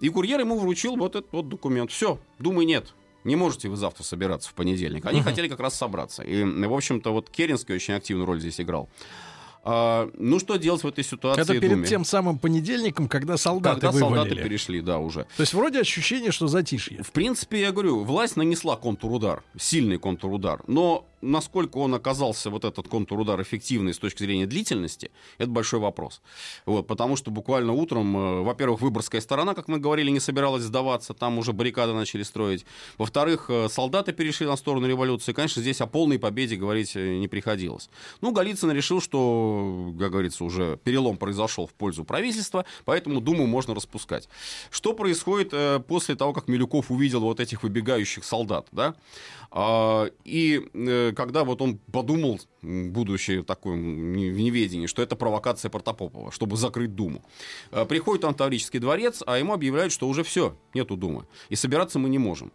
И 0.00 0.08
курьер 0.08 0.40
ему 0.40 0.58
вручил 0.58 0.96
вот 0.96 1.16
этот 1.16 1.32
вот 1.32 1.48
документ. 1.48 1.90
Все, 1.90 2.18
Думы 2.38 2.64
нет. 2.64 2.92
Не 3.24 3.36
можете 3.36 3.68
вы 3.68 3.76
завтра 3.76 4.02
собираться 4.02 4.50
в 4.50 4.54
понедельник. 4.54 5.06
Они 5.06 5.22
хотели 5.22 5.48
как 5.48 5.60
раз 5.60 5.74
собраться. 5.74 6.22
И, 6.22 6.42
в 6.44 6.74
общем-то, 6.74 7.12
вот 7.12 7.30
Керенский 7.30 7.74
очень 7.74 7.94
активную 7.94 8.26
роль 8.26 8.40
здесь 8.40 8.60
играл. 8.60 8.88
А, 9.64 10.10
ну, 10.14 10.40
что 10.40 10.56
делать 10.56 10.82
в 10.82 10.88
этой 10.88 11.04
ситуации? 11.04 11.42
Это 11.42 11.52
перед 11.54 11.70
Думе? 11.70 11.86
тем 11.86 12.04
самым 12.04 12.38
понедельником, 12.38 13.08
когда 13.08 13.36
солдаты 13.36 13.80
Когда 13.80 13.92
солдаты 13.96 14.30
вывалили. 14.30 14.42
перешли, 14.42 14.80
да, 14.80 14.98
уже. 14.98 15.26
То 15.36 15.42
есть 15.42 15.54
вроде 15.54 15.80
ощущение, 15.80 16.32
что 16.32 16.48
затишье. 16.48 17.02
В 17.02 17.12
принципе, 17.12 17.60
я 17.60 17.70
говорю, 17.70 18.02
власть 18.02 18.36
нанесла 18.36 18.76
контрудар, 18.76 19.44
сильный 19.56 19.98
контрудар, 19.98 20.62
но 20.66 21.06
насколько 21.22 21.78
он 21.78 21.94
оказался, 21.94 22.50
вот 22.50 22.64
этот 22.64 22.88
контрудар, 22.88 23.40
эффективный 23.40 23.94
с 23.94 23.98
точки 23.98 24.24
зрения 24.24 24.46
длительности, 24.46 25.10
это 25.38 25.50
большой 25.50 25.80
вопрос. 25.80 26.20
Вот, 26.66 26.86
потому 26.86 27.16
что 27.16 27.30
буквально 27.30 27.72
утром, 27.72 28.16
э, 28.16 28.42
во-первых, 28.42 28.80
Выборгская 28.80 29.20
сторона, 29.20 29.54
как 29.54 29.68
мы 29.68 29.78
говорили, 29.78 30.10
не 30.10 30.20
собиралась 30.20 30.64
сдаваться, 30.64 31.14
там 31.14 31.38
уже 31.38 31.52
баррикады 31.52 31.94
начали 31.94 32.24
строить. 32.24 32.66
Во-вторых, 32.98 33.46
э, 33.48 33.68
солдаты 33.70 34.12
перешли 34.12 34.46
на 34.46 34.56
сторону 34.56 34.86
революции. 34.86 35.32
Конечно, 35.32 35.62
здесь 35.62 35.80
о 35.80 35.86
полной 35.86 36.18
победе 36.18 36.56
говорить 36.56 36.96
э, 36.96 37.16
не 37.18 37.28
приходилось. 37.28 37.88
Ну, 38.20 38.32
Голицын 38.32 38.72
решил, 38.72 39.00
что, 39.00 39.94
как 39.98 40.10
говорится, 40.10 40.44
уже 40.44 40.76
перелом 40.84 41.16
произошел 41.16 41.66
в 41.66 41.72
пользу 41.72 42.04
правительства, 42.04 42.64
поэтому 42.84 43.20
Думу 43.20 43.46
можно 43.46 43.74
распускать. 43.74 44.28
Что 44.70 44.92
происходит 44.92 45.54
после 45.86 46.16
того, 46.16 46.32
как 46.32 46.48
Милюков 46.48 46.90
увидел 46.90 47.20
вот 47.20 47.38
этих 47.38 47.62
выбегающих 47.62 48.24
солдат, 48.24 48.66
да? 48.72 48.94
А, 49.54 50.08
и 50.24 50.66
когда 51.12 51.44
вот 51.44 51.62
он 51.62 51.78
подумал, 51.92 52.40
будучи 52.62 53.42
не- 53.74 54.30
в 54.30 54.38
неведении, 54.38 54.86
что 54.86 55.02
это 55.02 55.16
провокация 55.16 55.70
Протопопова, 55.70 56.30
чтобы 56.32 56.56
закрыть 56.56 56.94
Думу. 56.94 57.22
Э, 57.70 57.84
Приходит 57.86 58.24
он 58.24 58.34
в 58.34 58.36
Таврический 58.36 58.78
дворец, 58.80 59.22
а 59.26 59.38
ему 59.38 59.52
объявляют, 59.52 59.92
что 59.92 60.08
уже 60.08 60.22
все, 60.22 60.56
нету 60.74 60.96
Думы. 60.96 61.26
И 61.50 61.56
собираться 61.56 61.98
мы 61.98 62.08
не 62.08 62.18
можем. 62.18 62.52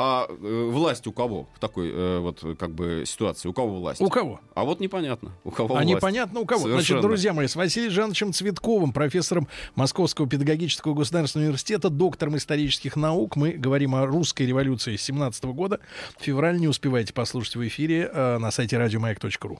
А 0.00 0.28
э, 0.28 0.68
власть 0.70 1.08
у 1.08 1.12
кого 1.12 1.48
в 1.54 1.58
такой 1.58 1.90
э, 1.92 2.18
вот 2.20 2.44
как 2.56 2.70
бы 2.70 3.02
ситуации? 3.04 3.48
У 3.48 3.52
кого 3.52 3.80
власть? 3.80 4.00
У 4.00 4.08
кого? 4.08 4.38
А 4.54 4.62
вот 4.62 4.78
непонятно. 4.78 5.32
У 5.42 5.50
кого 5.50 5.70
А 5.74 5.82
власть. 5.82 5.88
непонятно 5.88 6.38
у 6.38 6.46
кого. 6.46 6.60
Значит, 6.60 6.74
Совершенно. 6.76 7.02
друзья 7.02 7.32
мои, 7.32 7.48
с 7.48 7.56
Василием 7.56 7.90
Жановичем 7.90 8.32
Цветковым, 8.32 8.92
профессором 8.92 9.48
Московского 9.74 10.28
педагогического 10.28 10.94
государственного 10.94 11.48
университета, 11.48 11.90
доктором 11.90 12.36
исторических 12.36 12.94
наук, 12.94 13.34
мы 13.34 13.50
говорим 13.50 13.96
о 13.96 14.06
русской 14.06 14.44
революции 14.44 14.94
17 14.94 15.46
года. 15.46 15.80
Февраль 16.20 16.60
не 16.60 16.68
успевайте 16.68 17.12
послушать 17.12 17.56
в 17.56 17.66
эфире 17.66 18.08
э, 18.12 18.38
на 18.38 18.52
сайте 18.52 18.78
радиомаяк.ру. 18.78 19.58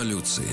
революции. 0.00 0.48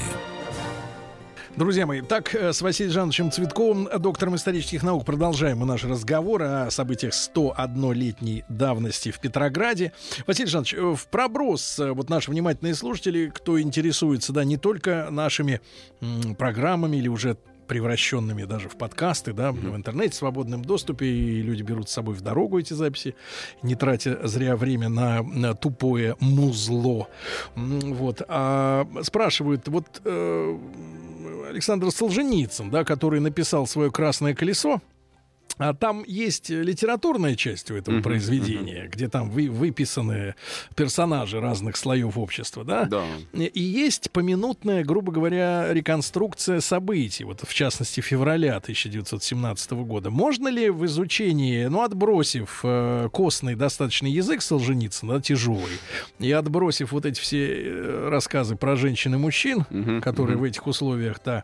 Друзья 1.55 1.87
мои, 1.87 2.01
так 2.01 2.35
э, 2.35 2.53
с 2.53 2.61
Василием 2.61 2.93
Жановичем 2.93 3.31
Цветковым, 3.31 3.87
э, 3.87 3.97
доктором 3.97 4.35
исторических 4.35 4.83
наук, 4.83 5.05
продолжаем 5.05 5.59
наш 5.65 5.85
разговор 5.85 6.43
о 6.43 6.69
событиях 6.69 7.13
101-летней 7.13 8.43
давности 8.49 9.09
в 9.09 9.19
Петрограде. 9.19 9.93
Василий 10.27 10.49
Жанович, 10.49 10.73
э, 10.75 10.95
в 10.95 11.07
проброс 11.07 11.79
вот 11.79 12.09
наши 12.09 12.29
внимательные 12.29 12.75
слушатели, 12.75 13.31
кто 13.33 13.59
интересуется, 13.59 14.33
да, 14.33 14.43
не 14.43 14.57
только 14.57 15.07
нашими 15.09 15.61
м, 16.01 16.35
программами 16.35 16.97
или 16.97 17.07
уже 17.07 17.37
превращенными 17.67 18.43
даже 18.45 18.69
в 18.69 18.77
подкасты, 18.77 19.33
да, 19.33 19.51
в 19.51 19.75
интернете, 19.75 20.13
в 20.13 20.15
свободном 20.15 20.63
доступе, 20.63 21.05
и 21.05 21.41
люди 21.41 21.61
берут 21.61 21.89
с 21.89 21.93
собой 21.93 22.15
в 22.15 22.21
дорогу 22.21 22.59
эти 22.59 22.73
записи, 22.73 23.15
не 23.61 23.75
тратя 23.75 24.27
зря 24.27 24.55
время 24.55 24.89
на, 24.89 25.21
на 25.23 25.53
тупое 25.53 26.15
музло. 26.19 27.07
Вот. 27.55 28.21
А 28.27 28.87
спрашивают, 29.03 29.67
вот 29.67 30.01
э, 30.03 30.57
Александр 31.49 31.91
Солженицын, 31.91 32.69
да, 32.69 32.83
который 32.83 33.19
написал 33.19 33.67
свое 33.67 33.91
«Красное 33.91 34.33
колесо», 34.33 34.81
а 35.57 35.73
там 35.73 36.03
есть 36.05 36.49
литературная 36.49 37.35
часть 37.35 37.71
у 37.71 37.75
этого 37.75 37.95
Мгм, 37.95 38.03
произведения, 38.03 38.87
где 38.91 39.07
там 39.07 39.29
вы, 39.29 39.49
выписаны 39.49 40.35
персонажи 40.75 41.39
разных 41.39 41.77
слоев 41.77 42.17
общества, 42.17 42.63
да? 42.63 42.85
Да. 42.85 43.03
И 43.33 43.61
есть 43.61 44.11
поминутная, 44.11 44.83
грубо 44.83 45.11
говоря, 45.11 45.73
реконструкция 45.73 46.59
событий, 46.61 47.23
вот 47.23 47.41
в 47.47 47.53
частности 47.53 48.01
февраля 48.01 48.57
1917 48.57 49.71
года. 49.71 50.09
Можно 50.09 50.47
ли 50.49 50.69
в 50.69 50.85
изучении, 50.85 51.65
ну, 51.65 51.81
отбросив 51.83 52.61
э, 52.63 53.09
костный 53.11 53.55
достаточный 53.55 54.11
язык 54.11 54.41
Солженицына, 54.41 55.15
да, 55.15 55.21
тяжелый, 55.21 55.79
и 56.19 56.31
отбросив 56.31 56.91
вот 56.91 57.05
эти 57.05 57.19
все 57.19 57.47
э, 57.47 58.09
рассказы 58.09 58.55
про 58.55 58.75
женщин 58.75 59.15
и 59.15 59.17
мужчин, 59.17 59.65
Мгм, 59.69 60.01
которые 60.01 60.35
мгм. 60.35 60.41
в 60.41 60.47
этих 60.49 60.67
условиях-то, 60.67 61.43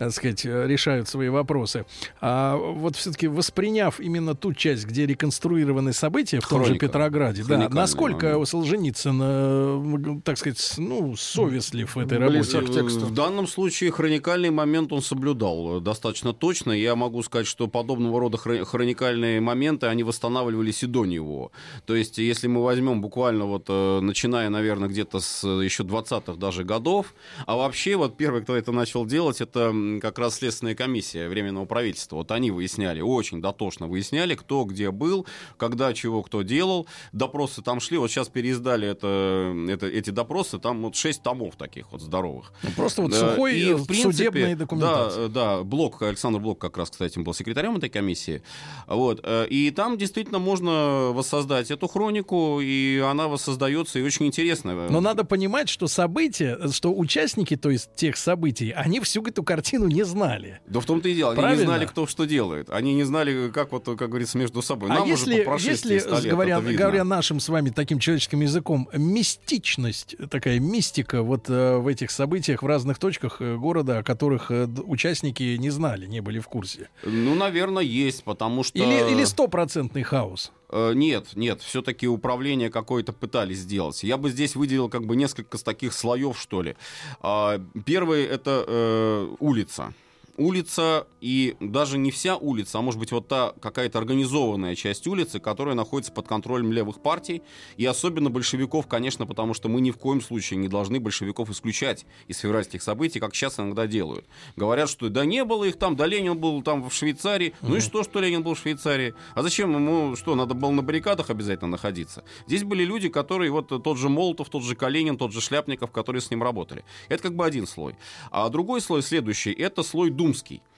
так 0.00 0.12
сказать, 0.12 0.46
э, 0.46 0.66
решают 0.66 1.08
свои 1.08 1.28
вопросы, 1.28 1.84
а 2.22 2.56
вот 2.56 2.96
все-таки 2.96 3.28
восприняв 3.28 4.00
именно 4.00 4.34
ту 4.34 4.54
часть, 4.54 4.86
где 4.86 5.04
реконструированы 5.04 5.92
события 5.92 6.40
в 6.40 6.48
том 6.48 6.60
же 6.60 6.64
Хроника. 6.68 6.86
Петрограде, 6.86 7.42
да, 7.42 7.48
Хроникальный 7.48 7.76
насколько 7.76 8.26
момент. 8.30 8.48
Солженицын, 8.48 9.20
э, 9.22 10.20
так 10.24 10.38
сказать, 10.38 10.74
ну, 10.78 11.14
совестлив 11.16 11.94
в 11.94 11.98
этой 11.98 12.18
Близ- 12.18 12.54
работе? 12.54 12.82
В 12.82 13.12
данном 13.12 13.46
случае 13.46 13.90
хроникальный 13.92 14.48
момент 14.50 14.90
он 14.92 15.02
соблюдал 15.02 15.76
э, 15.76 15.80
достаточно 15.82 16.32
точно. 16.32 16.72
Я 16.72 16.96
могу 16.96 17.22
сказать, 17.22 17.46
что 17.46 17.68
подобного 17.68 18.18
рода 18.20 18.38
хро- 18.38 18.64
хроникальные 18.64 19.42
моменты, 19.42 19.86
они 19.86 20.02
восстанавливались 20.02 20.82
и 20.82 20.86
до 20.86 21.04
него. 21.04 21.52
То 21.84 21.94
есть, 21.94 22.16
если 22.16 22.46
мы 22.46 22.64
возьмем 22.64 23.02
буквально 23.02 23.44
вот, 23.44 23.66
э, 23.68 24.00
начиная, 24.00 24.48
наверное, 24.48 24.88
где-то 24.88 25.20
с 25.20 25.44
э, 25.44 25.62
еще 25.62 25.82
20-х 25.82 26.38
даже 26.38 26.64
годов, 26.64 27.14
а 27.44 27.56
вообще 27.56 27.96
вот 27.96 28.16
первый, 28.16 28.40
кто 28.40 28.56
это 28.56 28.72
начал 28.72 29.04
делать, 29.04 29.42
это 29.42 29.70
как 30.00 30.18
раз 30.18 30.36
Следственная 30.36 30.74
комиссия 30.74 31.28
Временного 31.28 31.64
правительства. 31.64 32.16
Вот 32.16 32.30
они 32.30 32.50
выясняли, 32.50 33.00
очень 33.00 33.40
дотошно 33.40 33.86
выясняли, 33.88 34.34
кто 34.34 34.64
где 34.64 34.90
был, 34.90 35.26
когда 35.56 35.92
чего 35.92 36.22
кто 36.22 36.42
делал. 36.42 36.86
Допросы 37.12 37.62
там 37.62 37.80
шли, 37.80 37.98
вот 37.98 38.10
сейчас 38.10 38.28
переиздали 38.28 38.88
это, 38.88 39.54
это, 39.68 39.86
эти 39.86 40.10
допросы, 40.10 40.58
там 40.58 40.82
вот 40.82 40.94
6 40.94 41.22
томов 41.22 41.56
таких 41.56 41.90
вот 41.92 42.00
здоровых. 42.02 42.52
Ну, 42.62 42.70
Просто 42.76 43.02
вот 43.02 43.14
сухой 43.14 43.58
и, 43.58 43.72
в 43.72 43.86
принципе, 43.86 44.12
судебной 44.12 44.54
документации. 44.54 45.28
Да, 45.28 45.58
да, 45.58 45.62
Блок, 45.64 46.02
Александр 46.02 46.40
Блок 46.40 46.60
как 46.60 46.76
раз, 46.76 46.90
кстати, 46.90 47.18
был 47.18 47.34
секретарем 47.34 47.76
этой 47.76 47.88
комиссии. 47.88 48.42
Вот. 48.86 49.20
э, 49.24 49.46
И 49.48 49.70
там 49.70 49.98
действительно 49.98 50.38
можно 50.38 51.10
воссоздать 51.12 51.70
эту 51.70 51.88
хронику, 51.88 52.60
и 52.60 52.98
она 52.98 53.28
воссоздается, 53.28 53.98
и 53.98 54.02
очень 54.02 54.26
интересно. 54.26 54.88
Но 54.90 55.00
надо 55.00 55.24
понимать, 55.24 55.68
что 55.68 55.88
события, 55.88 56.58
что 56.70 56.92
участники, 56.92 57.56
то 57.56 57.70
есть 57.70 57.94
тех 57.94 58.16
событий, 58.16 58.70
они 58.70 59.00
всю 59.00 59.22
эту 59.24 59.42
картину 59.42 59.79
не 59.86 60.04
знали. 60.04 60.60
Да 60.66 60.80
в 60.80 60.86
том-то 60.86 61.08
и 61.08 61.14
дело, 61.14 61.32
они 61.32 61.40
Правильно? 61.40 61.60
не 61.60 61.66
знали, 61.66 61.86
кто 61.86 62.06
что 62.06 62.24
делает. 62.24 62.70
Они 62.70 62.94
не 62.94 63.04
знали, 63.04 63.50
как 63.50 63.72
вот, 63.72 63.84
как 63.84 64.08
говорится, 64.08 64.38
между 64.38 64.62
собой. 64.62 64.90
а 64.90 64.94
Нам 64.94 65.02
уже 65.04 65.12
если, 65.12 65.44
если 65.58 65.98
100 65.98 66.20
лет 66.20 66.30
говоря, 66.30 66.60
говоря 66.60 67.04
нашим 67.04 67.40
с 67.40 67.48
вами 67.48 67.70
таким 67.70 67.98
человеческим 67.98 68.40
языком, 68.40 68.88
мистичность, 68.92 70.16
такая 70.30 70.60
мистика 70.60 71.22
вот 71.22 71.48
э, 71.48 71.76
в 71.76 71.86
этих 71.86 72.10
событиях 72.10 72.62
в 72.62 72.66
разных 72.66 72.98
точках 72.98 73.36
э, 73.40 73.56
города, 73.56 73.98
о 73.98 74.02
которых 74.02 74.50
э, 74.50 74.66
участники 74.84 75.56
не 75.56 75.70
знали, 75.70 76.06
не 76.06 76.20
были 76.20 76.38
в 76.38 76.48
курсе. 76.48 76.88
Ну, 77.04 77.34
наверное, 77.34 77.82
есть, 77.82 78.24
потому 78.24 78.62
что... 78.62 78.78
Или 78.78 79.24
стопроцентный 79.24 80.02
хаос. 80.02 80.52
Э, 80.70 80.92
Нет, 80.94 81.28
нет, 81.34 81.60
все-таки 81.60 82.06
управление 82.06 82.70
какое-то 82.70 83.12
пытались 83.12 83.58
сделать. 83.58 84.02
Я 84.02 84.16
бы 84.16 84.30
здесь 84.30 84.54
выделил 84.56 84.88
как 84.88 85.06
бы 85.06 85.16
несколько 85.16 85.58
таких 85.62 85.92
слоев, 85.92 86.38
что 86.38 86.62
ли. 86.62 86.76
А, 87.20 87.60
Первый 87.84 88.24
это 88.24 88.64
э, 88.66 89.34
улица. 89.40 89.92
Улица, 90.40 91.06
и 91.20 91.54
даже 91.60 91.98
не 91.98 92.10
вся 92.10 92.34
улица, 92.38 92.78
а 92.78 92.80
может 92.80 92.98
быть 92.98 93.12
вот 93.12 93.28
та 93.28 93.52
какая-то 93.60 93.98
организованная 93.98 94.74
часть 94.74 95.06
улицы, 95.06 95.38
которая 95.38 95.74
находится 95.74 96.12
под 96.12 96.26
контролем 96.26 96.72
левых 96.72 97.02
партий, 97.02 97.42
и 97.76 97.84
особенно 97.84 98.30
большевиков, 98.30 98.86
конечно, 98.86 99.26
потому 99.26 99.52
что 99.52 99.68
мы 99.68 99.82
ни 99.82 99.90
в 99.90 99.98
коем 99.98 100.22
случае 100.22 100.58
не 100.58 100.68
должны 100.68 100.98
большевиков 100.98 101.50
исключать 101.50 102.06
из 102.26 102.38
февральских 102.38 102.82
событий, 102.82 103.20
как 103.20 103.34
сейчас 103.34 103.60
иногда 103.60 103.86
делают. 103.86 104.24
Говорят, 104.56 104.88
что 104.88 105.10
да 105.10 105.26
не 105.26 105.44
было 105.44 105.64
их 105.64 105.78
там, 105.78 105.94
да 105.94 106.06
Ленин 106.06 106.38
был 106.38 106.62
там 106.62 106.88
в 106.88 106.94
Швейцарии. 106.94 107.52
Ну 107.60 107.76
и 107.76 107.80
что, 107.80 108.02
что 108.02 108.20
Ленин 108.20 108.42
был 108.42 108.54
в 108.54 108.58
Швейцарии? 108.58 109.12
А 109.34 109.42
зачем 109.42 109.74
ему, 109.74 110.16
что, 110.16 110.34
надо 110.36 110.54
было 110.54 110.70
на 110.70 110.80
баррикадах 110.80 111.28
обязательно 111.28 111.72
находиться? 111.72 112.24
Здесь 112.46 112.64
были 112.64 112.82
люди, 112.82 113.10
которые, 113.10 113.50
вот 113.50 113.68
тот 113.68 113.98
же 113.98 114.08
Молотов, 114.08 114.48
тот 114.48 114.62
же 114.62 114.74
Калинин, 114.74 115.18
тот 115.18 115.34
же 115.34 115.42
Шляпников, 115.42 115.90
которые 115.90 116.22
с 116.22 116.30
ним 116.30 116.42
работали. 116.42 116.82
Это 117.10 117.24
как 117.24 117.34
бы 117.34 117.44
один 117.44 117.66
слой. 117.66 117.96
А 118.30 118.48
другой 118.48 118.80
слой, 118.80 119.02
следующий, 119.02 119.52
это 119.52 119.82
слой 119.82 120.08
думский. 120.08 120.29
Э, 120.30 120.69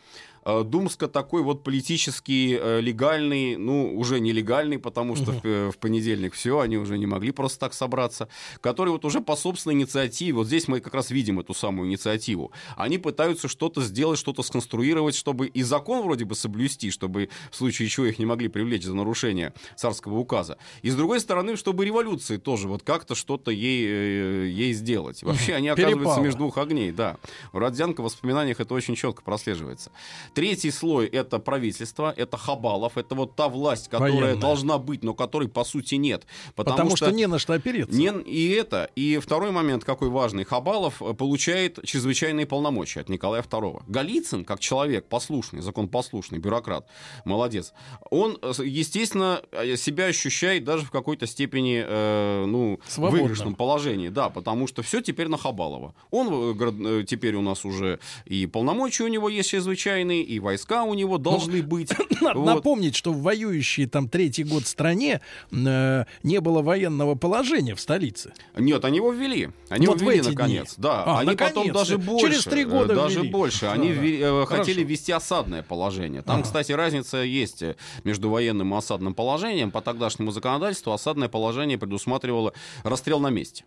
Думска 0.45 1.07
такой 1.09 1.43
вот 1.43 1.63
политический, 1.63 2.59
э, 2.61 2.81
легальный, 2.81 3.57
ну, 3.57 3.97
уже 3.97 4.19
нелегальный, 4.19 4.79
потому 4.79 5.15
что 5.15 5.33
в, 5.33 5.45
э, 5.45 5.71
в 5.71 5.79
понедельник 5.79 6.35
все, 6.35 6.59
они 6.59 6.79
уже 6.79 6.99
не 6.99 7.07
могли 7.07 7.31
просто 7.31 7.61
так 7.61 7.75
собраться, 7.75 8.29
который 8.61 8.91
вот 8.91 9.05
уже 9.05 9.21
по 9.21 9.37
собственной 9.37 9.77
инициативе, 9.77 10.33
вот 10.33 10.49
здесь 10.49 10.67
мы 10.67 10.81
как 10.81 10.95
раз 10.95 11.11
видим 11.11 11.39
эту 11.39 11.55
самую 11.55 11.89
инициативу, 11.89 12.51
они 12.77 12.99
пытаются 12.99 13.47
что-то 13.47 13.83
сделать, 13.83 14.19
что-то 14.19 14.43
сконструировать, 14.43 15.15
чтобы 15.15 15.47
и 15.47 15.63
закон 15.63 16.03
вроде 16.03 16.25
бы 16.25 16.35
соблюсти, 16.35 16.91
чтобы 16.91 17.29
в 17.51 17.57
случае 17.57 17.89
чего 17.89 18.07
их 18.07 18.19
не 18.19 18.27
могли 18.27 18.49
привлечь 18.49 18.85
за 18.85 18.95
нарушение 18.95 19.53
царского 19.77 20.19
указа, 20.19 20.59
и 20.83 20.91
с 20.91 20.97
другой 20.97 21.21
стороны, 21.21 21.57
чтобы 21.57 21.85
революции 21.85 22.37
тоже 22.37 22.67
вот 22.67 22.83
как-то 22.83 23.15
что-то 23.15 23.53
ей, 23.53 23.87
э, 23.87 24.49
ей 24.49 24.73
сделать. 24.73 25.23
Вообще 25.23 25.55
они 25.55 25.69
оказываются 25.69 26.21
между 26.21 26.39
двух 26.39 26.59
огней, 26.59 26.91
да. 26.91 27.17
У 27.53 27.59
Родзянко 27.59 28.01
в 28.01 28.05
воспоминаниях 28.05 28.59
это 28.59 28.75
очень 28.75 28.97
четко 28.97 29.23
прослеживается. 29.23 29.93
Третий 30.35 30.71
слой 30.71 31.07
это 31.07 31.39
правительство, 31.39 32.13
это 32.17 32.37
Хабалов, 32.37 32.97
это 32.97 33.15
вот 33.15 33.37
та 33.37 33.49
власть, 33.49 33.89
которая 33.89 34.13
Военная. 34.13 34.37
должна 34.37 34.79
быть, 34.79 35.03
но 35.03 35.15
которой 35.15 35.49
по 35.49 35.65
сути 35.65 35.97
нет. 35.97 36.27
Потому, 36.55 36.77
Потому, 36.77 36.97
что, 36.97 37.11
не 37.11 37.27
на 37.27 37.39
что 37.39 37.55
опереться. 37.55 37.97
не, 37.97 38.11
и 38.23 38.51
это. 38.51 38.91
И 38.97 39.19
второй 39.19 39.51
момент, 39.51 39.85
какой 39.85 40.09
важный. 40.09 40.45
Хабалов 40.45 41.03
э, 41.03 41.15
получает 41.15 41.79
чрезвычайные 41.85 42.47
полномочия 42.47 43.01
от 43.01 43.09
Николая 43.09 43.43
II. 43.43 43.83
Голицын, 43.87 44.45
как 44.45 44.61
человек 44.61 45.07
послушный, 45.07 45.61
законопослушный, 45.61 46.39
бюрократ, 46.39 46.87
молодец, 47.25 47.73
он, 48.11 48.39
э, 48.43 48.53
естественно, 48.65 49.43
э, 49.53 49.77
себя 49.77 50.07
ощущает 50.07 50.65
даже 50.65 50.85
в 50.85 50.91
какой-то 50.91 51.27
степени 51.27 51.85
э, 51.87 52.45
ну, 52.47 52.81
в 52.85 52.93
Свободно. 52.93 53.19
выигрышном 53.19 53.55
положении. 53.55 54.09
Да, 54.09 54.29
потому 54.29 54.67
что 54.67 54.83
все 54.83 55.01
теперь 55.01 55.29
на 55.29 55.37
Хабалова. 55.37 55.95
Он 56.11 57.07
теперь 57.07 57.35
у 57.35 57.43
нас 57.43 57.65
уже 57.65 57.99
и 58.25 58.47
полномочия 58.47 59.05
у 59.05 59.09
него 59.09 59.29
есть 59.29 59.51
чрезвычайные, 59.51 60.22
и 60.23 60.39
войска 60.41 60.85
у 60.85 60.95
него 60.95 61.19
должны 61.19 61.63
быть. 61.63 61.91
Надо 62.21 62.39
Вот. 62.39 62.47
напомнить, 62.55 62.95
что 62.97 63.13
в 63.13 63.23
воюющей 63.23 63.87
там 63.87 64.09
третий 64.09 64.45
год 64.45 64.67
стране 64.67 65.21
э, 65.51 66.05
не 66.23 66.41
было 66.41 66.63
военного 66.63 67.15
положения 67.15 67.75
в 67.75 67.81
столице. 67.81 68.33
Нет, 68.57 68.85
они 68.85 68.97
его 68.99 69.13
ввели. 69.13 69.51
Они 69.69 69.87
Вот 69.87 70.01
его 70.01 70.11
ввели 70.11 70.29
наконец. 70.29 70.75
дни. 70.77 70.83
Да, 70.83 71.05
А, 71.05 71.19
они 71.21 71.31
потом 71.37 71.67
наконец-то. 71.67 71.79
даже 71.79 71.99
больше. 71.99 72.27
Через 72.27 72.45
три 72.45 72.65
года 72.65 72.95
Даже 72.95 73.21
ввели. 73.21 73.31
больше. 73.31 73.67
Они 73.67 73.89
да. 73.89 73.95
ввели- 73.95 74.21
э, 74.23 74.47
хотели 74.47 74.83
ввести 74.83 75.13
осадное 75.13 75.63
положение. 75.63 76.23
Там, 76.23 76.37
Ага. 76.37 76.45
кстати, 76.45 76.73
разница 76.73 77.19
есть 77.19 77.63
э, 77.63 77.77
между 78.05 78.31
военным 78.31 78.75
и 78.75 78.77
осадным 78.79 79.15
положением. 79.15 79.71
По 79.71 79.81
тогдашнему 79.81 80.31
законодательству 80.31 80.93
осадное 80.93 81.29
положение 81.29 81.79
предусматривало 81.79 82.53
расстрел 82.85 83.21
на 83.21 83.29
месте. 83.31 83.65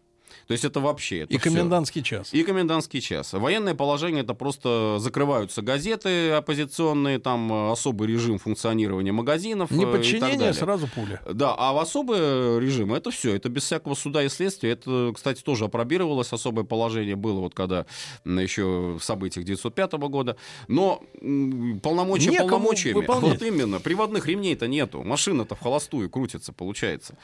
То 0.47 0.51
есть 0.51 0.63
это 0.65 0.79
вообще... 0.79 1.19
это 1.21 1.33
И 1.33 1.37
всё. 1.37 1.49
комендантский 1.49 2.03
час. 2.03 2.33
И 2.33 2.43
комендантский 2.43 3.01
час. 3.01 3.33
Военное 3.33 3.73
положение 3.73 4.23
это 4.23 4.33
просто 4.33 4.97
закрываются 4.99 5.61
газеты 5.61 6.31
оппозиционные, 6.31 7.19
там 7.19 7.51
э, 7.51 7.71
особый 7.71 8.07
режим 8.07 8.37
функционирования 8.37 9.11
магазинов. 9.11 9.71
э, 9.71 9.75
Неподчинение, 9.75 10.37
далее. 10.37 10.53
сразу 10.53 10.87
пуля. 10.87 11.21
Да, 11.31 11.55
а 11.57 11.73
в 11.73 11.79
особый 11.79 12.59
режим 12.59 12.93
это 12.93 13.11
все, 13.11 13.35
это 13.35 13.49
без 13.49 13.63
всякого 13.63 13.95
суда 13.95 14.23
и 14.23 14.29
следствия. 14.29 14.71
Это, 14.71 15.11
кстати, 15.15 15.41
тоже 15.41 15.65
опробировалось, 15.65 16.31
особое 16.31 16.63
положение 16.63 17.15
было, 17.15 17.39
вот 17.39 17.53
когда 17.55 17.85
еще 18.25 18.97
в 18.99 19.03
событиях 19.03 19.45
905 19.45 19.93
года. 19.93 20.37
Но 20.67 21.01
полномочия 21.81 22.29
Некому 22.31 22.49
полномочиями. 22.49 22.97
выполнять. 22.97 23.39
Вот 23.39 23.41
именно, 23.41 23.79
приводных 23.79 24.27
ремней-то 24.27 24.67
нету. 24.67 25.03
Машина-то 25.03 25.55
в 25.55 25.59
холостую 25.59 26.09
крутится, 26.09 26.53
получается. 26.53 27.17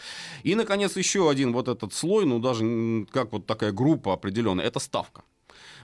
И, 0.44 0.56
наконец, 0.56 0.96
еще 0.98 1.30
один 1.30 1.54
вот 1.54 1.68
этот 1.68 1.94
слой, 1.94 2.26
ну, 2.26 2.40
даже 2.40 2.64
как 3.12 3.32
вот 3.32 3.46
такая 3.46 3.72
группа 3.72 4.14
определенная, 4.14 4.66
это 4.66 4.80
ставка 4.80 5.24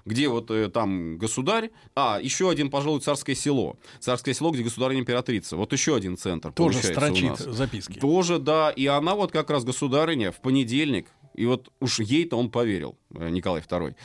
где 0.07 0.29
вот 0.29 0.49
э, 0.51 0.69
там 0.69 1.17
государь, 1.17 1.71
а 1.93 2.19
еще 2.21 2.49
один, 2.49 2.69
пожалуй, 2.69 3.01
царское 3.01 3.35
село, 3.35 3.77
царское 3.99 4.33
село, 4.33 4.51
где 4.51 4.63
государь 4.63 4.97
императрица, 4.97 5.57
вот 5.57 5.73
еще 5.73 5.95
один 5.95 6.17
центр 6.17 6.51
Тоже 6.53 6.79
получается 6.79 6.99
у 6.99 7.15
строчит 7.15 7.45
нас. 7.47 7.57
записки. 7.57 7.99
Тоже, 7.99 8.39
да. 8.39 8.69
И 8.71 8.85
она 8.87 9.15
вот 9.15 9.31
как 9.31 9.49
раз 9.49 9.65
государыня 9.65 10.31
в 10.31 10.39
понедельник, 10.39 11.07
и 11.33 11.45
вот 11.45 11.69
уж 11.81 11.99
ей-то 11.99 12.37
он 12.37 12.49
поверил, 12.49 12.97
э, 13.13 13.29
Николай 13.29 13.61
II, 13.61 13.95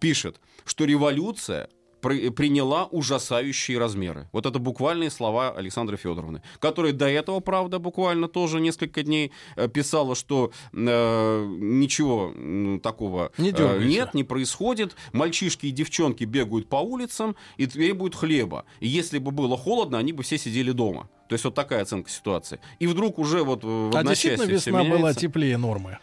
пишет, 0.00 0.40
что 0.64 0.84
революция 0.84 1.68
при- 2.06 2.28
приняла 2.30 2.86
ужасающие 2.86 3.78
размеры. 3.78 4.28
Вот 4.32 4.46
это 4.46 4.60
буквальные 4.60 5.10
слова 5.10 5.50
Александры 5.50 5.96
Федоровны, 5.96 6.40
которая 6.60 6.92
до 6.92 7.08
этого, 7.08 7.40
правда, 7.40 7.80
буквально 7.80 8.28
тоже 8.28 8.60
несколько 8.60 9.02
дней 9.02 9.32
э, 9.56 9.66
писала, 9.68 10.14
что 10.14 10.52
э, 10.72 11.46
ничего 11.58 12.78
такого 12.78 13.32
Не 13.38 13.50
э, 13.50 13.84
нет, 13.84 14.14
не 14.14 14.22
происходит. 14.22 14.94
Мальчишки 15.12 15.66
и 15.66 15.70
девчонки 15.72 16.22
бегают 16.22 16.68
по 16.68 16.76
улицам 16.76 17.34
и 17.56 17.66
требуют 17.66 18.14
хлеба. 18.14 18.64
И 18.78 18.86
если 18.86 19.18
бы 19.18 19.32
было 19.32 19.56
холодно, 19.56 19.98
они 19.98 20.12
бы 20.12 20.22
все 20.22 20.38
сидели 20.38 20.70
дома. 20.70 21.08
То 21.28 21.32
есть 21.32 21.44
вот 21.44 21.54
такая 21.54 21.82
оценка 21.82 22.08
ситуации. 22.08 22.60
И 22.78 22.86
вдруг 22.86 23.18
уже 23.18 23.42
вот 23.42 23.64
э, 23.64 23.66
в 23.66 23.96
А 23.96 24.04
действительно 24.04 24.44
весна 24.44 24.84
была 24.84 25.12
теплее 25.12 25.58
нормы. 25.58 25.98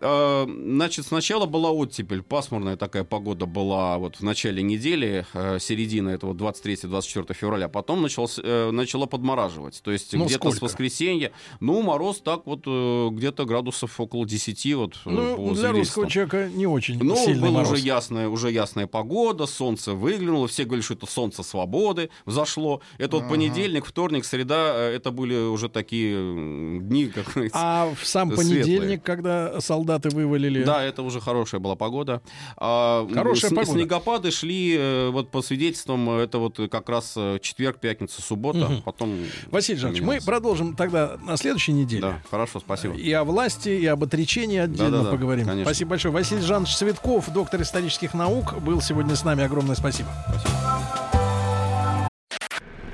Э, 0.00 0.46
Значит, 0.80 1.06
сначала 1.06 1.46
была 1.46 1.70
оттепель, 1.70 2.22
пасмурная 2.22 2.76
такая 2.76 3.04
погода 3.04 3.44
была 3.46 3.98
вот 3.98 4.16
в 4.16 4.22
начале 4.22 4.62
недели, 4.62 5.26
э, 5.34 5.58
середина 5.60 6.08
этого 6.10 6.32
23-24 6.32 7.34
февраля. 7.34 7.68
Потом 7.68 8.00
началось, 8.02 8.38
э, 8.42 8.70
начало 8.70 9.04
подмораживать. 9.06 9.80
То 9.82 9.90
есть 9.90 10.14
Ну, 10.14 10.24
где-то 10.24 10.50
с 10.50 10.56
сколько? 10.56 10.64
воскресенья. 10.64 11.32
Ну, 11.60 11.82
мороз 11.82 12.20
так 12.20 12.46
вот 12.46 12.62
э, 12.66 13.08
где-то 13.12 13.44
градусов 13.44 14.00
около 14.00 14.26
10 14.26 14.74
вот 14.74 14.94
Ну, 15.04 15.54
для 15.54 15.72
русского 15.72 16.08
человека 16.08 16.48
не 16.54 16.66
очень 16.66 16.98
Ну, 17.02 17.14
сильный 17.16 17.40
была 17.48 17.60
мороз. 17.62 17.72
уже 17.72 17.82
ясная, 17.82 18.28
уже 18.28 18.50
ясная 18.50 18.86
погода, 18.86 19.46
солнце 19.46 19.92
выглянуло, 19.92 20.48
все 20.48 20.64
говорили, 20.64 20.82
что 20.84 20.94
это 20.94 21.06
солнце 21.06 21.42
свободы 21.42 22.08
взошло. 22.24 22.80
Это 22.98 23.18
вот 23.18 23.28
понедельник, 23.28 23.84
вторник, 23.84 24.24
среда, 24.24 24.74
это 24.76 25.10
были 25.10 25.34
уже 25.34 25.68
такие 25.68 26.78
дни, 26.80 27.06
как 27.06 27.26
А 27.52 27.92
в 27.94 28.06
сам 28.06 28.30
понедельник, 28.36 29.02
когда 29.02 29.60
солдаты 29.60 29.89
вывалили... 29.98 30.62
Да, 30.64 30.82
это 30.82 31.02
уже 31.02 31.20
хорошая 31.20 31.60
была 31.60 31.76
погода. 31.76 32.22
А, 32.56 33.06
Хорошая 33.12 33.50
сн- 33.50 33.56
погода. 33.56 33.78
Снегопады 33.78 34.30
шли, 34.30 34.76
э, 34.78 35.08
вот 35.10 35.30
по 35.30 35.42
свидетельствам, 35.42 36.10
это 36.10 36.38
вот 36.38 36.58
как 36.70 36.88
раз 36.88 37.14
э, 37.16 37.38
четверг, 37.42 37.78
пятница, 37.80 38.22
суббота. 38.22 38.58
Мгм. 38.68 38.82
Потом 38.82 39.16
Василий 39.50 39.78
Жанович, 39.78 40.02
мы 40.02 40.20
продолжим 40.24 40.76
тогда 40.76 41.16
на 41.22 41.36
следующей 41.36 41.72
неделе. 41.72 42.02
Да, 42.02 42.22
хорошо, 42.30 42.60
спасибо. 42.60 42.94
И 42.94 43.12
о 43.12 43.24
власти, 43.24 43.68
и 43.70 43.86
об 43.86 44.02
отречении 44.04 44.58
отдельно 44.58 44.90
Да-да-да, 44.98 45.10
поговорим. 45.10 45.46
конечно. 45.46 45.64
Спасибо 45.64 45.90
большое. 45.90 46.12
Василий 46.14 46.42
Жанович 46.42 46.76
Цветков, 46.76 47.28
доктор 47.32 47.62
исторических 47.62 48.14
наук, 48.14 48.60
был 48.60 48.80
сегодня 48.80 49.16
с 49.16 49.24
нами. 49.24 49.42
Огромное 49.44 49.74
спасибо. 49.76 50.08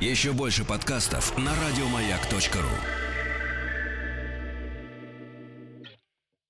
Еще 0.01 0.33
больше 0.33 0.65
подкастов 0.65 1.37
на 1.39 1.51
радиомаяк.ру. 1.67 3.06